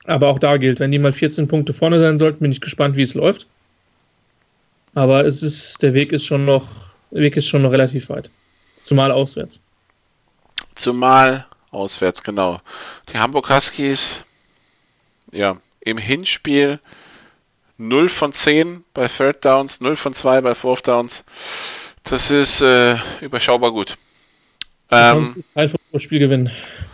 Aber 0.05 0.29
auch 0.29 0.39
da 0.39 0.57
gilt, 0.57 0.81
wenn 0.81 0.93
die 0.93 0.99
mal 0.99 1.13
14 1.13 1.49
Punkte 1.49 1.73
vorne 1.73 2.01
sein 2.01 2.19
sollten, 2.19 2.41
bin 2.41 2.53
ich 2.53 2.61
gespannt, 2.61 2.97
wie 2.97 3.03
es 3.03 3.15
läuft. 3.15 3.47
Aber 4.95 5.25
es 5.27 5.43
ist, 5.43 5.83
der 5.83 5.95
Weg 5.95 6.13
ist 6.13 6.25
schon 6.25 6.45
noch, 6.45 6.69
der 7.11 7.23
Weg 7.23 7.37
ist 7.37 7.47
schon 7.47 7.63
noch 7.63 7.73
relativ 7.73 8.09
weit. 8.09 8.31
Zumal 8.83 9.13
auswärts. 9.13 9.61
Zumal 10.77 11.47
auswärts, 11.71 12.23
genau. 12.23 12.61
Die 13.13 13.19
Hamburg 13.19 13.51
Huskies, 13.51 14.25
ja, 15.33 15.57
im 15.81 15.99
Hinspiel 15.99 16.81
0 17.79 18.09
von 18.09 18.33
10 18.33 18.85
bei 18.95 19.09
Third 19.09 19.45
Downs, 19.45 19.81
0 19.81 19.97
von 19.97 20.15
2 20.15 20.41
bei 20.41 20.55
Fourth 20.55 20.89
Downs. 20.89 21.25
Das 22.05 22.31
ist 22.31 22.61
äh, 22.61 22.97
überschaubar 23.21 23.73
gut. 23.73 23.97
Ähm, 24.91 25.35
du 25.55 25.77
ein 25.93 26.01
Spiel 26.01 26.21
gewinnen. 26.21 26.53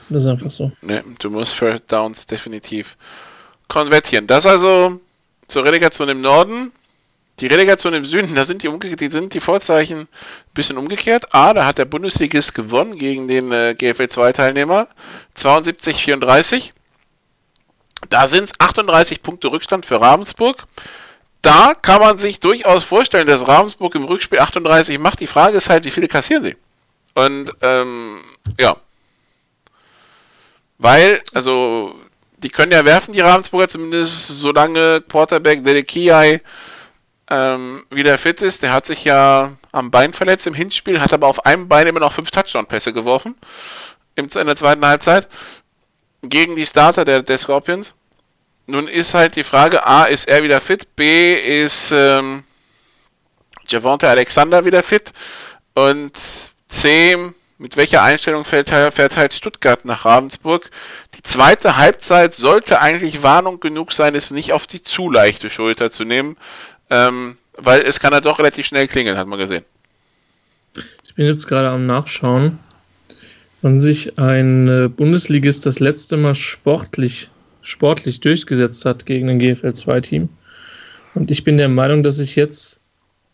Das 0.09 0.23
ist 0.23 0.29
einfach 0.29 0.51
so. 0.51 0.73
Ne, 0.81 1.05
du 1.18 1.31
musst 1.31 1.59
Third 1.59 1.91
Downs 1.93 2.26
definitiv 2.26 2.97
konvertieren. 3.68 4.26
Das 4.26 4.47
also 4.47 5.01
zur 5.47 5.64
Relegation 5.64 6.09
im 6.09 6.20
Norden. 6.20 6.72
Die 7.43 7.49
Relegation 7.49 7.93
im 7.93 8.05
Süden, 8.05 8.36
da 8.36 8.45
sind 8.45 8.62
die, 8.62 8.95
die, 8.95 9.11
sind 9.11 9.34
die 9.34 9.40
Vorzeichen 9.40 10.03
ein 10.03 10.09
bisschen 10.55 10.78
umgekehrt. 10.78 11.34
A, 11.34 11.53
da 11.53 11.66
hat 11.66 11.76
der 11.76 11.86
Bundesligist 11.86 12.55
gewonnen 12.55 12.97
gegen 12.97 13.26
den 13.26 13.51
äh, 13.51 13.74
GFL 13.76 14.05
2-Teilnehmer. 14.05 14.86
72-34. 15.36 16.70
Da 18.09 18.28
sind 18.28 18.45
es 18.45 18.61
38 18.61 19.24
Punkte 19.24 19.51
Rückstand 19.51 19.84
für 19.86 20.01
Ravensburg. 20.01 20.68
Da 21.40 21.74
kann 21.74 22.01
man 22.01 22.16
sich 22.16 22.38
durchaus 22.38 22.84
vorstellen, 22.84 23.26
dass 23.26 23.49
Ravensburg 23.49 23.97
im 23.97 24.05
Rückspiel 24.05 24.38
38 24.38 25.01
macht. 25.01 25.18
Die 25.18 25.26
Frage 25.26 25.57
ist 25.57 25.68
halt, 25.68 25.84
wie 25.84 25.90
viele 25.90 26.07
kassieren 26.07 26.45
sie? 26.45 26.57
Und 27.14 27.51
ähm, 27.62 28.20
ja. 28.61 28.76
Weil, 30.78 31.20
also, 31.34 31.97
die 32.36 32.51
können 32.51 32.70
ja 32.70 32.84
werfen, 32.84 33.11
die 33.11 33.20
Ravensburger, 33.20 33.66
zumindest 33.66 34.28
solange 34.28 35.01
Quarterback 35.01 35.64
Dedekiai 35.64 36.40
ähm, 37.33 37.87
wieder 37.91 38.18
fit 38.18 38.43
ist. 38.43 38.62
Der 38.62 38.72
hat 38.72 38.85
sich 38.85 39.05
ja 39.05 39.53
am 39.72 39.91
Bein 39.91 40.12
verletzt 40.12 40.47
im 40.47 40.55
Hinspiel, 40.55 41.01
hat 41.01 41.12
aber 41.12 41.26
auf 41.26 41.47
einem 41.47 41.68
Bein 41.68 41.87
immer 41.87 42.01
noch 42.01 42.12
fünf 42.12 42.30
Touchdown-Pässe 42.30 42.93
geworfen 42.93 43.37
in 44.14 44.28
der 44.28 44.57
zweiten 44.57 44.85
Halbzeit 44.85 45.28
gegen 46.22 46.55
die 46.55 46.66
Starter 46.66 47.05
der, 47.05 47.22
der 47.22 47.39
Scorpions. 47.39 47.95
nun 48.66 48.87
ist 48.87 49.14
halt 49.14 49.37
die 49.37 49.45
Frage, 49.45 49.87
A, 49.87 50.05
ist 50.05 50.28
er 50.28 50.43
wieder 50.43 50.61
fit? 50.61 50.95
B, 50.95 51.35
ist 51.35 51.93
ähm, 51.93 52.45
Javonte 53.66 54.09
Alexander 54.09 54.64
wieder 54.64 54.83
fit? 54.83 55.12
Und 55.74 56.12
C, 56.68 57.16
mit 57.59 57.76
welcher 57.76 58.03
Einstellung 58.03 58.45
fährt, 58.45 58.68
fährt 58.68 59.16
halt 59.16 59.33
Stuttgart 59.33 59.85
nach 59.85 60.05
Ravensburg? 60.05 60.70
Die 61.14 61.22
zweite 61.22 61.76
Halbzeit 61.76 62.35
sollte 62.35 62.80
eigentlich 62.80 63.22
Warnung 63.22 63.59
genug 63.59 63.93
sein, 63.93 64.14
es 64.14 64.30
nicht 64.30 64.53
auf 64.53 64.66
die 64.66 64.83
zu 64.83 65.11
leichte 65.11 65.49
Schulter 65.49 65.91
zu 65.91 66.05
nehmen, 66.05 66.37
ähm, 66.93 67.38
weil 67.57 67.80
es 67.80 68.01
kann 68.01 68.12
ja 68.12 68.20
doch 68.20 68.38
relativ 68.38 68.66
schnell 68.66 68.86
klingeln, 68.86 69.16
hat 69.16 69.26
man 69.26 69.38
gesehen. 69.38 69.64
Ich 71.05 71.14
bin 71.14 71.26
jetzt 71.26 71.47
gerade 71.47 71.70
am 71.70 71.86
Nachschauen, 71.86 72.59
wann 73.62 73.80
sich 73.80 74.18
ein 74.18 74.68
äh, 74.68 74.88
Bundesligist 74.88 75.64
das 75.64 75.80
letzte 75.80 76.18
Mal 76.18 76.34
sportlich, 76.34 77.30
sportlich 77.62 78.20
durchgesetzt 78.20 78.84
hat 78.84 79.07
gegen 79.07 79.30
ein 79.30 79.38
GFL 79.38 79.68
2-Team. 79.68 80.28
Und 81.14 81.30
ich 81.30 81.45
bin 81.45 81.57
der 81.57 81.68
Meinung, 81.68 82.03
dass 82.03 82.18
ich 82.18 82.36
jetzt 82.36 82.78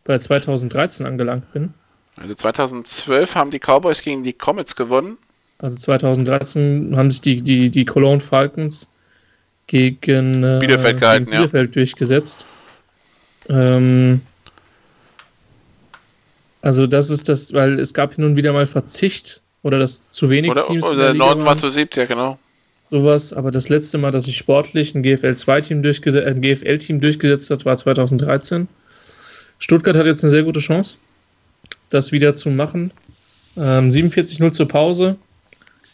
bei 0.05 0.19
2013 0.19 1.05
angelangt 1.05 1.53
bin. 1.53 1.75
Also 2.17 2.35
2012 2.35 3.35
haben 3.35 3.51
die 3.51 3.61
Cowboys 3.61 4.03
gegen 4.03 4.23
die 4.23 4.33
Comets 4.33 4.77
gewonnen. 4.77 5.19
Also 5.59 5.77
2013 5.79 6.97
haben 6.97 7.11
sich 7.11 7.21
die, 7.21 7.43
die, 7.43 7.71
die 7.71 7.85
Cologne 7.85 8.21
Falcons 8.21 8.89
gegen 9.67 10.45
äh, 10.45 10.59
Bielefeld, 10.61 11.01
gehalten, 11.01 11.25
gegen 11.27 11.37
Bielefeld 11.37 11.71
ja. 11.71 11.75
durchgesetzt. 11.75 12.47
Ähm, 13.49 14.21
also 16.61 16.87
das 16.87 17.11
ist 17.11 17.29
das, 17.29 17.53
weil 17.53 17.79
es 17.79 17.95
gab 17.95 18.15
hin 18.15 18.25
und 18.25 18.37
wieder 18.37 18.53
mal 18.53 18.67
Verzicht 18.67 19.41
oder 19.63 19.79
das 19.79 20.11
zu 20.11 20.31
wenig 20.31 20.51
oder, 20.51 20.67
Teams. 20.67 20.87
Oder 20.87 21.05
der 21.05 21.15
Norden 21.15 21.45
war 21.45 21.57
zu 21.57 21.69
siebt, 21.69 21.97
ja 21.97 22.05
genau. 22.05 22.39
Sowas, 22.91 23.33
aber 23.33 23.51
das 23.51 23.69
letzte 23.69 23.99
Mal, 23.99 24.13
dass 24.13 24.25
sich 24.25 24.37
sportlich 24.37 24.95
ein 24.95 25.03
GFL 25.03 25.33
2-Team 25.33 25.83
durchgesetzt, 25.83 26.27
ein 26.27 26.41
GFL-Team 26.41 27.01
durchgesetzt 27.01 27.51
hat, 27.51 27.65
war 27.67 27.77
2013. 27.77 28.67
Stuttgart 29.59 29.97
hat 29.97 30.07
jetzt 30.07 30.25
eine 30.25 30.31
sehr 30.31 30.43
gute 30.43 30.61
Chance 30.61 30.97
das 31.91 32.13
wieder 32.13 32.35
zu 32.35 32.51
machen. 32.51 32.93
Ähm, 33.57 33.91
47-0 33.91 34.53
zur 34.53 34.69
Pause 34.69 35.17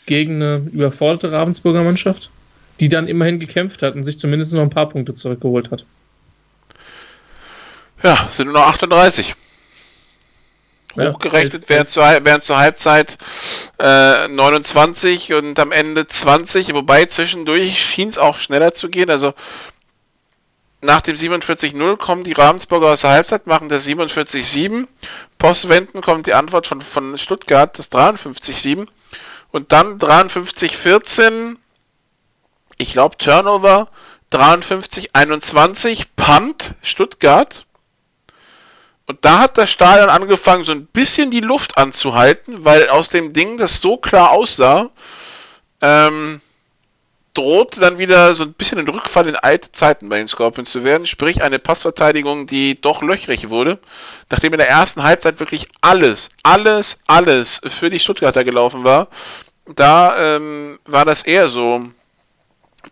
gegen 0.07 0.43
eine 0.43 0.69
überforderte 0.73 1.33
Ravensburger 1.33 1.83
Mannschaft, 1.83 2.31
die 2.81 2.89
dann 2.89 3.09
immerhin 3.09 3.39
gekämpft 3.39 3.83
hat 3.83 3.95
und 3.95 4.05
sich 4.05 4.19
zumindest 4.19 4.53
noch 4.53 4.63
ein 4.63 4.71
paar 4.71 4.89
Punkte 4.89 5.15
zurückgeholt 5.15 5.71
hat. 5.71 5.87
Ja, 8.05 8.29
sind 8.31 8.47
nur 8.47 8.55
noch 8.55 8.67
38. 8.67 9.35
Hochgerechnet 10.95 11.69
wären 11.71 11.87
zur, 11.87 12.05
wären 12.05 12.41
zur 12.43 12.59
Halbzeit 12.59 13.17
äh, 13.79 14.29
29 14.29 15.33
und 15.33 15.59
am 15.59 15.73
Ende 15.73 16.07
20, 16.07 16.75
wobei 16.75 17.07
zwischendurch 17.07 17.83
schien 17.83 18.09
es 18.09 18.19
auch 18.19 18.39
schneller 18.39 18.73
zu 18.73 18.91
gehen. 18.91 19.09
Also 19.11 19.33
nach 20.83 21.01
dem 21.01 21.17
47-0 21.17 21.97
kommen 21.97 22.25
die 22.25 22.33
Ravensburger 22.33 22.89
aus 22.89 23.01
der 23.01 23.11
Halbzeit, 23.11 23.47
machen 23.47 23.71
das 23.71 23.87
47-7. 23.87 24.87
Postwenden 25.39 26.03
kommt 26.03 26.27
die 26.27 26.35
Antwort 26.35 26.67
von, 26.67 26.83
von 26.83 27.17
Stuttgart, 27.17 27.77
das 27.79 27.91
53-7. 27.91 28.87
Und 29.51 29.73
dann 29.73 29.99
53-14, 29.99 31.57
ich 32.77 32.93
glaube 32.93 33.17
Turnover, 33.17 33.89
53-21, 34.31 36.05
Punt, 36.17 36.75
Stuttgart. 36.83 37.65
Und 39.07 39.25
da 39.25 39.41
hat 39.41 39.59
das 39.59 39.71
Stadion 39.71 40.09
angefangen, 40.09 40.65
so 40.65 40.73
ein 40.73 40.87
bisschen 40.87 41.31
die 41.31 41.41
Luft 41.41 41.77
anzuhalten, 41.77 42.65
weil 42.65 42.89
aus 42.89 43.11
dem 43.11 43.33
Ding, 43.33 43.59
das 43.59 43.81
so 43.81 43.99
klar 43.99 44.31
aussah, 44.31 44.91
ähm, 45.83 46.41
droht 47.35 47.83
dann 47.83 47.99
wieder 47.99 48.35
so 48.35 48.45
ein 48.45 48.53
bisschen 48.53 48.79
ein 48.79 48.89
Rückfall 48.89 49.29
in 49.29 49.37
alte 49.37 49.73
Zeiten 49.73 50.09
bei 50.09 50.19
den 50.19 50.29
Scorpions 50.29 50.71
zu 50.71 50.85
werden, 50.85 51.07
sprich 51.07 51.43
eine 51.43 51.59
Passverteidigung, 51.59 52.47
die 52.47 52.81
doch 52.81 53.03
löchrig 53.03 53.51
wurde, 53.51 53.79
nachdem 54.31 54.53
in 54.55 54.59
der 54.59 54.69
ersten 54.69 55.03
Halbzeit 55.03 55.41
wirklich 55.41 55.69
alles, 55.81 56.31
alles, 56.45 57.03
alles 57.09 57.61
für 57.69 57.91
die 57.91 57.99
Stuttgarter 57.99 58.45
gelaufen 58.45 58.85
war. 58.85 59.09
Da 59.67 60.37
ähm, 60.37 60.79
war 60.85 61.05
das 61.05 61.23
eher 61.23 61.49
so, 61.49 61.85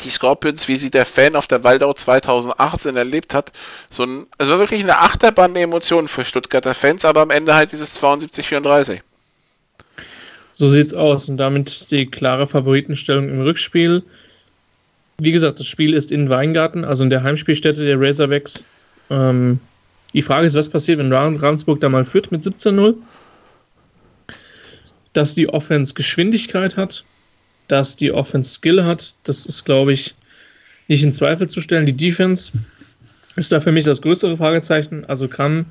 die 0.01 0.11
Scorpions, 0.11 0.69
wie 0.69 0.77
sie 0.77 0.91
der 0.91 1.07
Fan 1.07 1.37
auf 1.37 1.47
der 1.47 1.65
Waldau 1.65 1.93
2018 1.93 2.97
erlebt 2.97 3.35
hat, 3.35 3.53
so 3.91 4.05
ein, 4.05 4.27
es 4.39 4.49
war 4.49 4.59
wirklich 4.59 4.83
eine 4.83 4.99
Achterbahn 4.99 5.55
der 5.55 5.63
Emotionen 5.63 6.09
für 6.09 6.25
Stuttgarter 6.25 6.75
Fans, 6.75 7.05
aber 7.05 7.21
am 7.21 7.31
Ende 7.31 7.55
halt 7.55 7.73
dieses 7.73 8.01
72-34. 8.01 9.01
So 10.53 10.69
sieht's 10.69 10.95
aus 10.95 11.29
und 11.29 11.37
damit 11.37 11.91
die 11.91 12.11
klare 12.11 12.47
Favoritenstellung 12.47 13.29
im 13.29 13.41
Rückspiel 13.43 14.03
wie 15.19 15.31
gesagt, 15.31 15.61
das 15.61 15.69
Spiel 15.69 15.95
ist 15.95 16.11
in 16.11 16.31
Weingarten, 16.31 16.85
also 16.85 17.05
in 17.05 17.11
der 17.11 17.23
Heimspielstätte 17.23 17.85
der 17.85 18.01
Razorbacks. 18.01 18.65
Ähm, 19.09 19.61
die 20.15 20.23
Frage 20.23 20.49
ist, 20.49 20.57
was 20.57 20.69
passiert, 20.69 20.99
wenn 20.99 21.13
Ravensburg 21.13 21.81
da 21.81 21.89
mal 21.89 22.05
führt 22.05 22.33
mit 22.33 22.43
17-0? 22.43 22.97
Dass 25.13 25.35
die 25.35 25.49
Offense 25.49 25.95
Geschwindigkeit 25.95 26.77
hat, 26.77 27.05
dass 27.69 27.97
die 27.97 28.13
Offense 28.13 28.55
Skill 28.55 28.85
hat, 28.85 29.15
das 29.25 29.47
ist, 29.47 29.65
glaube 29.65 29.93
ich, 29.93 30.15
nicht 30.89 31.05
in 31.05 31.15
Zweifel 31.15 31.49
zu 31.49 31.61
stellen. 31.61 31.87
Die 31.87 31.97
Defense 31.97 32.53
ist 33.37 33.53
da 33.53 33.61
für 33.61 33.73
mich 33.73 33.85
das 33.85 34.03
größere 34.03 34.37
Fragezeichen. 34.37 35.05
Also 35.07 35.29
kann, 35.29 35.67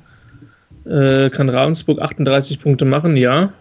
äh, 0.84 1.30
kann 1.30 1.48
Ravensburg 1.48 2.00
38 2.00 2.60
Punkte 2.60 2.84
machen? 2.84 3.16
Ja. 3.16 3.52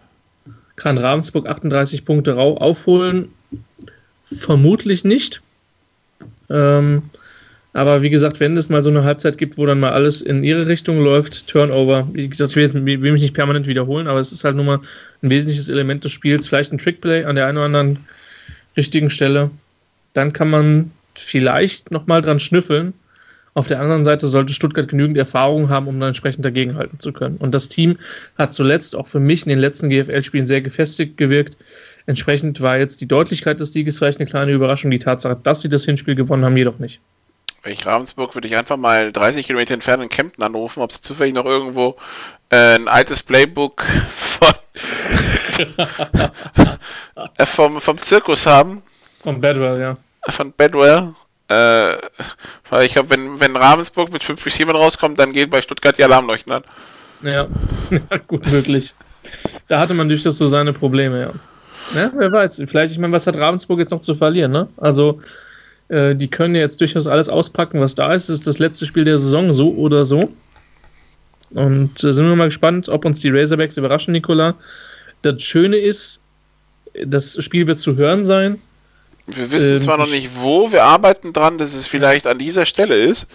Kann 0.75 0.97
Ravensburg 0.97 1.47
38 1.47 2.05
Punkte 2.05 2.37
aufholen? 2.37 3.29
Vermutlich 4.23 5.03
nicht. 5.03 5.41
Ähm, 6.49 7.03
aber 7.73 8.01
wie 8.01 8.09
gesagt, 8.09 8.39
wenn 8.39 8.57
es 8.57 8.69
mal 8.69 8.83
so 8.83 8.89
eine 8.89 9.03
Halbzeit 9.03 9.37
gibt, 9.37 9.57
wo 9.57 9.65
dann 9.65 9.79
mal 9.79 9.91
alles 9.91 10.21
in 10.21 10.43
ihre 10.43 10.67
Richtung 10.67 10.99
läuft, 11.01 11.47
Turnover, 11.47 12.07
wie 12.11 12.27
gesagt, 12.27 12.51
ich 12.51 12.55
will, 12.57 12.63
jetzt, 12.63 12.73
will 12.73 13.11
mich 13.11 13.21
nicht 13.21 13.33
permanent 13.33 13.65
wiederholen, 13.67 14.07
aber 14.07 14.19
es 14.19 14.31
ist 14.31 14.43
halt 14.43 14.57
nun 14.57 14.65
mal 14.65 14.79
ein 15.21 15.29
wesentliches 15.29 15.69
Element 15.69 16.03
des 16.03 16.11
Spiels, 16.11 16.47
vielleicht 16.47 16.73
ein 16.73 16.79
Trickplay 16.79 17.23
an 17.23 17.35
der 17.35 17.47
einen 17.47 17.57
oder 17.57 17.65
anderen 17.67 17.99
richtigen 18.77 19.09
Stelle, 19.09 19.51
dann 20.13 20.33
kann 20.33 20.49
man 20.49 20.91
vielleicht 21.15 21.91
nochmal 21.91 22.21
dran 22.21 22.39
schnüffeln. 22.39 22.93
Auf 23.53 23.67
der 23.67 23.81
anderen 23.81 24.05
Seite 24.05 24.27
sollte 24.27 24.53
Stuttgart 24.53 24.87
genügend 24.87 25.17
Erfahrung 25.17 25.67
haben, 25.67 25.87
um 25.87 25.99
dann 25.99 26.09
entsprechend 26.09 26.45
dagegenhalten 26.45 26.99
zu 26.99 27.11
können. 27.11 27.35
Und 27.37 27.53
das 27.53 27.67
Team 27.67 27.97
hat 28.37 28.53
zuletzt 28.53 28.95
auch 28.95 29.07
für 29.07 29.19
mich 29.19 29.43
in 29.43 29.49
den 29.49 29.59
letzten 29.59 29.89
GFL-Spielen 29.89 30.47
sehr 30.47 30.61
gefestigt 30.61 31.17
gewirkt. 31.17 31.57
Entsprechend 32.05 32.61
war 32.61 32.77
jetzt 32.77 33.01
die 33.01 33.07
Deutlichkeit 33.07 33.59
des 33.59 33.73
Sieges 33.73 33.97
vielleicht 33.97 34.19
eine 34.19 34.29
kleine 34.29 34.53
Überraschung. 34.53 34.89
Die 34.89 34.99
Tatsache, 34.99 35.37
dass 35.41 35.61
sie 35.61 35.69
das 35.69 35.83
Hinspiel 35.83 36.15
gewonnen 36.15 36.45
haben, 36.45 36.55
jedoch 36.55 36.79
nicht. 36.79 37.01
Wenn 37.63 37.73
ich 37.73 37.85
Ravensburg 37.85 38.33
würde 38.35 38.47
ich 38.47 38.55
einfach 38.55 38.77
mal 38.77 39.11
30 39.11 39.45
Kilometer 39.45 39.73
entfernt 39.73 40.01
in 40.01 40.09
Kempten 40.09 40.43
anrufen, 40.43 40.81
ob 40.81 40.91
sie 40.91 41.01
zufällig 41.01 41.35
noch 41.35 41.45
irgendwo 41.45 41.95
äh, 42.49 42.75
ein 42.75 42.87
altes 42.87 43.21
Playbook 43.21 43.83
von, 44.15 44.53
vom, 47.45 47.81
vom 47.81 47.97
Zirkus 47.97 48.45
haben. 48.45 48.81
Von 49.21 49.41
Bedwell, 49.41 49.79
ja. 49.79 49.97
Von 50.29 50.53
Bedwell. 50.53 51.13
Äh, 51.49 51.97
weil 52.69 52.85
ich 52.85 52.93
glaube, 52.93 53.09
wenn, 53.09 53.39
wenn 53.39 53.55
Ravensburg 53.55 54.11
mit 54.11 54.23
5 54.23 54.45
Receivern 54.45 54.75
rauskommt, 54.75 55.19
dann 55.19 55.33
geht 55.33 55.49
bei 55.49 55.61
Stuttgart 55.61 55.97
die 55.97 56.03
Alarmleuchten 56.03 56.53
an. 56.53 56.63
Ja, 57.21 57.47
ja 57.89 58.17
gut 58.27 58.49
möglich. 58.49 58.93
Da 59.67 59.79
hatte 59.79 59.93
man 59.93 60.07
durchaus 60.07 60.37
so 60.37 60.47
seine 60.47 60.73
Probleme, 60.73 61.19
ja. 61.19 61.33
Ne? 61.93 62.11
Wer 62.15 62.31
weiß, 62.31 62.63
vielleicht, 62.67 62.93
ich 62.93 62.99
meine, 62.99 63.13
was 63.13 63.27
hat 63.27 63.35
Ravensburg 63.35 63.79
jetzt 63.79 63.91
noch 63.91 63.99
zu 63.99 64.15
verlieren? 64.15 64.51
Ne? 64.51 64.69
Also, 64.77 65.19
äh, 65.89 66.15
die 66.15 66.29
können 66.29 66.55
jetzt 66.55 66.79
durchaus 66.79 67.05
alles 67.05 67.27
auspacken, 67.27 67.81
was 67.81 67.95
da 67.95 68.13
ist. 68.13 68.29
Es 68.29 68.39
ist 68.39 68.47
das 68.47 68.59
letzte 68.59 68.85
Spiel 68.85 69.03
der 69.03 69.19
Saison, 69.19 69.51
so 69.51 69.73
oder 69.73 70.05
so. 70.05 70.29
Und 71.53 72.03
äh, 72.03 72.13
sind 72.13 72.27
wir 72.27 72.35
mal 72.35 72.45
gespannt, 72.45 72.89
ob 72.89 73.05
uns 73.05 73.19
die 73.19 73.29
Razorbacks 73.29 73.77
überraschen, 73.77 74.13
Nikola. 74.13 74.55
Das 75.21 75.41
Schöne 75.43 75.77
ist, 75.77 76.19
das 76.93 77.43
Spiel 77.43 77.67
wird 77.67 77.79
zu 77.79 77.95
hören 77.95 78.23
sein. 78.23 78.61
Wir 79.27 79.51
wissen 79.51 79.71
ähm, 79.71 79.77
zwar 79.77 79.97
noch 79.97 80.09
nicht 80.09 80.31
wo, 80.39 80.71
wir 80.71 80.83
arbeiten 80.83 81.33
dran, 81.33 81.57
dass 81.57 81.73
es 81.73 81.87
vielleicht 81.87 82.25
an 82.27 82.39
dieser 82.39 82.65
Stelle 82.65 82.95
ist. 82.95 83.27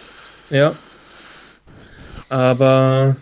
Ja. 0.49 0.75
Aber 2.29 3.15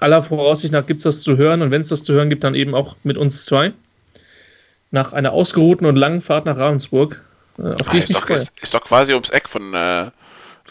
aller 0.00 0.22
Voraussicht 0.22 0.72
nach 0.72 0.86
gibt 0.86 0.98
es 0.98 1.04
das 1.04 1.20
zu 1.20 1.36
hören 1.36 1.62
und 1.62 1.70
wenn 1.70 1.82
es 1.82 1.88
das 1.88 2.04
zu 2.04 2.14
hören 2.14 2.30
gibt, 2.30 2.44
dann 2.44 2.54
eben 2.54 2.74
auch 2.74 2.96
mit 3.02 3.18
uns 3.18 3.44
zwei 3.44 3.72
nach 4.90 5.12
einer 5.12 5.32
ausgeruhten 5.32 5.84
und 5.86 5.96
langen 5.96 6.20
Fahrt 6.20 6.46
nach 6.46 6.56
Ravensburg. 6.56 7.22
Äh, 7.58 7.74
auf 7.74 7.88
die 7.90 7.98
ah, 7.98 8.02
ist, 8.02 8.14
doch, 8.14 8.30
ist, 8.30 8.52
ist, 8.60 8.74
doch 8.74 8.82
quasi 8.82 9.12
ums 9.12 9.30
Eck 9.30 9.48
von, 9.48 9.74
äh, 9.74 10.10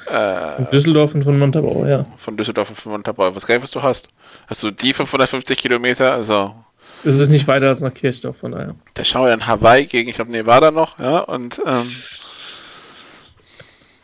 äh, 0.08 0.52
von 0.56 0.70
Düsseldorf 0.72 1.16
und 1.16 1.24
von 1.24 1.38
Montabaur, 1.38 1.88
ja. 1.88 2.04
Von 2.18 2.38
Düsseldorf 2.38 2.70
und 2.70 2.76
von 2.76 2.92
Montabaur. 2.92 3.36
Was 3.36 3.48
geil, 3.48 3.62
was 3.64 3.72
du 3.72 3.82
hast. 3.82 4.10
Hast 4.48 4.64
du 4.64 4.72
die 4.72 4.94
550 4.94 5.58
Kilometer? 5.58 6.14
Also. 6.14 6.56
Es 7.04 7.20
ist 7.20 7.30
nicht 7.30 7.48
weiter 7.48 7.68
als 7.68 7.82
nach 7.82 7.94
Kirchdorf, 7.94 8.38
von 8.38 8.52
daher. 8.52 8.76
Der 8.96 9.04
schaue 9.04 9.30
ja 9.30 9.34
in 9.34 9.46
Hawaii 9.46 9.86
gegen, 9.86 10.10
ich 10.10 10.16
glaube, 10.16 10.32
Nevada 10.32 10.72
noch, 10.72 10.98
ja, 10.98 11.20
und 11.20 11.60
ähm, 11.60 11.66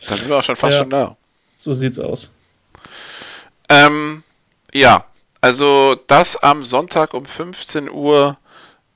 da 0.08 0.16
sind 0.16 0.28
wir 0.28 0.36
auch 0.36 0.44
schon 0.44 0.56
fast 0.56 0.74
ja, 0.74 0.80
schon 0.80 0.90
da. 0.90 1.16
So 1.56 1.74
sieht's 1.74 1.98
aus. 1.98 2.32
Ähm, 3.68 4.22
ja, 4.72 5.04
also 5.40 5.96
das 6.06 6.36
am 6.36 6.64
Sonntag 6.64 7.14
um 7.14 7.24
15 7.24 7.90
Uhr 7.90 8.36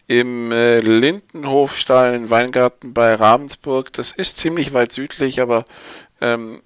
im 0.06 0.52
äh, 0.52 0.80
Lindenhofstall 0.80 2.14
in 2.14 2.30
Weingarten 2.30 2.94
bei 2.94 3.14
Ravensburg. 3.14 3.92
Das 3.92 4.12
ist 4.12 4.36
ziemlich 4.36 4.72
weit 4.72 4.92
südlich, 4.92 5.40
aber 5.40 5.64
ähm, 6.20 6.62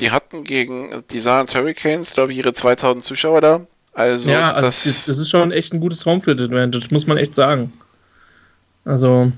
die 0.00 0.10
hatten 0.10 0.44
gegen 0.44 1.04
die 1.10 1.20
Saarland 1.20 1.54
Hurricanes, 1.54 2.14
glaube 2.14 2.32
ich, 2.32 2.38
ihre 2.38 2.52
2000 2.52 3.04
Zuschauer 3.04 3.40
da. 3.40 3.66
Also, 3.92 4.30
ja, 4.30 4.52
also 4.52 4.66
das, 4.66 5.06
das, 5.06 5.18
ist 5.18 5.28
schon 5.28 5.50
echt 5.50 5.72
ein 5.72 5.80
gutes 5.80 6.06
Homefield-Advantage, 6.06 6.88
muss 6.90 7.06
man 7.06 7.16
echt 7.16 7.34
sagen. 7.34 7.72
Also. 8.84 9.32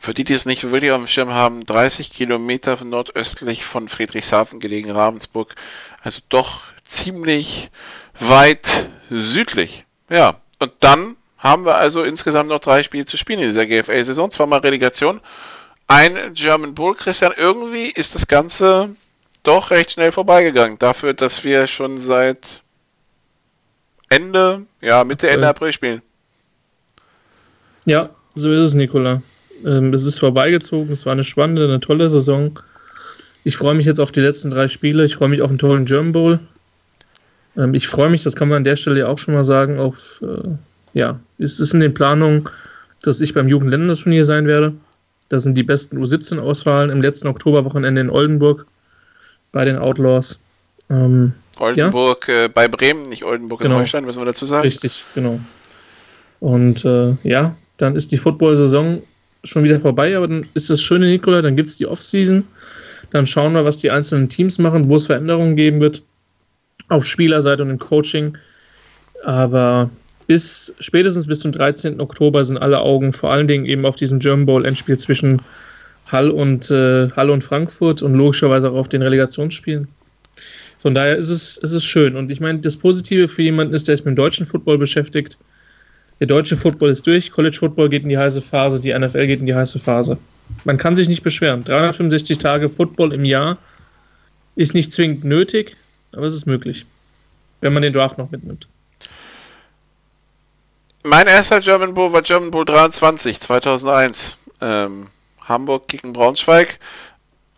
Für 0.00 0.14
die, 0.14 0.24
die 0.24 0.32
es 0.32 0.46
nicht 0.46 0.64
wirklich 0.72 0.92
auf 0.92 0.98
dem 0.98 1.06
Schirm 1.06 1.32
haben, 1.32 1.62
30 1.62 2.10
Kilometer 2.10 2.82
nordöstlich 2.84 3.64
von 3.64 3.86
Friedrichshafen 3.86 4.58
gelegen, 4.58 4.90
Ravensburg. 4.90 5.54
Also 6.02 6.20
doch 6.30 6.62
ziemlich 6.84 7.70
weit 8.18 8.88
südlich. 9.10 9.84
Ja, 10.08 10.40
und 10.58 10.72
dann 10.80 11.16
haben 11.36 11.64
wir 11.64 11.76
also 11.76 12.02
insgesamt 12.02 12.48
noch 12.48 12.60
drei 12.60 12.82
Spiele 12.82 13.04
zu 13.04 13.16
spielen 13.16 13.40
in 13.40 13.46
dieser 13.46 13.66
GFA-Saison. 13.66 14.30
Zweimal 14.30 14.60
Relegation, 14.60 15.20
ein 15.86 16.32
German 16.34 16.74
Bull. 16.74 16.94
Christian, 16.94 17.32
irgendwie 17.36 17.86
ist 17.90 18.14
das 18.14 18.26
Ganze 18.26 18.96
doch 19.42 19.70
recht 19.70 19.92
schnell 19.92 20.12
vorbeigegangen. 20.12 20.78
Dafür, 20.78 21.14
dass 21.14 21.44
wir 21.44 21.66
schon 21.66 21.98
seit 21.98 22.62
Ende, 24.08 24.62
ja, 24.80 25.04
Mitte, 25.04 25.30
Ende 25.30 25.48
April 25.48 25.72
spielen. 25.72 26.02
Ja, 27.84 28.10
so 28.34 28.50
ist 28.50 28.60
es, 28.60 28.74
Nikola. 28.74 29.22
Ähm, 29.64 29.92
es 29.94 30.04
ist 30.04 30.18
vorbeigezogen, 30.18 30.92
es 30.92 31.06
war 31.06 31.12
eine 31.12 31.24
spannende, 31.24 31.64
eine 31.64 31.80
tolle 31.80 32.08
Saison. 32.08 32.58
Ich 33.44 33.56
freue 33.56 33.74
mich 33.74 33.86
jetzt 33.86 34.00
auf 34.00 34.12
die 34.12 34.20
letzten 34.20 34.50
drei 34.50 34.68
Spiele. 34.68 35.04
Ich 35.04 35.16
freue 35.16 35.28
mich 35.28 35.42
auf 35.42 35.48
einen 35.48 35.58
tollen 35.58 35.86
German 35.86 36.12
Bowl. 36.12 36.40
Ähm, 37.56 37.74
ich 37.74 37.88
freue 37.88 38.10
mich, 38.10 38.22
das 38.22 38.36
kann 38.36 38.48
man 38.48 38.58
an 38.58 38.64
der 38.64 38.76
Stelle 38.76 39.08
auch 39.08 39.18
schon 39.18 39.34
mal 39.34 39.44
sagen, 39.44 39.78
auf, 39.78 40.22
äh, 40.22 40.48
ja, 40.92 41.20
es 41.38 41.60
ist 41.60 41.72
in 41.72 41.80
den 41.80 41.94
Planungen, 41.94 42.48
dass 43.02 43.20
ich 43.20 43.32
beim 43.32 43.48
Jugendländerturnier 43.48 44.24
sein 44.24 44.46
werde. 44.46 44.74
Das 45.28 45.44
sind 45.44 45.54
die 45.54 45.62
besten 45.62 45.98
U17-Auswahlen 45.98 46.90
im 46.90 47.00
letzten 47.00 47.28
Oktoberwochenende 47.28 48.00
in 48.00 48.10
Oldenburg 48.10 48.66
bei 49.52 49.64
den 49.64 49.78
Outlaws. 49.78 50.40
Ähm, 50.88 51.32
Oldenburg 51.58 52.28
ja. 52.28 52.44
äh, 52.44 52.48
bei 52.48 52.68
Bremen, 52.68 53.02
nicht 53.02 53.24
Oldenburg 53.24 53.60
genau. 53.60 53.74
in 53.74 53.80
Holstein, 53.80 54.04
müssen 54.04 54.20
wir 54.20 54.26
dazu 54.26 54.46
sagen. 54.46 54.62
Richtig, 54.62 55.04
genau. 55.14 55.40
Und 56.40 56.84
äh, 56.84 57.16
ja, 57.22 57.54
dann 57.76 57.96
ist 57.96 58.12
die 58.12 58.18
Football-Saison 58.18 59.02
schon 59.44 59.64
wieder 59.64 59.80
vorbei, 59.80 60.16
aber 60.16 60.28
dann 60.28 60.46
ist 60.54 60.70
das 60.70 60.82
Schöne, 60.82 61.06
Nikola, 61.06 61.42
dann 61.42 61.56
gibt 61.56 61.68
es 61.68 61.76
die 61.76 61.86
Offseason. 61.86 62.46
Dann 63.10 63.26
schauen 63.26 63.52
wir, 63.52 63.64
was 63.64 63.78
die 63.78 63.90
einzelnen 63.90 64.28
Teams 64.28 64.58
machen, 64.58 64.88
wo 64.88 64.96
es 64.96 65.06
Veränderungen 65.06 65.56
geben 65.56 65.80
wird. 65.80 66.02
Auf 66.88 67.04
Spielerseite 67.04 67.62
und 67.62 67.70
im 67.70 67.78
Coaching. 67.78 68.36
Aber 69.24 69.90
bis 70.26 70.74
spätestens 70.78 71.26
bis 71.26 71.40
zum 71.40 71.52
13. 71.52 72.00
Oktober 72.00 72.44
sind 72.44 72.58
alle 72.58 72.80
Augen 72.80 73.12
vor 73.12 73.30
allen 73.30 73.48
Dingen 73.48 73.66
eben 73.66 73.84
auf 73.84 73.96
diesem 73.96 74.20
German 74.20 74.46
Bowl 74.46 74.64
Endspiel 74.64 74.98
zwischen 74.98 75.42
Hall 76.12 76.30
und 76.30 76.70
äh, 76.70 77.10
Hall 77.10 77.30
und 77.30 77.44
Frankfurt 77.44 78.02
und 78.02 78.14
logischerweise 78.14 78.70
auch 78.70 78.76
auf 78.76 78.88
den 78.88 79.02
Relegationsspielen. 79.02 79.88
Von 80.78 80.94
daher 80.94 81.16
ist 81.16 81.28
es, 81.28 81.58
ist 81.58 81.72
es 81.72 81.84
schön. 81.84 82.16
Und 82.16 82.30
ich 82.30 82.40
meine, 82.40 82.60
das 82.60 82.76
Positive 82.76 83.28
für 83.28 83.42
jemanden 83.42 83.74
ist, 83.74 83.86
der 83.86 83.96
sich 83.96 84.04
mit 84.04 84.12
dem 84.12 84.16
deutschen 84.16 84.46
Football 84.46 84.78
beschäftigt. 84.78 85.36
Der 86.20 86.26
deutsche 86.26 86.56
Football 86.56 86.90
ist 86.90 87.06
durch, 87.06 87.32
College 87.32 87.56
Football 87.56 87.88
geht 87.88 88.02
in 88.02 88.08
die 88.08 88.18
heiße 88.18 88.42
Phase, 88.42 88.80
die 88.80 88.96
NFL 88.98 89.26
geht 89.26 89.40
in 89.40 89.46
die 89.46 89.54
heiße 89.54 89.78
Phase. 89.78 90.18
Man 90.64 90.78
kann 90.78 90.96
sich 90.96 91.08
nicht 91.08 91.22
beschweren. 91.22 91.64
365 91.64 92.38
Tage 92.38 92.68
Football 92.68 93.12
im 93.12 93.24
Jahr 93.24 93.58
ist 94.56 94.74
nicht 94.74 94.92
zwingend 94.92 95.24
nötig, 95.24 95.76
aber 96.12 96.26
es 96.26 96.34
ist 96.34 96.46
möglich, 96.46 96.84
wenn 97.60 97.72
man 97.72 97.82
den 97.82 97.92
Draft 97.92 98.18
noch 98.18 98.30
mitnimmt. 98.30 98.66
Mein 101.02 101.26
erster 101.26 101.60
German 101.60 101.94
Bowl 101.94 102.12
war 102.12 102.20
German 102.20 102.50
Bowl 102.50 102.66
23, 102.66 103.40
2001. 103.40 104.36
Ähm, 104.60 105.06
Hamburg 105.50 105.88
gegen 105.88 106.14
Braunschweig. 106.14 106.78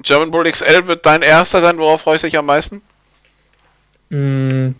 German 0.03 0.33
Bowl 0.33 0.51
XL 0.51 0.89
wird 0.89 1.07
dein 1.07 1.23
erster 1.23 1.61
sein. 1.61 1.79
Worauf 1.79 2.01
freust 2.01 2.25
du 2.25 2.27
dich 2.27 2.37
am 2.37 2.47
meisten? 2.47 2.83
Mm. 4.11 4.71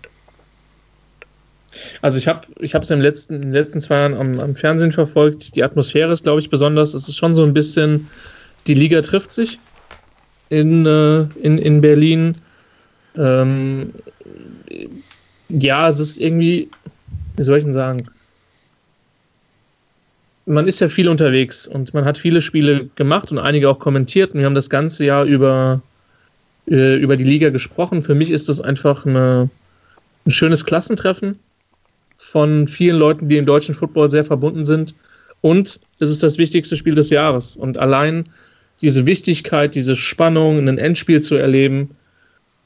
Also 2.03 2.19
ich 2.19 2.29
habe 2.29 2.47
ich 2.61 2.75
es 2.75 2.91
in, 2.91 3.01
in 3.01 3.41
den 3.43 3.53
letzten 3.53 3.81
zwei 3.81 3.97
Jahren 3.97 4.15
am, 4.15 4.41
am 4.41 4.57
Fernsehen 4.57 4.93
verfolgt. 4.93 5.57
Die 5.57 5.63
Atmosphäre 5.63 6.13
ist, 6.13 6.25
glaube 6.25 6.41
ich, 6.41 6.51
besonders. 6.51 6.95
Es 6.95 7.09
ist 7.09 7.17
schon 7.17 7.35
so 7.35 7.45
ein 7.45 7.55
bisschen, 7.55 8.11
die 8.67 8.75
Liga 8.75 9.01
trifft 9.01 9.33
sich 9.33 9.59
in, 10.51 10.85
äh, 10.85 11.23
in, 11.41 11.59
in 11.59 11.81
Berlin. 11.81 12.37
Ähm, 13.17 13.95
ja, 15.49 15.89
es 15.89 15.99
ist 15.99 16.19
irgendwie, 16.19 16.69
wie 17.37 17.43
soll 17.43 17.59
ich 17.59 17.65
denn 17.65 17.73
sagen? 17.73 18.09
Man 20.45 20.67
ist 20.67 20.81
ja 20.81 20.89
viel 20.89 21.09
unterwegs 21.09 21.69
und 21.69 21.95
man 21.95 22.05
hat 22.05 22.19
viele 22.19 22.41
Spiele 22.41 22.89
gemacht 22.97 23.31
und 23.31 23.39
einige 23.39 23.69
auch 23.69 23.79
kommentiert 23.79 24.33
und 24.33 24.41
wir 24.41 24.47
haben 24.47 24.55
das 24.55 24.71
ganze 24.71 25.05
Jahr 25.05 25.25
über, 25.25 25.83
äh, 26.69 26.97
über 26.97 27.17
die 27.17 27.25
Liga 27.25 27.51
gesprochen. 27.51 28.03
Für 28.03 28.15
mich 28.15 28.31
ist 28.31 28.49
das 28.49 28.61
einfach 28.61 29.07
eine, 29.07 29.51
ein 30.27 30.31
schönes 30.33 30.65
Klassentreffen 30.65 31.39
von 32.17 32.67
vielen 32.67 32.97
Leuten, 32.97 33.29
die 33.29 33.37
im 33.37 33.47
deutschen 33.47 33.75
Football 33.75 34.11
sehr 34.11 34.25
verbunden 34.25 34.65
sind. 34.65 34.95
Und 35.41 35.81
es 35.99 36.11
ist 36.11 36.23
das 36.23 36.39
wichtigste 36.39 36.77
Spiel 36.77 36.95
des 36.95 37.11
Jahres. 37.11 37.57
Und 37.57 37.79
allein 37.79 38.25
diese 38.81 39.07
Wichtigkeit, 39.07 39.75
diese 39.75 39.95
Spannung, 39.95 40.67
ein 40.67 40.79
Endspiel 40.79 41.21
zu 41.21 41.37
erleben, 41.37 41.91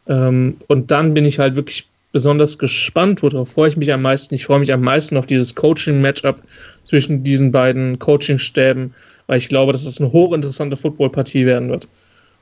ähm, 0.06 0.56
und 0.68 0.90
dann 0.90 1.14
bin 1.14 1.24
ich 1.24 1.38
halt 1.38 1.56
wirklich 1.56 1.88
besonders 2.12 2.58
gespannt, 2.58 3.22
worauf 3.22 3.50
freue 3.50 3.68
ich 3.68 3.76
mich 3.76 3.92
am 3.92 4.02
meisten. 4.02 4.34
Ich 4.34 4.46
freue 4.46 4.60
mich 4.60 4.72
am 4.72 4.80
meisten 4.80 5.16
auf 5.16 5.26
dieses 5.26 5.54
Coaching-Matchup 5.54 6.40
zwischen 6.87 7.24
diesen 7.24 7.51
beiden 7.51 7.99
Coaching-Stäben, 7.99 8.95
weil 9.26 9.39
ich 9.39 9.49
glaube, 9.49 9.72
dass 9.72 9.84
es 9.84 10.01
eine 10.01 10.12
hochinteressante 10.12 10.76
Footballpartie 10.76 11.45
werden 11.45 11.68
wird. 11.68 11.89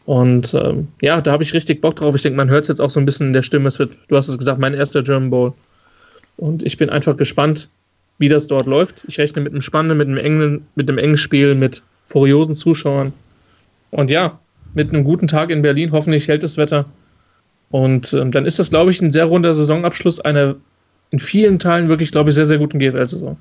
Und 0.05 0.53
ähm, 0.53 0.89
ja, 1.01 1.23
da 1.23 1.33
habe 1.33 1.43
ich 1.43 1.55
richtig 1.55 1.81
Bock 1.81 1.97
drauf. 1.97 2.15
Ich 2.15 2.23
denke, 2.23 2.37
man 2.37 2.51
hört 2.51 2.65
es 2.65 2.69
jetzt 2.69 2.81
auch 2.81 2.91
so 2.91 3.01
ein 3.01 3.07
bisschen 3.07 3.29
in 3.29 3.33
der 3.33 3.43
Stimme. 3.43 3.67
Es 3.69 3.79
wird, 3.79 3.97
du 4.09 4.17
hast 4.17 4.29
es 4.29 4.39
gesagt, 4.39 4.61
mein 4.61 4.75
erster 4.75 5.03
German 5.03 5.31
Bowl. 5.31 5.55
Und 6.37 6.63
ich 6.63 6.77
bin 6.77 6.91
einfach 6.91 7.17
gespannt, 7.17 7.71
wie 8.19 8.29
das 8.29 8.47
dort 8.47 8.67
läuft. 8.67 9.05
Ich 9.09 9.19
rechne 9.19 9.41
mit 9.41 9.53
einem 9.53 9.63
spannenden, 9.63 9.97
mit 9.97 10.09
einem 10.09 10.19
engen, 10.19 10.67
mit 10.75 10.89
einem 10.89 10.99
engen 10.99 11.17
Spiel, 11.17 11.55
mit 11.55 11.83
furiosen 12.05 12.55
Zuschauern. 12.55 13.15
Und 13.91 14.11
ja, 14.11 14.39
mit 14.75 14.91
einem 14.91 15.05
guten 15.05 15.27
Tag 15.27 15.49
in 15.51 15.63
Berlin. 15.63 15.93
Hoffentlich 15.93 16.29
hält 16.29 16.43
das 16.43 16.59
Wetter. 16.59 16.85
Und 17.71 18.13
ähm, 18.13 18.31
dann 18.31 18.45
ist 18.45 18.59
das, 18.59 18.69
glaube 18.69 18.91
ich, 18.91 19.01
ein 19.01 19.11
sehr 19.11 19.25
runder 19.25 19.55
Saisonabschluss 19.55 20.21
einer 20.21 20.57
in 21.11 21.19
vielen 21.19 21.59
Teilen 21.59 21.89
wirklich, 21.89 22.13
glaube 22.13 22.29
ich, 22.29 22.35
sehr, 22.35 22.47
sehr 22.47 22.59
guten 22.59 22.79
GFL-Saison. 22.79 23.39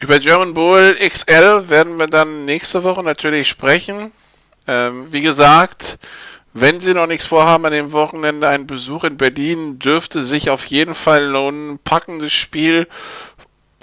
Über 0.00 0.20
German 0.20 0.54
Bowl 0.54 0.94
XL 0.94 1.68
werden 1.70 1.98
wir 1.98 2.06
dann 2.06 2.44
nächste 2.44 2.84
Woche 2.84 3.02
natürlich 3.02 3.48
sprechen. 3.48 4.12
Ähm, 4.68 5.08
wie 5.10 5.22
gesagt, 5.22 5.98
wenn 6.52 6.78
Sie 6.78 6.94
noch 6.94 7.08
nichts 7.08 7.26
vorhaben 7.26 7.66
an 7.66 7.72
dem 7.72 7.90
Wochenende, 7.90 8.48
ein 8.48 8.68
Besuch 8.68 9.02
in 9.02 9.16
Berlin 9.16 9.80
dürfte 9.80 10.22
sich 10.22 10.50
auf 10.50 10.64
jeden 10.66 10.94
Fall 10.94 11.24
lohnen. 11.24 11.80
Packendes 11.82 12.32
Spiel 12.32 12.86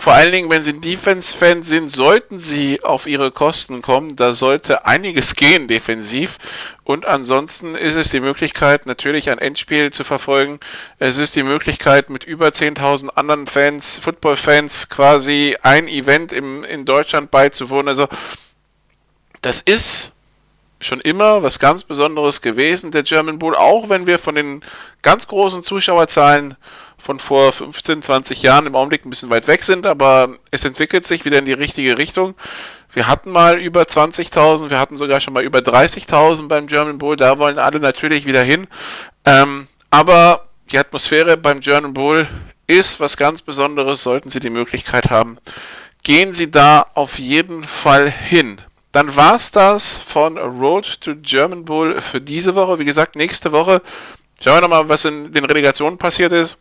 vor 0.05 0.13
allen 0.13 0.31
Dingen, 0.31 0.51
wenn 0.51 0.61
Sie 0.61 0.69
ein 0.69 0.81
Defense-Fan 0.81 1.63
sind, 1.63 1.87
sollten 1.89 2.37
Sie 2.37 2.83
auf 2.83 3.07
Ihre 3.07 3.31
Kosten 3.31 3.81
kommen. 3.81 4.15
Da 4.15 4.35
sollte 4.35 4.85
einiges 4.85 5.33
gehen 5.33 5.67
defensiv. 5.67 6.37
Und 6.83 7.07
ansonsten 7.07 7.73
ist 7.73 7.95
es 7.95 8.11
die 8.11 8.19
Möglichkeit, 8.19 8.85
natürlich 8.85 9.31
ein 9.31 9.39
Endspiel 9.39 9.91
zu 9.91 10.03
verfolgen. 10.03 10.59
Es 10.99 11.17
ist 11.17 11.35
die 11.35 11.41
Möglichkeit, 11.41 12.11
mit 12.11 12.23
über 12.23 12.49
10.000 12.49 13.09
anderen 13.15 13.47
Fans, 13.47 13.97
Football-Fans, 13.97 14.89
quasi 14.89 15.57
ein 15.63 15.87
Event 15.87 16.31
im, 16.31 16.63
in 16.63 16.85
Deutschland 16.85 17.31
beizuwohnen. 17.31 17.87
Also, 17.87 18.07
das 19.41 19.61
ist 19.61 20.11
schon 20.81 21.01
immer 21.01 21.41
was 21.41 21.57
ganz 21.57 21.83
Besonderes 21.83 22.43
gewesen, 22.43 22.91
der 22.91 23.01
German 23.01 23.39
Bowl, 23.39 23.55
auch 23.55 23.89
wenn 23.89 24.05
wir 24.05 24.19
von 24.19 24.35
den 24.35 24.63
ganz 25.01 25.27
großen 25.27 25.63
Zuschauerzahlen 25.63 26.57
von 27.05 27.19
vor 27.19 27.53
15, 27.53 28.01
20 28.01 28.41
Jahren 28.41 28.65
im 28.65 28.75
Augenblick 28.75 29.05
ein 29.05 29.11
bisschen 29.11 29.29
weit 29.29 29.47
weg 29.47 29.63
sind, 29.63 29.85
aber 29.85 30.39
es 30.49 30.65
entwickelt 30.65 31.05
sich 31.05 31.23
wieder 31.23 31.37
in 31.37 31.45
die 31.45 31.53
richtige 31.53 31.99
Richtung. 31.99 32.33
Wir 32.91 33.07
hatten 33.07 33.29
mal 33.29 33.59
über 33.59 33.83
20.000, 33.83 34.71
wir 34.71 34.79
hatten 34.79 34.97
sogar 34.97 35.21
schon 35.21 35.35
mal 35.35 35.43
über 35.43 35.59
30.000 35.59 36.47
beim 36.47 36.65
German 36.65 36.97
Bowl, 36.97 37.15
da 37.15 37.37
wollen 37.37 37.59
alle 37.59 37.79
natürlich 37.79 38.25
wieder 38.25 38.41
hin. 38.41 38.65
Ähm, 39.23 39.67
aber 39.91 40.47
die 40.71 40.79
Atmosphäre 40.79 41.37
beim 41.37 41.59
German 41.59 41.93
Bowl 41.93 42.27
ist 42.65 42.99
was 42.99 43.17
ganz 43.17 43.43
Besonderes, 43.43 44.01
sollten 44.01 44.29
Sie 44.29 44.39
die 44.39 44.49
Möglichkeit 44.49 45.11
haben. 45.11 45.37
Gehen 46.01 46.33
Sie 46.33 46.49
da 46.49 46.87
auf 46.95 47.19
jeden 47.19 47.65
Fall 47.65 48.09
hin. 48.09 48.59
Dann 48.91 49.15
war 49.15 49.35
es 49.35 49.51
das 49.51 49.95
von 49.95 50.39
Road 50.39 51.01
to 51.01 51.13
German 51.17 51.65
Bowl 51.65 52.01
für 52.01 52.19
diese 52.19 52.55
Woche. 52.55 52.79
Wie 52.79 52.85
gesagt, 52.85 53.15
nächste 53.15 53.51
Woche 53.51 53.83
schauen 54.41 54.55
wir 54.55 54.61
nochmal, 54.61 54.89
was 54.89 55.05
in 55.05 55.33
den 55.33 55.45
Relegationen 55.45 55.99
passiert 55.99 56.31
ist. 56.31 56.57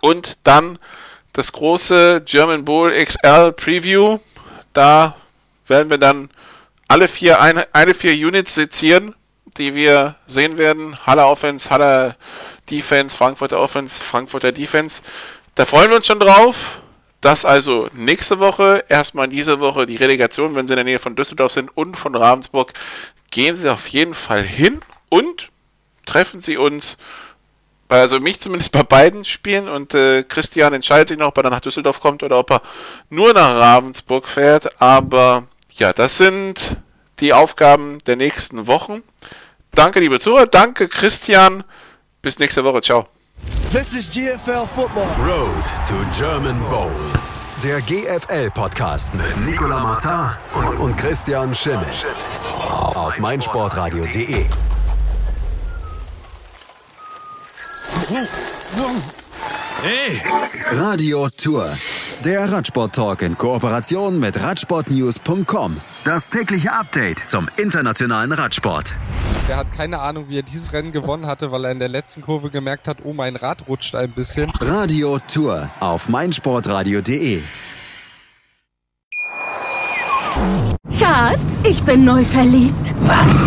Und 0.00 0.38
dann 0.44 0.78
das 1.32 1.52
große 1.52 2.22
German 2.24 2.64
Bowl 2.64 2.90
XL 2.92 3.52
Preview. 3.52 4.18
Da 4.72 5.16
werden 5.66 5.90
wir 5.90 5.98
dann 5.98 6.30
alle 6.88 7.08
vier, 7.08 7.40
eine, 7.40 7.74
eine 7.74 7.94
vier 7.94 8.12
Units 8.12 8.54
sezieren, 8.54 9.14
die 9.58 9.74
wir 9.74 10.16
sehen 10.26 10.58
werden. 10.58 10.98
Halle 11.06 11.26
Offense, 11.26 11.70
Halle 11.70 12.16
Defense, 12.70 13.16
Frankfurter 13.16 13.60
Offense, 13.60 14.02
Frankfurter 14.02 14.52
Defense. 14.52 15.02
Da 15.54 15.64
freuen 15.64 15.90
wir 15.90 15.96
uns 15.96 16.06
schon 16.06 16.20
drauf. 16.20 16.80
Das 17.20 17.44
also 17.44 17.88
nächste 17.92 18.38
Woche. 18.38 18.84
Erstmal 18.88 19.24
in 19.24 19.30
dieser 19.30 19.60
Woche 19.60 19.86
die 19.86 19.96
Relegation, 19.96 20.54
wenn 20.54 20.66
Sie 20.66 20.72
in 20.72 20.76
der 20.76 20.84
Nähe 20.84 20.98
von 20.98 21.16
Düsseldorf 21.16 21.52
sind 21.52 21.76
und 21.76 21.96
von 21.96 22.14
Ravensburg. 22.14 22.72
Gehen 23.30 23.56
Sie 23.56 23.68
auf 23.68 23.88
jeden 23.88 24.14
Fall 24.14 24.42
hin 24.42 24.80
und 25.08 25.50
treffen 26.06 26.40
Sie 26.40 26.56
uns 26.56 26.96
also 27.88 28.20
mich 28.20 28.40
zumindest 28.40 28.72
bei 28.72 28.82
beiden 28.82 29.24
Spielen 29.24 29.68
und 29.68 29.94
äh, 29.94 30.22
Christian 30.24 30.72
entscheidet 30.74 31.08
sich 31.08 31.18
noch, 31.18 31.28
ob 31.28 31.36
er 31.36 31.44
dann 31.44 31.52
nach 31.52 31.60
Düsseldorf 31.60 32.00
kommt 32.00 32.22
oder 32.22 32.38
ob 32.38 32.50
er 32.50 32.62
nur 33.10 33.32
nach 33.32 33.54
Ravensburg 33.54 34.28
fährt. 34.28 34.80
Aber 34.80 35.44
ja, 35.72 35.92
das 35.92 36.18
sind 36.18 36.76
die 37.20 37.32
Aufgaben 37.32 37.98
der 38.06 38.16
nächsten 38.16 38.66
Wochen. 38.66 39.02
Danke, 39.74 40.00
liebe 40.00 40.18
Zuhörer. 40.18 40.46
Danke, 40.46 40.88
Christian. 40.88 41.64
Bis 42.22 42.38
nächste 42.38 42.64
Woche. 42.64 42.80
Ciao. 42.80 43.06
This 43.72 43.94
is 43.94 44.10
GFL 44.10 44.66
Football. 44.66 45.06
Road 45.18 45.62
to 45.86 45.94
German 46.18 46.58
Bowl. 46.70 46.90
Der 47.62 47.80
GFL-Podcast 47.80 49.14
mit 49.14 49.36
Nicolas 49.46 49.82
Martin 49.82 50.36
und, 50.54 50.78
und 50.78 50.96
Christian 50.96 51.54
Schimmel. 51.54 51.86
Auf 52.68 53.18
meinsportradio.de. 53.18 54.46
Hey! 59.82 60.20
Radio 60.70 61.28
Tour. 61.36 61.76
Der 62.24 62.50
Radsport-Talk 62.50 63.22
in 63.22 63.36
Kooperation 63.36 64.18
mit 64.18 64.40
Radsportnews.com. 64.40 65.76
Das 66.04 66.30
tägliche 66.30 66.72
Update 66.72 67.22
zum 67.28 67.48
internationalen 67.56 68.32
Radsport. 68.32 68.94
Er 69.48 69.58
hat 69.58 69.72
keine 69.72 70.00
Ahnung, 70.00 70.28
wie 70.28 70.38
er 70.38 70.42
dieses 70.42 70.72
Rennen 70.72 70.90
gewonnen 70.92 71.26
hatte, 71.26 71.52
weil 71.52 71.64
er 71.66 71.70
in 71.70 71.78
der 71.78 71.88
letzten 71.88 72.22
Kurve 72.22 72.50
gemerkt 72.50 72.88
hat, 72.88 72.98
oh, 73.04 73.12
mein 73.12 73.36
Rad 73.36 73.68
rutscht 73.68 73.94
ein 73.94 74.10
bisschen. 74.10 74.50
Radio 74.60 75.18
Tour 75.28 75.70
auf 75.78 76.08
meinsportradio.de. 76.08 77.42
Schatz, 80.98 81.62
ich 81.64 81.82
bin 81.82 82.04
neu 82.04 82.24
verliebt. 82.24 82.94
Was? 83.02 83.46